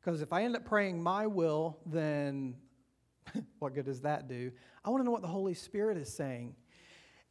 Because 0.00 0.22
if 0.22 0.32
I 0.32 0.44
end 0.44 0.56
up 0.56 0.64
praying 0.64 1.02
my 1.02 1.26
will, 1.26 1.76
then 1.84 2.54
what 3.58 3.74
good 3.74 3.84
does 3.84 4.00
that 4.00 4.28
do? 4.28 4.50
I 4.82 4.88
want 4.88 5.02
to 5.02 5.04
know 5.04 5.10
what 5.10 5.20
the 5.20 5.28
Holy 5.28 5.52
Spirit 5.52 5.98
is 5.98 6.10
saying. 6.10 6.54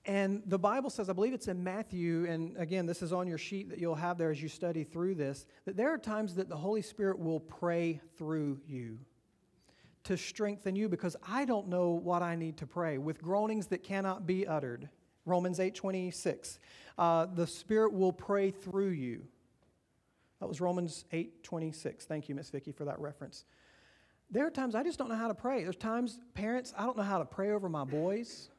And 0.06 0.42
the 0.48 0.58
Bible 0.58 0.90
says, 0.90 1.10
I 1.10 1.14
believe 1.14 1.34
it's 1.34 1.48
in 1.48 1.64
Matthew, 1.64 2.26
and 2.28 2.58
again, 2.58 2.88
this 2.88 3.04
is 3.04 3.14
on 3.14 3.28
your 3.28 3.38
sheet 3.38 3.70
that 3.70 3.78
you'll 3.78 3.94
have 3.96 4.18
there 4.18 4.32
as 4.32 4.42
you 4.42 4.50
study 4.50 4.84
through 4.84 5.16
this, 5.16 5.46
that 5.66 5.78
there 5.78 5.94
are 5.94 5.98
times 5.98 6.36
that 6.36 6.50
the 6.50 6.58
Holy 6.58 6.82
Spirit 6.82 7.20
will 7.20 7.40
pray 7.40 8.02
through 8.18 8.60
you 8.68 8.98
to 10.04 10.18
strengthen 10.18 10.76
you 10.76 10.90
because 10.90 11.16
I 11.28 11.46
don't 11.46 11.68
know 11.68 11.92
what 11.92 12.24
I 12.24 12.36
need 12.36 12.58
to 12.58 12.68
pray 12.68 12.98
with 12.98 13.22
groanings 13.22 13.68
that 13.68 13.84
cannot 13.84 14.26
be 14.26 14.48
uttered. 14.48 14.90
Romans 15.26 15.60
8 15.60 15.76
26. 15.76 16.60
Uh, 16.98 17.28
the 17.28 17.46
Spirit 17.46 17.94
will 17.94 18.14
pray 18.14 18.50
through 18.50 18.90
you. 18.90 19.24
That 20.40 20.48
was 20.48 20.60
Romans 20.60 21.06
8 21.12 21.44
26. 21.44 22.06
Thank 22.06 22.28
you, 22.28 22.36
Miss 22.36 22.50
Vicki, 22.50 22.72
for 22.72 22.86
that 22.86 23.00
reference. 23.00 23.46
There 24.32 24.48
are 24.48 24.52
times 24.52 24.76
I 24.76 24.84
just 24.84 24.98
don't 24.98 25.10
know 25.10 25.16
how 25.16 25.28
to 25.28 25.36
pray. 25.36 25.64
There's 25.64 25.76
times, 25.76 26.20
parents, 26.34 26.74
I 26.78 26.86
don't 26.86 26.98
know 26.98 27.04
how 27.04 27.20
to 27.20 27.26
pray 27.26 27.52
over 27.52 27.70
my 27.70 27.84
boys. 27.84 28.50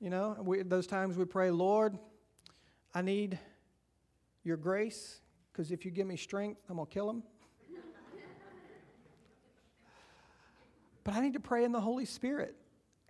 You 0.00 0.08
know, 0.08 0.34
we, 0.40 0.62
those 0.62 0.86
times 0.86 1.18
we 1.18 1.26
pray, 1.26 1.50
Lord, 1.50 1.98
I 2.94 3.02
need 3.02 3.38
your 4.44 4.56
grace 4.56 5.20
because 5.52 5.70
if 5.72 5.84
you 5.84 5.90
give 5.90 6.06
me 6.06 6.16
strength, 6.16 6.62
I'm 6.70 6.76
going 6.76 6.86
to 6.86 6.92
kill 6.92 7.10
him. 7.10 7.22
but 11.04 11.14
I 11.14 11.20
need 11.20 11.34
to 11.34 11.40
pray 11.40 11.64
in 11.64 11.72
the 11.72 11.82
Holy 11.82 12.06
Spirit 12.06 12.56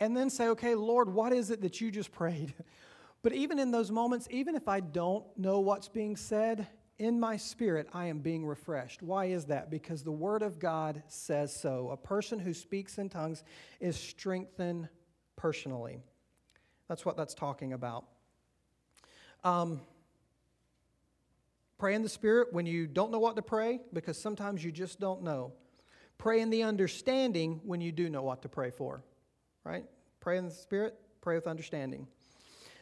and 0.01 0.17
then 0.17 0.31
say, 0.31 0.49
okay, 0.49 0.75
Lord, 0.75 1.15
what 1.15 1.33
is 1.33 1.53
it 1.53 1.61
that 1.63 1.81
you 1.81 1.93
just 1.93 2.11
prayed? 2.11 2.55
but 3.23 3.33
even 3.35 3.61
in 3.61 3.71
those 3.71 3.93
moments, 3.93 4.27
even 4.33 4.57
if 4.57 4.67
I 4.67 4.81
don't 4.81 5.25
know 5.39 5.61
what's 5.61 5.87
being 5.87 6.17
said, 6.17 6.67
in 6.99 7.21
my 7.21 7.37
spirit, 7.37 7.89
I 7.95 8.07
am 8.07 8.19
being 8.19 8.45
refreshed. 8.45 9.01
Why 9.01 9.27
is 9.27 9.45
that? 9.47 9.71
Because 9.71 10.03
the 10.03 10.11
Word 10.11 10.43
of 10.43 10.59
God 10.59 11.05
says 11.07 11.55
so. 11.55 11.89
A 11.91 11.97
person 11.97 12.41
who 12.41 12.53
speaks 12.53 12.99
in 12.99 13.09
tongues 13.09 13.45
is 13.79 13.97
strengthened 13.97 14.89
personally. 15.37 16.03
That's 16.91 17.07
what 17.07 17.17
that's 17.17 17.35
talking 17.35 17.73
about. 17.73 18.05
Um, 19.45 19.81
pray 21.79 21.95
in 21.95 22.03
the 22.03 22.09
Spirit 22.09 22.53
when 22.53 22.67
you 22.67 22.89
don't 22.89 23.13
know 23.13 23.21
what 23.21 23.37
to 23.37 23.43
pray, 23.43 23.79
because 23.93 24.21
sometimes 24.21 24.65
you 24.65 24.73
just 24.73 24.99
don't 24.99 25.23
know. 25.23 25.53
Pray 26.19 26.41
in 26.41 26.51
the 26.51 26.65
understanding 26.65 27.61
when 27.63 27.81
you 27.81 27.93
do 27.93 28.11
know 28.11 28.23
what 28.23 28.43
to 28.43 28.49
pray 28.49 28.73
for, 28.73 29.05
right? 29.63 29.85
Pray 30.19 30.37
in 30.37 30.47
the 30.47 30.51
Spirit, 30.51 30.99
pray 31.21 31.37
with 31.37 31.47
understanding. 31.47 32.09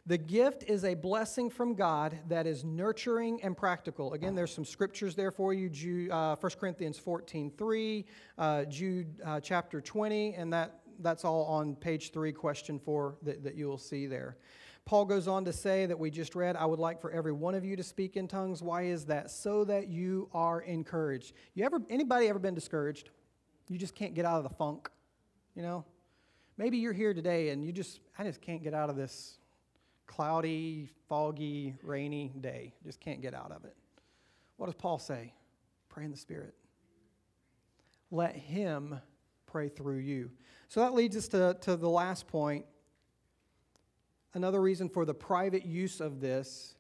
The 0.07 0.17
gift 0.17 0.65
is 0.67 0.87
a 0.87 0.95
blessing 0.95 1.51
from 1.51 1.75
God 1.75 2.19
that 2.29 2.47
is 2.47 2.65
nurturing 2.65 3.43
and 3.43 3.55
practical. 3.55 4.15
Again, 4.15 4.35
there's 4.35 4.55
some 4.55 4.65
scriptures 4.65 5.17
there 5.17 5.31
for 5.31 5.53
you. 5.53 5.69
Jude, 5.69 6.11
uh, 6.11 6.35
1 6.35 6.53
Corinthians 6.59 6.99
14, 6.99 7.51
3, 7.51 8.07
uh, 8.39 8.65
Jude 8.65 9.21
uh, 9.23 9.39
chapter 9.41 9.83
20, 9.83 10.33
and 10.33 10.51
that, 10.55 10.81
that's 10.99 11.25
all 11.25 11.45
on 11.45 11.75
page 11.77 12.13
3, 12.13 12.33
question 12.33 12.79
4 12.79 13.17
that, 13.23 13.45
that 13.45 13.55
you 13.55 13.67
will 13.67 13.79
see 13.79 14.07
there. 14.07 14.37
Paul 14.85 15.05
goes 15.05 15.29
on 15.29 15.45
to 15.45 15.53
say 15.53 15.85
that 15.85 15.99
we 15.99 16.11
just 16.11 16.35
read, 16.35 16.57
I 16.57 16.65
would 16.65 16.79
like 16.79 16.99
for 17.01 17.11
every 17.11 17.33
one 17.33 17.55
of 17.55 17.63
you 17.65 17.77
to 17.77 17.83
speak 17.83 18.17
in 18.17 18.27
tongues. 18.27 18.63
Why 18.63 18.85
is 18.85 19.05
that? 19.05 19.31
So 19.31 19.65
that 19.65 19.89
you 19.89 20.31
are 20.33 20.63
encouraged. 20.63 21.35
You 21.55 21.67
ever 21.67 21.81
anybody 21.91 22.27
ever 22.29 22.39
been 22.39 22.55
discouraged? 22.55 23.11
You 23.69 23.77
just 23.77 23.95
can't 23.95 24.15
get 24.15 24.25
out 24.25 24.39
of 24.39 24.45
the 24.45 24.57
funk, 24.57 24.89
you 25.55 25.61
know? 25.61 25.85
Maybe 26.57 26.79
you're 26.79 26.95
here 26.95 27.13
today 27.13 27.51
and 27.51 27.63
you 27.63 27.71
just 27.71 28.01
I 28.19 28.25
just 28.25 28.41
can't 28.41 28.63
get 28.63 28.73
out 28.73 28.89
of 28.89 28.97
this 28.97 29.39
cloudy, 30.07 30.89
foggy, 31.07 31.75
rainy 31.83 32.33
day. 32.41 32.73
Just 32.83 32.99
can't 32.99 33.21
get 33.21 33.35
out 33.35 33.53
of 33.53 33.67
it. 33.67 33.77
What 34.57 34.67
does 34.67 34.75
Paul 34.75 34.99
say? 34.99 35.35
Pray 35.91 36.05
in 36.05 36.11
the 36.11 36.17
Spirit. 36.17 36.55
Let 38.11 38.35
Him 38.35 38.99
pray 39.49 39.69
through 39.69 39.99
you. 39.99 40.31
So 40.69 40.81
that 40.81 40.95
leads 40.95 41.17
us 41.17 41.27
to, 41.29 41.57
to 41.63 41.77
the 41.77 41.89
last 41.89 42.29
point. 42.29 42.65
Another 44.35 44.61
reason 44.61 44.89
for 44.89 45.05
the 45.05 45.15
private 45.15 45.67
use 45.67 46.01
of 46.01 46.21
this 46.21 46.77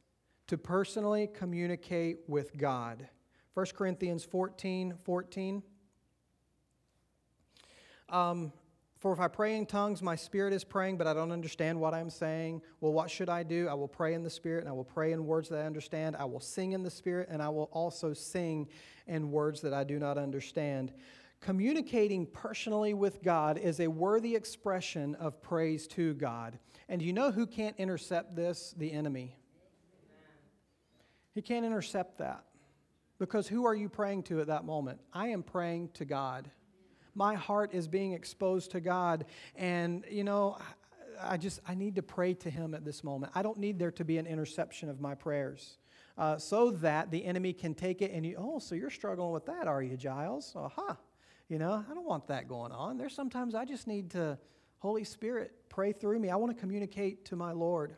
to 0.46 0.56
personally 0.56 1.28
communicate 1.32 2.18
with 2.28 2.56
God. 2.56 3.08
1 3.54 3.66
Corinthians 3.74 4.24
14 4.24 4.94
14. 5.02 5.62
Um, 8.10 8.52
for 8.98 9.12
if 9.12 9.20
I 9.20 9.28
pray 9.28 9.56
in 9.56 9.64
tongues, 9.64 10.02
my 10.02 10.16
spirit 10.16 10.52
is 10.52 10.64
praying, 10.64 10.98
but 10.98 11.06
I 11.06 11.14
don't 11.14 11.30
understand 11.30 11.78
what 11.78 11.94
I'm 11.94 12.10
saying. 12.10 12.62
Well, 12.80 12.92
what 12.92 13.10
should 13.10 13.28
I 13.28 13.44
do? 13.44 13.68
I 13.68 13.74
will 13.74 13.88
pray 13.88 14.14
in 14.14 14.24
the 14.24 14.30
spirit, 14.30 14.60
and 14.60 14.68
I 14.68 14.72
will 14.72 14.84
pray 14.84 15.12
in 15.12 15.24
words 15.24 15.48
that 15.50 15.60
I 15.60 15.66
understand. 15.66 16.16
I 16.16 16.24
will 16.24 16.40
sing 16.40 16.72
in 16.72 16.82
the 16.82 16.90
spirit, 16.90 17.28
and 17.30 17.40
I 17.40 17.48
will 17.48 17.68
also 17.72 18.12
sing 18.12 18.68
in 19.06 19.30
words 19.30 19.60
that 19.60 19.72
I 19.72 19.84
do 19.84 20.00
not 20.00 20.18
understand. 20.18 20.92
Communicating 21.40 22.26
personally 22.26 22.94
with 22.94 23.22
God 23.22 23.58
is 23.58 23.80
a 23.80 23.86
worthy 23.86 24.34
expression 24.34 25.14
of 25.16 25.40
praise 25.40 25.86
to 25.88 26.14
God. 26.14 26.58
And 26.88 27.00
you 27.00 27.12
know 27.12 27.30
who 27.30 27.46
can't 27.46 27.76
intercept 27.78 28.34
this? 28.34 28.74
The 28.76 28.92
enemy. 28.92 29.36
He 31.34 31.42
can't 31.42 31.64
intercept 31.64 32.18
that. 32.18 32.44
Because 33.18 33.46
who 33.48 33.66
are 33.66 33.74
you 33.74 33.88
praying 33.88 34.24
to 34.24 34.40
at 34.40 34.48
that 34.48 34.64
moment? 34.64 35.00
I 35.12 35.28
am 35.28 35.42
praying 35.42 35.90
to 35.94 36.04
God 36.04 36.50
my 37.18 37.34
heart 37.34 37.74
is 37.74 37.88
being 37.88 38.12
exposed 38.12 38.70
to 38.70 38.80
God. 38.80 39.26
And, 39.56 40.04
you 40.08 40.22
know, 40.22 40.56
I 41.20 41.36
just, 41.36 41.60
I 41.66 41.74
need 41.74 41.96
to 41.96 42.02
pray 42.02 42.32
to 42.34 42.48
Him 42.48 42.74
at 42.74 42.84
this 42.84 43.02
moment. 43.02 43.32
I 43.34 43.42
don't 43.42 43.58
need 43.58 43.78
there 43.78 43.90
to 43.90 44.04
be 44.04 44.18
an 44.18 44.26
interception 44.26 44.88
of 44.88 45.00
my 45.00 45.16
prayers. 45.16 45.78
Uh, 46.16 46.38
so 46.38 46.70
that 46.70 47.10
the 47.10 47.24
enemy 47.24 47.52
can 47.52 47.74
take 47.74 48.02
it 48.02 48.12
and 48.12 48.24
you, 48.24 48.36
oh, 48.38 48.58
so 48.58 48.74
you're 48.74 48.90
struggling 48.90 49.32
with 49.32 49.46
that, 49.46 49.68
are 49.68 49.82
you, 49.82 49.96
Giles? 49.96 50.52
Aha. 50.56 50.96
You 51.48 51.58
know, 51.58 51.82
I 51.90 51.94
don't 51.94 52.06
want 52.06 52.26
that 52.26 52.46
going 52.46 52.72
on. 52.72 52.98
There's 52.98 53.14
sometimes 53.14 53.54
I 53.54 53.64
just 53.64 53.86
need 53.86 54.10
to, 54.10 54.38
Holy 54.80 55.04
Spirit, 55.04 55.52
pray 55.70 55.92
through 55.92 56.18
me. 56.18 56.28
I 56.28 56.36
want 56.36 56.54
to 56.54 56.60
communicate 56.60 57.24
to 57.26 57.36
my 57.36 57.52
Lord. 57.52 57.96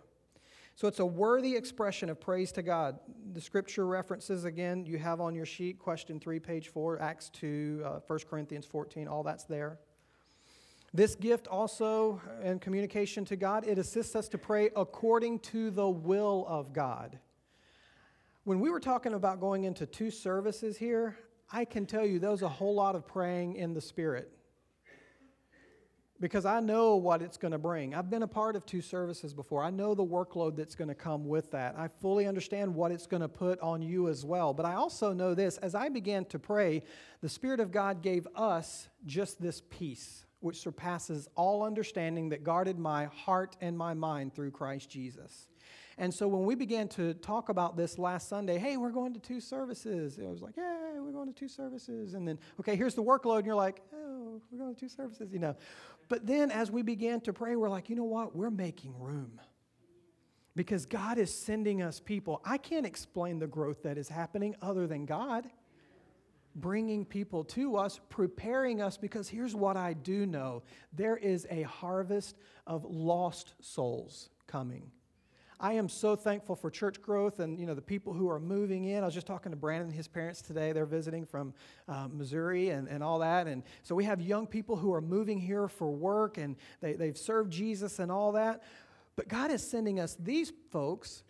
So 0.76 0.86
it's 0.86 1.00
a 1.00 1.04
worthy 1.04 1.56
expression 1.56 2.08
of 2.10 2.20
praise 2.20 2.52
to 2.52 2.62
God. 2.62 3.00
The 3.32 3.40
scripture 3.40 3.86
references, 3.86 4.44
again, 4.44 4.86
you 4.86 4.98
have 4.98 5.20
on 5.20 5.34
your 5.34 5.46
sheet, 5.46 5.80
question 5.80 6.20
3, 6.20 6.38
page 6.38 6.68
4, 6.68 7.02
Acts 7.02 7.28
2, 7.30 7.82
uh, 7.84 8.00
1 8.06 8.18
Corinthians 8.30 8.66
14, 8.66 9.08
all 9.08 9.24
that's 9.24 9.44
there. 9.44 9.80
This 10.94 11.16
gift 11.16 11.48
also, 11.48 12.20
in 12.42 12.60
communication 12.60 13.24
to 13.26 13.36
God, 13.36 13.66
it 13.66 13.78
assists 13.78 14.14
us 14.14 14.28
to 14.28 14.38
pray 14.38 14.70
according 14.76 15.40
to 15.40 15.70
the 15.70 15.88
will 15.88 16.46
of 16.48 16.72
God. 16.72 17.18
When 18.44 18.60
we 18.60 18.70
were 18.70 18.80
talking 18.80 19.14
about 19.14 19.40
going 19.40 19.64
into 19.64 19.86
two 19.86 20.10
services 20.10 20.76
here, 20.76 21.16
I 21.52 21.64
can 21.64 21.86
tell 21.86 22.06
you 22.06 22.18
there 22.18 22.30
was 22.30 22.42
a 22.42 22.48
whole 22.48 22.74
lot 22.74 22.94
of 22.94 23.06
praying 23.06 23.56
in 23.56 23.74
the 23.74 23.80
Spirit 23.80 24.30
because 26.20 26.44
I 26.44 26.60
know 26.60 26.96
what 26.96 27.22
it's 27.22 27.38
going 27.38 27.52
to 27.52 27.58
bring. 27.58 27.94
I've 27.94 28.10
been 28.10 28.22
a 28.22 28.28
part 28.28 28.54
of 28.54 28.66
two 28.66 28.82
services 28.82 29.32
before. 29.32 29.64
I 29.64 29.70
know 29.70 29.94
the 29.94 30.04
workload 30.04 30.54
that's 30.54 30.74
going 30.74 30.88
to 30.88 30.94
come 30.94 31.26
with 31.26 31.50
that. 31.52 31.74
I 31.76 31.88
fully 31.88 32.26
understand 32.26 32.74
what 32.74 32.92
it's 32.92 33.06
going 33.06 33.22
to 33.22 33.28
put 33.28 33.58
on 33.60 33.80
you 33.80 34.08
as 34.08 34.24
well. 34.24 34.52
But 34.52 34.66
I 34.66 34.74
also 34.74 35.12
know 35.12 35.34
this 35.34 35.56
as 35.58 35.74
I 35.74 35.88
began 35.88 36.26
to 36.26 36.38
pray, 36.38 36.82
the 37.22 37.28
Spirit 37.28 37.58
of 37.58 37.72
God 37.72 38.02
gave 38.02 38.28
us 38.36 38.88
just 39.06 39.40
this 39.40 39.62
peace, 39.70 40.26
which 40.40 40.60
surpasses 40.60 41.26
all 41.34 41.64
understanding 41.64 42.28
that 42.28 42.44
guarded 42.44 42.78
my 42.78 43.06
heart 43.06 43.56
and 43.60 43.76
my 43.76 43.94
mind 43.94 44.34
through 44.34 44.50
Christ 44.50 44.90
Jesus. 44.90 45.48
And 45.98 46.12
so 46.12 46.28
when 46.28 46.44
we 46.44 46.54
began 46.54 46.88
to 46.88 47.14
talk 47.14 47.48
about 47.48 47.76
this 47.76 47.98
last 47.98 48.28
Sunday, 48.28 48.58
hey, 48.58 48.76
we're 48.76 48.90
going 48.90 49.12
to 49.14 49.20
two 49.20 49.40
services. 49.40 50.18
It 50.18 50.26
was 50.26 50.42
like, 50.42 50.56
yeah, 50.56 50.98
we're 50.98 51.12
going 51.12 51.32
to 51.32 51.38
two 51.38 51.48
services. 51.48 52.14
And 52.14 52.26
then, 52.26 52.38
okay, 52.58 52.76
here's 52.76 52.94
the 52.94 53.02
workload. 53.02 53.38
And 53.38 53.46
you're 53.46 53.54
like, 53.54 53.82
oh, 53.94 54.40
we're 54.50 54.58
going 54.58 54.74
to 54.74 54.80
two 54.80 54.88
services, 54.88 55.32
you 55.32 55.38
know. 55.38 55.56
But 56.08 56.26
then 56.26 56.50
as 56.50 56.70
we 56.70 56.82
began 56.82 57.20
to 57.22 57.32
pray, 57.32 57.56
we're 57.56 57.68
like, 57.68 57.88
you 57.88 57.96
know 57.96 58.04
what? 58.04 58.34
We're 58.34 58.50
making 58.50 58.98
room 58.98 59.40
because 60.56 60.86
God 60.86 61.18
is 61.18 61.32
sending 61.32 61.82
us 61.82 62.00
people. 62.00 62.40
I 62.44 62.58
can't 62.58 62.86
explain 62.86 63.38
the 63.38 63.46
growth 63.46 63.82
that 63.84 63.96
is 63.96 64.08
happening 64.08 64.56
other 64.60 64.86
than 64.86 65.06
God 65.06 65.48
bringing 66.56 67.04
people 67.04 67.44
to 67.44 67.76
us, 67.76 68.00
preparing 68.08 68.82
us, 68.82 68.96
because 68.96 69.28
here's 69.28 69.54
what 69.54 69.76
I 69.76 69.92
do 69.92 70.26
know 70.26 70.62
there 70.92 71.16
is 71.16 71.46
a 71.50 71.62
harvest 71.62 72.36
of 72.66 72.84
lost 72.84 73.54
souls 73.60 74.30
coming. 74.46 74.90
I 75.62 75.74
am 75.74 75.90
so 75.90 76.16
thankful 76.16 76.56
for 76.56 76.70
church 76.70 77.02
growth 77.02 77.38
and 77.38 77.60
you 77.60 77.66
know 77.66 77.74
the 77.74 77.82
people 77.82 78.14
who 78.14 78.30
are 78.30 78.40
moving 78.40 78.84
in. 78.84 79.02
I 79.02 79.04
was 79.04 79.12
just 79.12 79.26
talking 79.26 79.52
to 79.52 79.56
Brandon 79.56 79.88
and 79.88 79.94
his 79.94 80.08
parents 80.08 80.40
today. 80.40 80.72
They're 80.72 80.86
visiting 80.86 81.26
from 81.26 81.52
uh, 81.86 82.08
Missouri 82.10 82.70
and, 82.70 82.88
and 82.88 83.04
all 83.04 83.18
that. 83.18 83.46
And 83.46 83.62
so 83.82 83.94
we 83.94 84.04
have 84.04 84.22
young 84.22 84.46
people 84.46 84.74
who 84.74 84.94
are 84.94 85.02
moving 85.02 85.38
here 85.38 85.68
for 85.68 85.90
work 85.90 86.38
and 86.38 86.56
they, 86.80 86.94
they've 86.94 87.16
served 87.16 87.52
Jesus 87.52 87.98
and 87.98 88.10
all 88.10 88.32
that. 88.32 88.62
But 89.16 89.28
God 89.28 89.50
is 89.50 89.62
sending 89.62 90.00
us 90.00 90.16
these 90.18 90.50
folks 90.70 91.24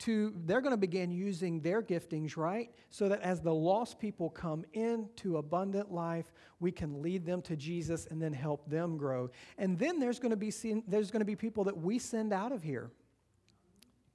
to, 0.00 0.34
they're 0.44 0.60
going 0.60 0.72
to 0.72 0.76
begin 0.76 1.12
using 1.12 1.60
their 1.60 1.80
giftings, 1.80 2.36
right? 2.36 2.70
So 2.90 3.08
that 3.08 3.22
as 3.22 3.40
the 3.40 3.54
lost 3.54 4.00
people 4.00 4.30
come 4.30 4.64
into 4.72 5.36
abundant 5.36 5.92
life, 5.92 6.32
we 6.58 6.72
can 6.72 7.00
lead 7.02 7.24
them 7.24 7.40
to 7.42 7.56
Jesus 7.56 8.06
and 8.10 8.20
then 8.20 8.32
help 8.32 8.68
them 8.68 8.96
grow. 8.96 9.30
And 9.58 9.78
then 9.78 10.00
there's 10.00 10.18
going 10.18 10.30
to 10.30 10.36
be, 10.36 10.52
there's 10.88 11.12
going 11.12 11.20
to 11.20 11.24
be 11.24 11.36
people 11.36 11.62
that 11.64 11.78
we 11.78 12.00
send 12.00 12.32
out 12.32 12.50
of 12.50 12.64
here. 12.64 12.90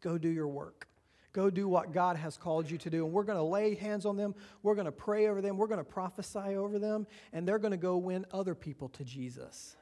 Go 0.02 0.18
do 0.18 0.30
your 0.30 0.48
work. 0.48 0.88
Go 1.34 1.50
do 1.50 1.68
what 1.68 1.94
God 1.94 2.18
has 2.18 2.36
called 2.36 2.70
you 2.70 2.78
to 2.80 2.90
do. 2.90 3.06
And 3.06 3.14
we're 3.14 3.24
going 3.24 3.38
to 3.38 3.44
lay 3.44 3.76
hands 3.76 4.06
on 4.06 4.18
them. 4.18 4.36
We're 4.64 4.76
going 4.76 4.86
to 4.86 4.92
pray 4.92 5.28
over 5.28 5.42
them. 5.42 5.58
We're 5.58 5.68
going 5.68 5.78
to 5.78 5.84
prophesy 5.84 6.58
over 6.58 6.78
them. 6.78 7.08
And 7.32 7.48
they're 7.48 7.60
going 7.60 7.72
to 7.72 7.78
go 7.78 7.98
win 7.98 8.26
other 8.32 8.54
people 8.54 8.90
to 8.90 9.06
Jesus. 9.06 9.78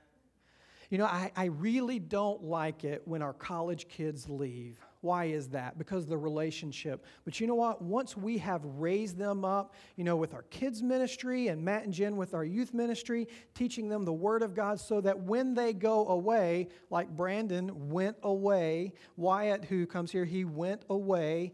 You 0.89 0.99
know, 0.99 1.05
I, 1.05 1.31
I 1.35 1.45
really 1.45 1.99
don't 1.99 2.43
like 2.43 2.83
it 2.83 3.01
when 3.05 3.21
our 3.21 3.33
college 3.33 3.87
kids 3.87 4.29
leave. 4.29 4.77
Why 5.01 5.25
is 5.25 5.47
that? 5.49 5.77
Because 5.77 6.05
the 6.05 6.17
relationship. 6.17 7.05
But 7.23 7.39
you 7.39 7.47
know 7.47 7.55
what? 7.55 7.81
Once 7.81 8.17
we 8.17 8.37
have 8.39 8.61
raised 8.65 9.17
them 9.17 9.45
up, 9.45 9.73
you 9.95 10.03
know, 10.03 10.17
with 10.17 10.33
our 10.33 10.43
kids' 10.43 10.83
ministry 10.83 11.47
and 11.47 11.63
Matt 11.63 11.85
and 11.85 11.93
Jen 11.93 12.17
with 12.17 12.33
our 12.33 12.43
youth 12.43 12.73
ministry, 12.73 13.27
teaching 13.53 13.87
them 13.87 14.03
the 14.03 14.11
Word 14.13 14.43
of 14.43 14.53
God 14.53 14.79
so 14.79 14.99
that 15.01 15.17
when 15.17 15.53
they 15.53 15.71
go 15.71 16.07
away, 16.09 16.67
like 16.89 17.09
Brandon 17.15 17.89
went 17.89 18.17
away, 18.23 18.93
Wyatt, 19.15 19.63
who 19.63 19.85
comes 19.85 20.11
here, 20.11 20.25
he 20.25 20.43
went 20.43 20.83
away, 20.89 21.53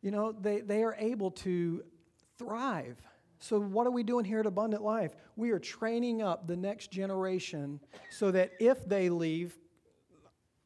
you 0.00 0.10
know, 0.10 0.32
they, 0.32 0.60
they 0.60 0.82
are 0.82 0.96
able 0.98 1.30
to 1.32 1.84
thrive. 2.38 2.96
So, 3.40 3.60
what 3.60 3.86
are 3.86 3.90
we 3.90 4.02
doing 4.02 4.24
here 4.24 4.40
at 4.40 4.46
Abundant 4.46 4.82
Life? 4.82 5.14
We 5.36 5.50
are 5.50 5.58
training 5.58 6.22
up 6.22 6.46
the 6.46 6.56
next 6.56 6.90
generation 6.90 7.80
so 8.10 8.30
that 8.30 8.52
if 8.58 8.88
they 8.88 9.10
leave 9.10 9.58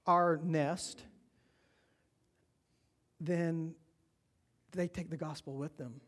our 0.06 0.40
nest, 0.44 1.02
then 3.20 3.74
they 4.72 4.88
take 4.88 5.10
the 5.10 5.16
gospel 5.16 5.54
with 5.54 5.76
them. 5.76 6.00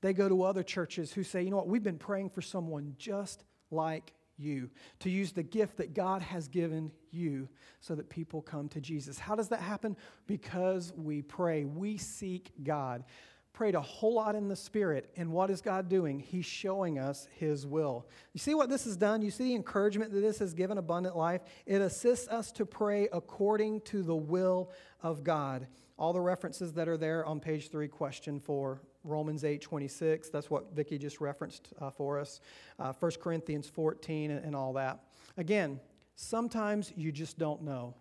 They 0.00 0.12
go 0.12 0.28
to 0.28 0.42
other 0.42 0.62
churches 0.62 1.12
who 1.12 1.24
say, 1.24 1.42
you 1.42 1.50
know 1.50 1.56
what, 1.56 1.68
we've 1.68 1.82
been 1.82 1.98
praying 1.98 2.30
for 2.30 2.42
someone 2.42 2.94
just 2.98 3.44
like 3.70 4.12
you, 4.36 4.70
to 5.00 5.10
use 5.10 5.32
the 5.32 5.42
gift 5.42 5.78
that 5.78 5.94
God 5.94 6.22
has 6.22 6.46
given 6.46 6.92
you 7.10 7.48
so 7.80 7.94
that 7.96 8.08
people 8.08 8.40
come 8.40 8.68
to 8.68 8.80
Jesus. 8.80 9.18
How 9.18 9.34
does 9.34 9.48
that 9.48 9.60
happen? 9.60 9.96
Because 10.26 10.92
we 10.96 11.22
pray, 11.22 11.64
we 11.64 11.96
seek 11.96 12.52
God. 12.62 13.04
Prayed 13.52 13.74
a 13.74 13.80
whole 13.80 14.14
lot 14.14 14.34
in 14.34 14.48
the 14.48 14.56
Spirit. 14.56 15.10
And 15.16 15.32
what 15.32 15.50
is 15.50 15.60
God 15.60 15.88
doing? 15.88 16.20
He's 16.20 16.46
showing 16.46 16.98
us 16.98 17.28
His 17.38 17.66
will. 17.66 18.06
You 18.32 18.38
see 18.38 18.54
what 18.54 18.68
this 18.68 18.84
has 18.84 18.96
done? 18.96 19.22
You 19.22 19.30
see 19.30 19.44
the 19.44 19.54
encouragement 19.54 20.12
that 20.12 20.20
this 20.20 20.38
has 20.38 20.54
given 20.54 20.78
abundant 20.78 21.16
life? 21.16 21.42
It 21.66 21.80
assists 21.80 22.28
us 22.28 22.52
to 22.52 22.66
pray 22.66 23.08
according 23.12 23.80
to 23.82 24.02
the 24.02 24.14
will 24.14 24.70
of 25.02 25.24
God. 25.24 25.66
All 25.98 26.12
the 26.12 26.20
references 26.20 26.72
that 26.74 26.88
are 26.88 26.96
there 26.96 27.26
on 27.26 27.40
page 27.40 27.70
three, 27.70 27.88
question 27.88 28.40
four. 28.40 28.80
Romans 29.04 29.44
8 29.44 29.60
26, 29.60 30.28
that's 30.28 30.50
what 30.50 30.74
Vicki 30.74 30.98
just 30.98 31.20
referenced 31.20 31.68
uh, 31.80 31.90
for 31.90 32.18
us. 32.18 32.40
Uh, 32.78 32.92
1 32.92 33.12
Corinthians 33.20 33.68
14, 33.68 34.30
and, 34.30 34.44
and 34.44 34.54
all 34.54 34.72
that. 34.74 35.04
Again, 35.36 35.80
sometimes 36.14 36.92
you 36.96 37.10
just 37.10 37.38
don't 37.38 37.62
know. 37.62 37.94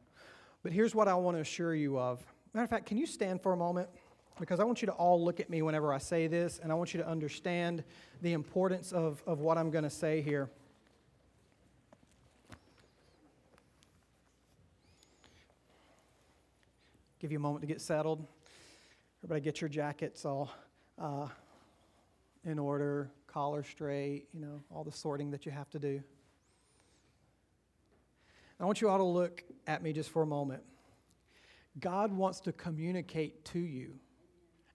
But 0.63 0.73
here's 0.73 0.93
what 0.93 1.07
I 1.07 1.13
want 1.13 1.37
to 1.37 1.41
assure 1.41 1.73
you 1.73 1.97
of. 1.97 2.25
Matter 2.53 2.63
of 2.63 2.69
fact, 2.69 2.87
can 2.87 2.97
you 2.97 3.05
stand 3.05 3.41
for 3.41 3.53
a 3.53 3.57
moment? 3.57 3.89
Because 4.39 4.59
I 4.59 4.63
want 4.63 4.81
you 4.81 4.85
to 4.87 4.91
all 4.93 5.23
look 5.23 5.39
at 5.39 5.49
me 5.49 5.61
whenever 5.61 5.93
I 5.93 5.97
say 5.97 6.27
this, 6.27 6.59
and 6.61 6.71
I 6.71 6.75
want 6.75 6.93
you 6.93 7.01
to 7.01 7.07
understand 7.07 7.83
the 8.21 8.33
importance 8.33 8.91
of, 8.91 9.21
of 9.25 9.39
what 9.39 9.57
I'm 9.57 9.71
going 9.71 9.83
to 9.83 9.89
say 9.89 10.21
here. 10.21 10.49
Give 17.19 17.31
you 17.31 17.37
a 17.37 17.41
moment 17.41 17.61
to 17.61 17.67
get 17.67 17.81
settled. 17.81 18.25
Everybody, 19.23 19.41
get 19.41 19.59
your 19.59 19.69
jackets 19.69 20.23
all 20.23 20.51
uh, 21.01 21.27
in 22.45 22.59
order, 22.59 23.09
collar 23.25 23.63
straight, 23.63 24.27
you 24.33 24.39
know, 24.39 24.61
all 24.69 24.83
the 24.83 24.91
sorting 24.91 25.31
that 25.31 25.45
you 25.45 25.51
have 25.51 25.69
to 25.71 25.79
do. 25.79 26.01
I 28.59 28.65
want 28.65 28.81
you 28.81 28.89
all 28.89 28.97
to 28.97 29.03
look 29.03 29.43
at 29.67 29.83
me 29.83 29.93
just 29.93 30.09
for 30.09 30.21
a 30.21 30.27
moment. 30.27 30.63
God 31.79 32.11
wants 32.11 32.39
to 32.41 32.51
communicate 32.51 33.45
to 33.45 33.59
you. 33.59 33.99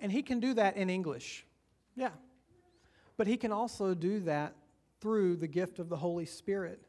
And 0.03 0.11
he 0.11 0.21
can 0.21 0.41
do 0.41 0.53
that 0.55 0.77
in 0.77 0.91
English. 0.91 1.47
Yeah. 1.95 2.11
But 3.17 3.29
he 3.29 3.37
can 3.37 3.53
also 3.53 3.95
do 3.95 4.19
that 4.21 4.55
through 5.01 5.37
the 5.37 5.47
gift 5.47 5.79
of 5.79 5.89
the 5.89 5.97
Holy 5.97 6.27
Spirit. 6.27 6.83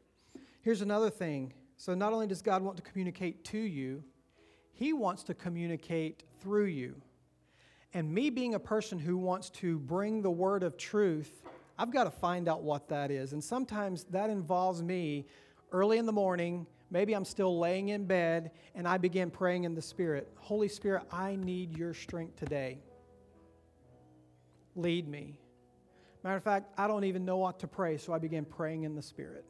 Here's 0.62 0.82
another 0.82 1.10
thing. 1.10 1.52
So, 1.76 1.94
not 1.94 2.12
only 2.12 2.26
does 2.26 2.42
God 2.42 2.62
want 2.62 2.76
to 2.76 2.82
communicate 2.82 3.44
to 3.44 3.58
you, 3.58 4.02
he 4.72 4.92
wants 4.92 5.22
to 5.24 5.34
communicate 5.34 6.24
through 6.40 6.66
you. 6.66 7.00
And 7.92 8.12
me 8.12 8.30
being 8.30 8.54
a 8.54 8.58
person 8.58 8.98
who 8.98 9.16
wants 9.16 9.48
to 9.50 9.78
bring 9.78 10.20
the 10.20 10.30
word 10.30 10.64
of 10.64 10.76
truth, 10.76 11.42
I've 11.78 11.92
got 11.92 12.04
to 12.04 12.10
find 12.10 12.48
out 12.48 12.62
what 12.62 12.88
that 12.88 13.12
is. 13.12 13.32
And 13.32 13.42
sometimes 13.42 14.04
that 14.10 14.28
involves 14.28 14.82
me 14.82 15.26
early 15.70 15.98
in 15.98 16.06
the 16.06 16.12
morning. 16.12 16.66
Maybe 16.90 17.12
I'm 17.12 17.24
still 17.24 17.58
laying 17.58 17.90
in 17.90 18.06
bed 18.06 18.50
and 18.74 18.88
I 18.88 18.98
begin 18.98 19.30
praying 19.30 19.64
in 19.64 19.74
the 19.74 19.82
Spirit 19.82 20.28
Holy 20.36 20.68
Spirit, 20.68 21.04
I 21.12 21.36
need 21.36 21.76
your 21.76 21.94
strength 21.94 22.36
today 22.36 22.78
lead 24.74 25.08
me. 25.08 25.38
Matter 26.22 26.36
of 26.36 26.42
fact, 26.42 26.72
I 26.78 26.86
don't 26.86 27.04
even 27.04 27.24
know 27.24 27.36
what 27.36 27.60
to 27.60 27.66
pray, 27.66 27.98
so 27.98 28.12
I 28.12 28.18
began 28.18 28.44
praying 28.44 28.84
in 28.84 28.94
the 28.94 29.02
Spirit. 29.02 29.44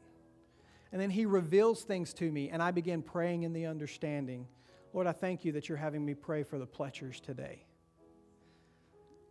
And 0.91 1.01
then 1.01 1.09
He 1.09 1.25
reveals 1.25 1.83
things 1.83 2.13
to 2.15 2.29
me, 2.31 2.49
and 2.49 2.61
I 2.61 2.71
begin 2.71 3.01
praying 3.01 3.43
in 3.43 3.53
the 3.53 3.65
understanding. 3.65 4.47
Lord, 4.93 5.07
I 5.07 5.13
thank 5.13 5.45
you 5.45 5.53
that 5.53 5.69
you're 5.69 5.77
having 5.77 6.05
me 6.05 6.13
pray 6.13 6.43
for 6.43 6.59
the 6.59 6.67
Pletchers 6.67 7.21
today. 7.21 7.65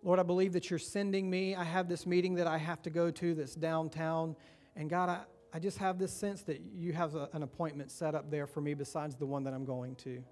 Lord, 0.03 0.19
I 0.19 0.23
believe 0.23 0.53
that 0.53 0.69
you're 0.69 0.79
sending 0.79 1.31
me. 1.31 1.55
I 1.55 1.65
have 1.65 1.89
this 1.89 2.07
meeting 2.07 2.35
that 2.35 2.47
I 2.47 2.59
have 2.59 2.83
to 2.83 2.91
go 2.91 3.11
to 3.11 3.35
that's 3.35 3.55
downtown. 3.55 4.37
And 4.77 4.91
God, 4.91 5.09
I, 5.09 5.21
I 5.55 5.59
just 5.59 5.79
have 5.79 5.99
this 5.99 6.13
sense 6.13 6.43
that 6.43 6.61
you 6.75 6.93
have 6.93 7.15
a, 7.15 7.31
an 7.33 7.43
appointment 7.43 7.91
set 7.91 8.15
up 8.15 8.31
there 8.31 8.47
for 8.47 8.61
me 8.61 8.75
besides 8.75 9.17
the 9.17 9.25
one 9.25 9.45
that 9.45 9.55
I'm 9.55 9.65
going 9.65 9.95
to. 9.97 10.23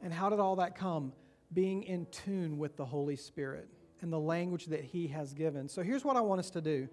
And 0.00 0.12
how 0.12 0.30
did 0.30 0.38
all 0.38 0.56
that 0.56 0.76
come? 0.76 1.12
Being 1.52 1.82
in 1.82 2.06
tune 2.12 2.58
with 2.58 2.76
the 2.76 2.84
Holy 2.84 3.16
Spirit 3.16 3.68
and 4.00 4.12
the 4.12 4.20
language 4.20 4.66
that 4.66 4.84
He 4.84 5.08
has 5.08 5.32
given. 5.32 5.68
So 5.68 5.82
here's 5.82 6.04
what 6.04 6.16
I 6.16 6.20
want 6.20 6.38
us 6.38 6.50
to 6.50 6.60
do. 6.60 6.88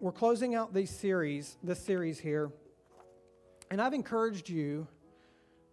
We're 0.00 0.12
closing 0.12 0.54
out 0.54 0.74
these 0.74 0.90
series, 0.90 1.56
this 1.62 1.78
series 1.78 2.18
here, 2.18 2.50
and 3.70 3.80
I've 3.80 3.94
encouraged 3.94 4.48
you 4.48 4.86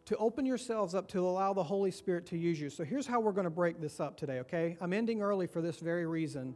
to 0.06 0.18
open 0.18 0.46
yourselves 0.46 0.96
up 0.96 1.08
to 1.08 1.20
allow 1.20 1.54
the 1.54 1.64
Holy 1.64 1.92
Spirit 1.92 2.26
to 2.28 2.38
use 2.38 2.60
you. 2.60 2.70
So 2.70 2.84
here's 2.84 3.06
how 3.06 3.20
we're 3.20 3.32
going 3.32 3.46
to 3.46 3.52
break 3.52 3.80
this 3.80 4.00
up 4.00 4.18
today, 4.18 4.40
okay? 4.40 4.78
I'm 4.82 4.94
ending 4.94 5.22
early 5.22 5.46
for 5.46 5.62
this 5.62 5.78
very 5.78 6.06
reason. 6.06 6.56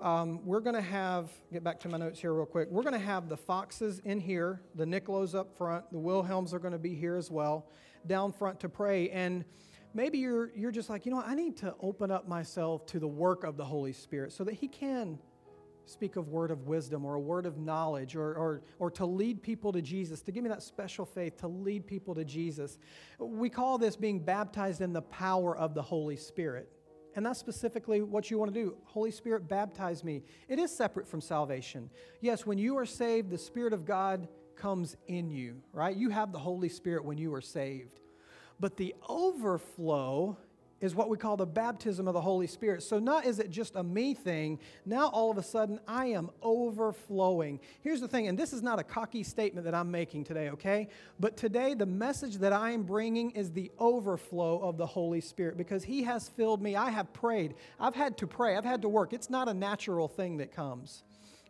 Um, 0.00 0.44
we're 0.44 0.60
going 0.60 0.74
to 0.74 0.82
have, 0.82 1.30
get 1.52 1.62
back 1.62 1.80
to 1.80 1.88
my 1.88 1.98
notes 1.98 2.20
here 2.20 2.32
real 2.32 2.46
quick. 2.46 2.68
We're 2.70 2.82
going 2.82 2.94
to 2.94 2.98
have 2.98 3.28
the 3.28 3.36
Foxes 3.36 4.00
in 4.00 4.18
here, 4.18 4.60
the 4.74 4.84
Nichols 4.84 5.34
up 5.34 5.56
front, 5.56 5.90
the 5.92 5.98
Wilhelms 5.98 6.52
are 6.52 6.58
going 6.58 6.72
to 6.72 6.78
be 6.78 6.94
here 6.94 7.16
as 7.16 7.30
well, 7.30 7.66
down 8.06 8.32
front 8.32 8.60
to 8.60 8.68
pray. 8.68 9.10
And 9.10 9.44
maybe 9.94 10.18
you're, 10.18 10.50
you're 10.54 10.70
just 10.70 10.90
like, 10.90 11.06
you 11.06 11.12
know, 11.12 11.22
I 11.24 11.34
need 11.34 11.56
to 11.58 11.74
open 11.80 12.10
up 12.10 12.28
myself 12.28 12.86
to 12.86 12.98
the 12.98 13.08
work 13.08 13.44
of 13.44 13.56
the 13.56 13.64
Holy 13.64 13.92
Spirit 13.92 14.32
so 14.32 14.44
that 14.44 14.54
He 14.54 14.68
can 14.68 15.18
speak 15.86 16.16
of 16.16 16.28
word 16.28 16.50
of 16.50 16.66
wisdom 16.66 17.04
or 17.04 17.14
a 17.14 17.20
word 17.20 17.46
of 17.46 17.58
knowledge 17.58 18.14
or, 18.14 18.34
or, 18.34 18.62
or 18.78 18.90
to 18.92 19.04
lead 19.04 19.42
people 19.42 19.72
to 19.72 19.82
Jesus, 19.82 20.22
to 20.22 20.32
give 20.32 20.44
me 20.44 20.48
that 20.48 20.62
special 20.62 21.04
faith 21.04 21.36
to 21.38 21.48
lead 21.48 21.86
people 21.86 22.14
to 22.14 22.24
Jesus. 22.24 22.78
We 23.18 23.50
call 23.50 23.78
this 23.78 23.96
being 23.96 24.20
baptized 24.20 24.80
in 24.80 24.92
the 24.92 25.02
power 25.02 25.56
of 25.56 25.74
the 25.74 25.82
Holy 25.82 26.16
Spirit. 26.16 26.70
And 27.16 27.26
that's 27.26 27.40
specifically 27.40 28.02
what 28.02 28.30
you 28.30 28.38
want 28.38 28.54
to 28.54 28.60
do. 28.60 28.76
Holy 28.84 29.10
Spirit, 29.10 29.48
baptize 29.48 30.04
me. 30.04 30.22
It 30.48 30.60
is 30.60 30.74
separate 30.74 31.08
from 31.08 31.20
salvation. 31.20 31.90
Yes, 32.20 32.46
when 32.46 32.56
you 32.56 32.78
are 32.78 32.86
saved, 32.86 33.30
the 33.30 33.38
Spirit 33.38 33.72
of 33.72 33.84
God 33.84 34.28
comes 34.54 34.96
in 35.08 35.30
you, 35.30 35.60
right? 35.72 35.96
You 35.96 36.10
have 36.10 36.30
the 36.30 36.38
Holy 36.38 36.68
Spirit 36.68 37.04
when 37.04 37.18
you 37.18 37.34
are 37.34 37.40
saved. 37.40 37.99
But 38.60 38.76
the 38.76 38.94
overflow 39.08 40.36
is 40.80 40.94
what 40.94 41.08
we 41.08 41.16
call 41.16 41.36
the 41.36 41.46
baptism 41.46 42.08
of 42.08 42.14
the 42.14 42.20
Holy 42.20 42.46
Spirit. 42.46 42.82
So, 42.82 42.98
not 42.98 43.26
is 43.26 43.38
it 43.38 43.50
just 43.50 43.76
a 43.76 43.82
me 43.82 44.14
thing, 44.14 44.58
now 44.86 45.08
all 45.08 45.30
of 45.30 45.38
a 45.38 45.42
sudden 45.42 45.78
I 45.86 46.06
am 46.06 46.30
overflowing. 46.42 47.60
Here's 47.82 48.00
the 48.00 48.08
thing, 48.08 48.28
and 48.28 48.38
this 48.38 48.52
is 48.52 48.62
not 48.62 48.78
a 48.78 48.82
cocky 48.82 49.22
statement 49.22 49.64
that 49.66 49.74
I'm 49.74 49.90
making 49.90 50.24
today, 50.24 50.48
okay? 50.50 50.88
But 51.18 51.36
today, 51.36 51.74
the 51.74 51.86
message 51.86 52.36
that 52.36 52.52
I 52.52 52.70
am 52.70 52.82
bringing 52.84 53.30
is 53.32 53.50
the 53.50 53.70
overflow 53.78 54.58
of 54.60 54.78
the 54.78 54.86
Holy 54.86 55.20
Spirit 55.20 55.58
because 55.58 55.84
He 55.84 56.02
has 56.04 56.28
filled 56.28 56.62
me. 56.62 56.76
I 56.76 56.90
have 56.90 57.12
prayed. 57.12 57.54
I've 57.78 57.94
had 57.94 58.16
to 58.18 58.26
pray, 58.26 58.56
I've 58.56 58.64
had 58.64 58.82
to 58.82 58.88
work. 58.88 59.12
It's 59.12 59.30
not 59.30 59.48
a 59.48 59.54
natural 59.54 60.08
thing 60.08 60.38
that 60.38 60.52
comes. 60.52 61.02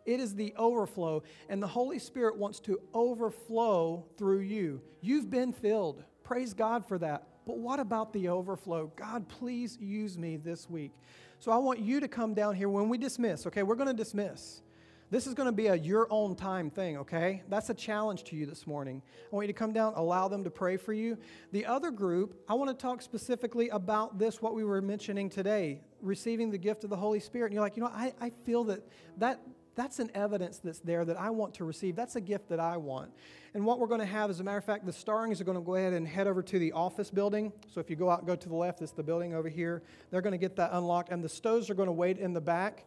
It 0.05 0.19
is 0.19 0.35
the 0.35 0.53
overflow, 0.57 1.23
and 1.47 1.61
the 1.61 1.67
Holy 1.67 1.99
Spirit 1.99 2.35
wants 2.35 2.59
to 2.61 2.81
overflow 2.93 4.05
through 4.17 4.39
you. 4.39 4.81
You've 4.99 5.29
been 5.29 5.53
filled. 5.53 6.03
Praise 6.31 6.53
God 6.53 6.87
for 6.87 6.97
that. 6.99 7.27
But 7.45 7.57
what 7.57 7.81
about 7.81 8.13
the 8.13 8.29
overflow? 8.29 8.89
God, 8.95 9.27
please 9.27 9.77
use 9.81 10.17
me 10.17 10.37
this 10.37 10.69
week. 10.69 10.93
So 11.39 11.51
I 11.51 11.57
want 11.57 11.79
you 11.79 11.99
to 11.99 12.07
come 12.07 12.33
down 12.33 12.55
here 12.55 12.69
when 12.69 12.87
we 12.87 12.97
dismiss, 12.97 13.45
okay? 13.47 13.63
We're 13.63 13.75
going 13.75 13.89
to 13.89 13.93
dismiss. 13.93 14.61
This 15.09 15.27
is 15.27 15.33
going 15.33 15.47
to 15.47 15.51
be 15.51 15.67
a 15.67 15.75
your 15.75 16.07
own 16.09 16.37
time 16.37 16.69
thing, 16.69 16.99
okay? 16.99 17.43
That's 17.49 17.69
a 17.69 17.73
challenge 17.73 18.23
to 18.25 18.37
you 18.37 18.45
this 18.45 18.65
morning. 18.65 19.01
I 19.29 19.35
want 19.35 19.47
you 19.47 19.53
to 19.53 19.59
come 19.59 19.73
down, 19.73 19.91
allow 19.97 20.29
them 20.29 20.45
to 20.45 20.49
pray 20.49 20.77
for 20.77 20.93
you. 20.93 21.17
The 21.51 21.65
other 21.65 21.91
group, 21.91 22.41
I 22.47 22.53
want 22.53 22.69
to 22.69 22.81
talk 22.81 23.01
specifically 23.01 23.67
about 23.67 24.17
this, 24.17 24.41
what 24.41 24.55
we 24.55 24.63
were 24.63 24.81
mentioning 24.81 25.29
today, 25.29 25.81
receiving 26.01 26.49
the 26.49 26.57
gift 26.57 26.85
of 26.85 26.89
the 26.89 26.95
Holy 26.95 27.19
Spirit. 27.19 27.47
And 27.47 27.55
you're 27.55 27.63
like, 27.63 27.75
you 27.75 27.83
know, 27.83 27.91
I, 27.93 28.13
I 28.21 28.31
feel 28.45 28.63
that 28.63 28.87
that 29.17 29.41
that's 29.81 29.97
an 29.97 30.11
evidence 30.13 30.59
that's 30.59 30.79
there 30.79 31.03
that 31.03 31.19
I 31.19 31.31
want 31.31 31.55
to 31.55 31.65
receive. 31.65 31.95
That's 31.95 32.15
a 32.15 32.21
gift 32.21 32.49
that 32.49 32.59
I 32.59 32.77
want. 32.77 33.11
And 33.55 33.65
what 33.65 33.79
we're 33.79 33.87
going 33.87 33.99
to 33.99 34.05
have, 34.05 34.29
as 34.29 34.39
a 34.39 34.43
matter 34.43 34.59
of 34.59 34.63
fact, 34.63 34.85
the 34.85 34.93
Starrings 34.93 35.41
are 35.41 35.43
going 35.43 35.57
to 35.57 35.63
go 35.63 35.73
ahead 35.73 35.93
and 35.93 36.07
head 36.07 36.27
over 36.27 36.43
to 36.43 36.59
the 36.59 36.71
office 36.71 37.09
building. 37.09 37.51
So 37.73 37.79
if 37.79 37.89
you 37.89 37.95
go 37.95 38.07
out 38.07 38.19
and 38.19 38.27
go 38.27 38.35
to 38.35 38.47
the 38.47 38.55
left, 38.55 38.83
it's 38.83 38.91
the 38.91 39.01
building 39.01 39.33
over 39.33 39.49
here. 39.49 39.81
They're 40.11 40.21
going 40.21 40.33
to 40.33 40.37
get 40.37 40.55
that 40.57 40.69
unlocked. 40.73 41.09
And 41.09 41.23
the 41.23 41.29
Stows 41.29 41.67
are 41.71 41.73
going 41.73 41.87
to 41.87 41.93
wait 41.93 42.19
in 42.19 42.31
the 42.31 42.39
back, 42.39 42.85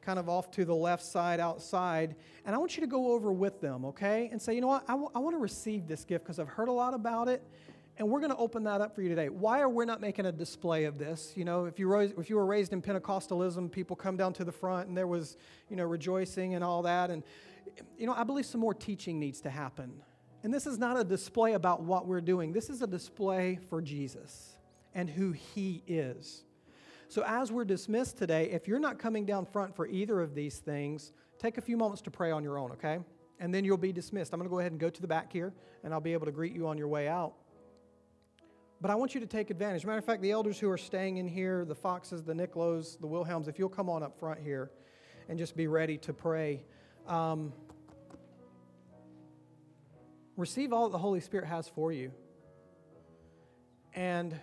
kind 0.00 0.18
of 0.18 0.30
off 0.30 0.50
to 0.52 0.64
the 0.64 0.74
left 0.74 1.04
side 1.04 1.40
outside. 1.40 2.16
And 2.46 2.54
I 2.54 2.58
want 2.58 2.74
you 2.74 2.80
to 2.80 2.86
go 2.86 3.12
over 3.12 3.30
with 3.30 3.60
them, 3.60 3.84
okay? 3.84 4.30
And 4.32 4.40
say, 4.40 4.54
you 4.54 4.62
know 4.62 4.68
what? 4.68 4.84
I, 4.88 4.92
w- 4.92 5.10
I 5.14 5.18
want 5.18 5.34
to 5.34 5.40
receive 5.40 5.86
this 5.86 6.06
gift 6.06 6.24
because 6.24 6.38
I've 6.38 6.48
heard 6.48 6.68
a 6.68 6.72
lot 6.72 6.94
about 6.94 7.28
it. 7.28 7.46
And 8.00 8.08
we're 8.08 8.20
going 8.20 8.32
to 8.32 8.38
open 8.38 8.64
that 8.64 8.80
up 8.80 8.94
for 8.94 9.02
you 9.02 9.10
today. 9.10 9.28
Why 9.28 9.60
are 9.60 9.68
we 9.68 9.84
not 9.84 10.00
making 10.00 10.24
a 10.24 10.32
display 10.32 10.84
of 10.84 10.96
this? 10.96 11.34
You 11.36 11.44
know, 11.44 11.66
if 11.66 11.78
you, 11.78 11.86
rose, 11.86 12.14
if 12.16 12.30
you 12.30 12.36
were 12.36 12.46
raised 12.46 12.72
in 12.72 12.80
Pentecostalism, 12.80 13.70
people 13.70 13.94
come 13.94 14.16
down 14.16 14.32
to 14.32 14.44
the 14.44 14.50
front 14.50 14.88
and 14.88 14.96
there 14.96 15.06
was, 15.06 15.36
you 15.68 15.76
know, 15.76 15.84
rejoicing 15.84 16.54
and 16.54 16.64
all 16.64 16.80
that. 16.80 17.10
And, 17.10 17.22
you 17.98 18.06
know, 18.06 18.14
I 18.14 18.24
believe 18.24 18.46
some 18.46 18.62
more 18.62 18.72
teaching 18.72 19.20
needs 19.20 19.42
to 19.42 19.50
happen. 19.50 19.92
And 20.42 20.52
this 20.52 20.66
is 20.66 20.78
not 20.78 20.98
a 20.98 21.04
display 21.04 21.52
about 21.52 21.82
what 21.82 22.06
we're 22.06 22.22
doing, 22.22 22.54
this 22.54 22.70
is 22.70 22.80
a 22.80 22.86
display 22.86 23.58
for 23.68 23.82
Jesus 23.82 24.56
and 24.94 25.10
who 25.10 25.32
he 25.32 25.82
is. 25.86 26.44
So, 27.08 27.22
as 27.26 27.52
we're 27.52 27.66
dismissed 27.66 28.16
today, 28.16 28.50
if 28.50 28.66
you're 28.66 28.80
not 28.80 28.98
coming 28.98 29.26
down 29.26 29.44
front 29.44 29.76
for 29.76 29.86
either 29.86 30.22
of 30.22 30.34
these 30.34 30.56
things, 30.56 31.12
take 31.38 31.58
a 31.58 31.60
few 31.60 31.76
moments 31.76 32.00
to 32.02 32.10
pray 32.10 32.30
on 32.30 32.44
your 32.44 32.56
own, 32.56 32.72
okay? 32.72 33.00
And 33.40 33.52
then 33.52 33.62
you'll 33.62 33.76
be 33.76 33.92
dismissed. 33.92 34.32
I'm 34.32 34.38
going 34.38 34.48
to 34.48 34.50
go 34.50 34.60
ahead 34.60 34.72
and 34.72 34.80
go 34.80 34.88
to 34.88 35.00
the 35.02 35.08
back 35.08 35.30
here, 35.30 35.52
and 35.84 35.92
I'll 35.92 36.00
be 36.00 36.14
able 36.14 36.24
to 36.24 36.32
greet 36.32 36.54
you 36.54 36.66
on 36.66 36.78
your 36.78 36.88
way 36.88 37.06
out. 37.06 37.34
But 38.80 38.90
I 38.90 38.94
want 38.94 39.14
you 39.14 39.20
to 39.20 39.26
take 39.26 39.50
advantage. 39.50 39.84
Matter 39.84 39.98
of 39.98 40.04
fact, 40.04 40.22
the 40.22 40.30
elders 40.30 40.58
who 40.58 40.70
are 40.70 40.78
staying 40.78 41.18
in 41.18 41.28
here, 41.28 41.66
the 41.66 41.74
Foxes, 41.74 42.22
the 42.22 42.34
Nichols, 42.34 42.96
the 43.00 43.06
Wilhelms, 43.06 43.46
if 43.46 43.58
you'll 43.58 43.68
come 43.68 43.90
on 43.90 44.02
up 44.02 44.18
front 44.18 44.40
here 44.40 44.70
and 45.28 45.38
just 45.38 45.54
be 45.54 45.66
ready 45.66 45.98
to 45.98 46.14
pray. 46.14 46.62
Um, 47.06 47.52
receive 50.36 50.72
all 50.72 50.84
that 50.84 50.92
the 50.92 50.98
Holy 50.98 51.20
Spirit 51.20 51.46
has 51.46 51.68
for 51.68 51.92
you. 51.92 52.10
And 53.94 54.38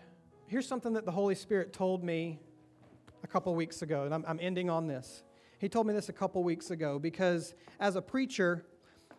here's 0.46 0.68
something 0.68 0.94
that 0.94 1.06
the 1.06 1.12
Holy 1.12 1.36
Spirit 1.36 1.74
told 1.74 2.04
me 2.04 2.40
a 3.24 3.28
couple 3.28 3.56
weeks 3.56 3.82
ago, 3.82 4.04
and 4.04 4.14
I'm, 4.14 4.24
I'm 4.28 4.40
ending 4.40 4.70
on 4.70 4.86
this. 4.86 5.24
He 5.58 5.68
told 5.68 5.88
me 5.88 5.94
this 5.94 6.10
a 6.10 6.14
couple 6.14 6.44
weeks 6.44 6.70
ago 6.70 7.00
because 7.00 7.56
as 7.80 7.96
a 7.96 8.02
preacher, 8.02 8.64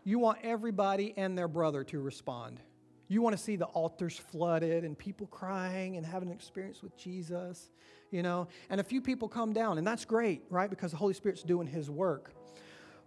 you 0.04 0.20
want 0.20 0.38
everybody 0.44 1.12
and 1.16 1.36
their 1.36 1.48
brother 1.48 1.82
to 1.84 2.00
respond. 2.00 2.60
You 3.08 3.22
want 3.22 3.36
to 3.36 3.42
see 3.42 3.56
the 3.56 3.66
altars 3.66 4.18
flooded 4.18 4.84
and 4.84 4.96
people 4.96 5.26
crying 5.26 5.96
and 5.96 6.04
having 6.04 6.28
an 6.28 6.34
experience 6.34 6.82
with 6.82 6.96
Jesus, 6.96 7.70
you 8.10 8.22
know, 8.22 8.48
and 8.68 8.80
a 8.80 8.84
few 8.84 9.00
people 9.00 9.28
come 9.28 9.54
down, 9.54 9.78
and 9.78 9.86
that's 9.86 10.04
great, 10.04 10.42
right? 10.50 10.68
Because 10.68 10.90
the 10.90 10.98
Holy 10.98 11.14
Spirit's 11.14 11.42
doing 11.42 11.66
His 11.66 11.90
work. 11.90 12.32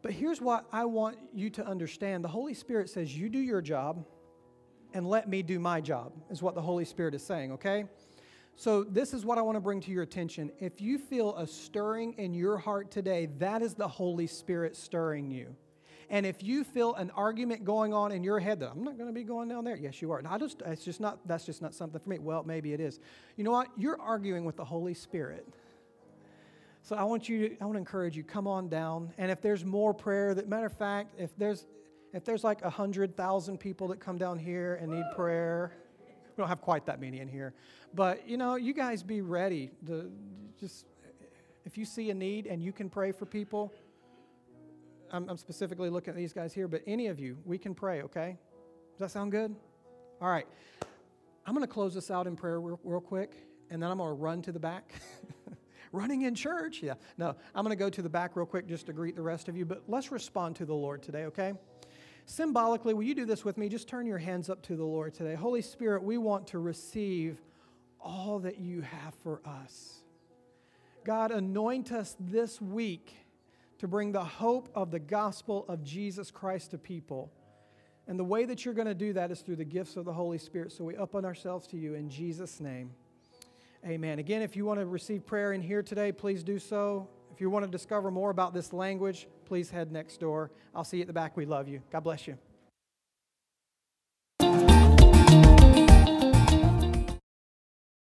But 0.02 0.12
here's 0.12 0.42
what 0.42 0.66
I 0.72 0.86
want 0.86 1.18
you 1.34 1.52
to 1.52 1.66
understand 1.66 2.24
the 2.24 2.30
Holy 2.30 2.56
Spirit 2.56 2.90
says, 2.90 3.16
You 3.16 3.30
do 3.30 3.40
your 3.40 3.62
job 3.62 4.06
and 4.94 5.08
let 5.08 5.30
me 5.30 5.42
do 5.42 5.60
my 5.60 5.80
job, 5.80 6.12
is 6.30 6.42
what 6.42 6.56
the 6.56 6.62
Holy 6.62 6.86
Spirit 6.86 7.14
is 7.14 7.24
saying, 7.24 7.54
okay? 7.54 7.86
So, 8.56 8.84
this 8.84 9.14
is 9.14 9.26
what 9.26 9.38
I 9.38 9.42
want 9.42 9.56
to 9.56 9.62
bring 9.62 9.80
to 9.82 9.92
your 9.92 10.04
attention. 10.04 10.52
If 10.60 10.82
you 10.82 10.98
feel 10.98 11.36
a 11.38 11.48
stirring 11.48 12.14
in 12.18 12.34
your 12.34 12.58
heart 12.58 12.92
today, 12.92 13.28
that 13.38 13.62
is 13.62 13.74
the 13.74 13.88
Holy 13.88 14.28
Spirit 14.28 14.76
stirring 14.76 15.32
you. 15.32 15.56
And 16.12 16.26
if 16.26 16.44
you 16.44 16.66
feel 16.66 16.94
an 16.96 17.10
argument 17.16 17.64
going 17.64 17.94
on 17.94 18.12
in 18.12 18.22
your 18.22 18.38
head 18.42 18.60
that 18.60 18.72
I'm 18.72 18.84
not 18.84 18.98
going 18.98 19.08
to 19.08 19.14
be 19.14 19.24
going 19.24 19.48
down 19.48 19.64
there, 19.64 19.78
yes, 19.78 20.02
you 20.02 20.12
are. 20.12 20.20
And 20.20 20.28
I 20.28 20.38
just, 20.38 20.62
it's 20.66 20.84
just 20.84 21.00
not, 21.00 21.26
that's 21.26 21.46
just 21.46 21.62
not 21.62 21.74
something 21.74 22.02
for 22.02 22.10
me. 22.10 22.20
Well, 22.20 22.44
maybe 22.44 22.74
it 22.74 22.82
is. 22.82 23.00
You 23.38 23.46
know 23.46 23.52
what? 23.52 23.70
You're 23.78 24.00
arguing 24.00 24.44
with 24.44 24.58
the 24.58 24.66
Holy 24.66 24.94
Spirit. 24.94 25.48
So 26.84 26.98
I 26.98 27.04
want 27.04 27.30
you, 27.30 27.48
to, 27.48 27.58
I 27.62 27.64
want 27.64 27.76
to 27.76 27.80
encourage 27.80 28.18
you, 28.18 28.26
come 28.26 28.46
on 28.46 28.68
down. 28.68 29.14
And 29.18 29.32
if 29.32 29.42
there's 29.42 29.64
more 29.64 29.94
prayer, 29.94 30.34
that 30.34 30.50
matter 30.50 30.66
of 30.66 30.78
fact, 30.78 31.16
if 31.18 31.34
there's, 31.38 31.66
if 32.14 32.26
there's 32.26 32.44
like 32.44 32.62
a 32.62 32.70
hundred 32.70 33.16
thousand 33.16 33.62
people 33.62 33.88
that 33.88 34.02
come 34.02 34.18
down 34.18 34.38
here 34.38 34.80
and 34.82 34.92
need 34.92 35.06
prayer, 35.16 35.72
we 36.02 36.42
don't 36.42 36.50
have 36.50 36.62
quite 36.62 36.86
that 36.88 37.00
many 37.00 37.22
in 37.22 37.30
here, 37.30 37.54
but 37.94 38.28
you 38.28 38.36
know, 38.36 38.56
you 38.56 38.74
guys 38.74 39.02
be 39.02 39.22
ready 39.22 39.72
to 39.88 40.12
just, 40.60 40.86
if 41.64 41.78
you 41.78 41.86
see 41.86 42.10
a 42.10 42.14
need 42.14 42.48
and 42.48 42.62
you 42.62 42.74
can 42.74 42.90
pray 42.90 43.14
for 43.14 43.26
people, 43.26 43.72
I'm, 45.12 45.30
I'm 45.30 45.38
specifically 45.38 45.90
looking 45.90 46.12
at 46.12 46.18
these 46.18 46.34
guys 46.34 46.54
here, 46.54 46.68
but 46.68 46.82
any 46.88 47.08
of 47.08 47.20
you, 47.20 47.38
we 47.46 47.58
can 47.58 47.76
pray, 47.76 48.02
okay? 48.04 48.38
Does 48.94 49.00
that 49.00 49.12
sound 49.12 49.32
good? 49.32 49.54
All 50.22 50.30
right. 50.30 50.48
I'm 51.46 51.54
going 51.54 51.66
to 51.66 51.72
close 51.72 51.94
this 51.94 52.10
out 52.10 52.28
in 52.28 52.36
prayer 52.36 52.62
real, 52.62 52.80
real 52.84 53.02
quick, 53.02 53.36
and 53.70 53.82
then 53.82 53.92
I'm 53.92 53.98
going 53.98 54.10
to 54.10 54.14
run 54.14 54.42
to 54.44 54.52
the 54.52 54.60
back. 54.60 54.94
Running 55.92 56.22
in 56.22 56.36
church? 56.36 56.82
Yeah. 56.82 56.94
No, 57.18 57.36
I'm 57.54 57.66
going 57.66 57.76
to 57.76 57.80
go 57.80 57.90
to 57.90 58.02
the 58.02 58.10
back 58.10 58.36
real 58.36 58.46
quick 58.46 58.68
just 58.68 58.86
to 58.86 58.94
greet 58.94 59.16
the 59.16 59.22
rest 59.22 59.50
of 59.50 59.58
you, 59.58 59.66
but 59.66 59.84
let's 59.88 60.12
respond 60.12 60.56
to 60.58 60.66
the 60.66 60.74
Lord 60.74 61.04
today, 61.04 61.26
okay? 61.26 61.54
Symbolically, 62.26 62.94
will 62.94 63.04
you 63.04 63.16
do 63.16 63.26
this 63.26 63.44
with 63.44 63.58
me? 63.58 63.68
Just 63.68 63.90
turn 63.90 64.06
your 64.06 64.18
hands 64.18 64.50
up 64.50 64.62
to 64.64 64.78
the 64.78 64.86
Lord 64.86 65.14
today. 65.14 65.36
Holy 65.36 65.62
Spirit, 65.62 66.04
we 66.04 66.18
want 66.18 66.48
to 66.48 66.60
receive 66.60 67.42
all 68.00 68.40
that 68.40 68.60
you 68.60 68.82
have 68.82 69.14
for 69.24 69.42
us. 69.46 70.04
God, 71.04 71.32
anoint 71.32 71.92
us 71.92 72.16
this 72.20 72.62
week 72.62 73.16
to 73.82 73.88
bring 73.88 74.12
the 74.12 74.24
hope 74.24 74.70
of 74.76 74.92
the 74.92 75.00
gospel 75.00 75.66
of 75.68 75.84
Jesus 75.84 76.30
Christ 76.30 76.70
to 76.70 76.78
people. 76.78 77.32
And 78.06 78.20
the 78.20 78.24
way 78.24 78.46
that 78.46 78.64
you're 78.64 78.76
going 78.76 78.86
to 78.86 78.94
do 78.94 79.12
that 79.14 79.32
is 79.32 79.42
through 79.42 79.56
the 79.56 79.66
gifts 79.66 79.98
of 79.98 80.06
the 80.06 80.14
Holy 80.14 80.38
Spirit. 80.38 80.72
So 80.72 80.84
we 80.84 80.96
open 80.98 81.26
ourselves 81.26 81.66
to 81.70 81.78
you 81.78 81.96
in 81.96 82.08
Jesus' 82.08 82.60
name. 82.60 82.92
Amen. 83.84 84.20
Again, 84.20 84.44
if 84.44 84.56
you 84.56 84.66
want 84.66 84.80
to 84.80 84.86
receive 84.86 85.26
prayer 85.26 85.54
in 85.54 85.64
here 85.64 85.82
today, 85.82 86.12
please 86.12 86.44
do 86.44 86.60
so. 86.60 87.10
If 87.34 87.42
you 87.42 87.50
want 87.50 87.66
to 87.66 87.72
discover 87.72 88.12
more 88.12 88.30
about 88.30 88.54
this 88.54 88.72
language, 88.72 89.28
please 89.46 89.72
head 89.72 89.92
next 89.92 90.20
door. 90.20 90.52
I'll 90.76 90.84
see 90.84 90.98
you 90.98 91.02
at 91.02 91.08
the 91.08 91.14
back. 91.14 91.36
We 91.36 91.48
love 91.48 91.68
you. 91.68 91.82
God 91.90 92.02
bless 92.02 92.28
you. 92.28 92.38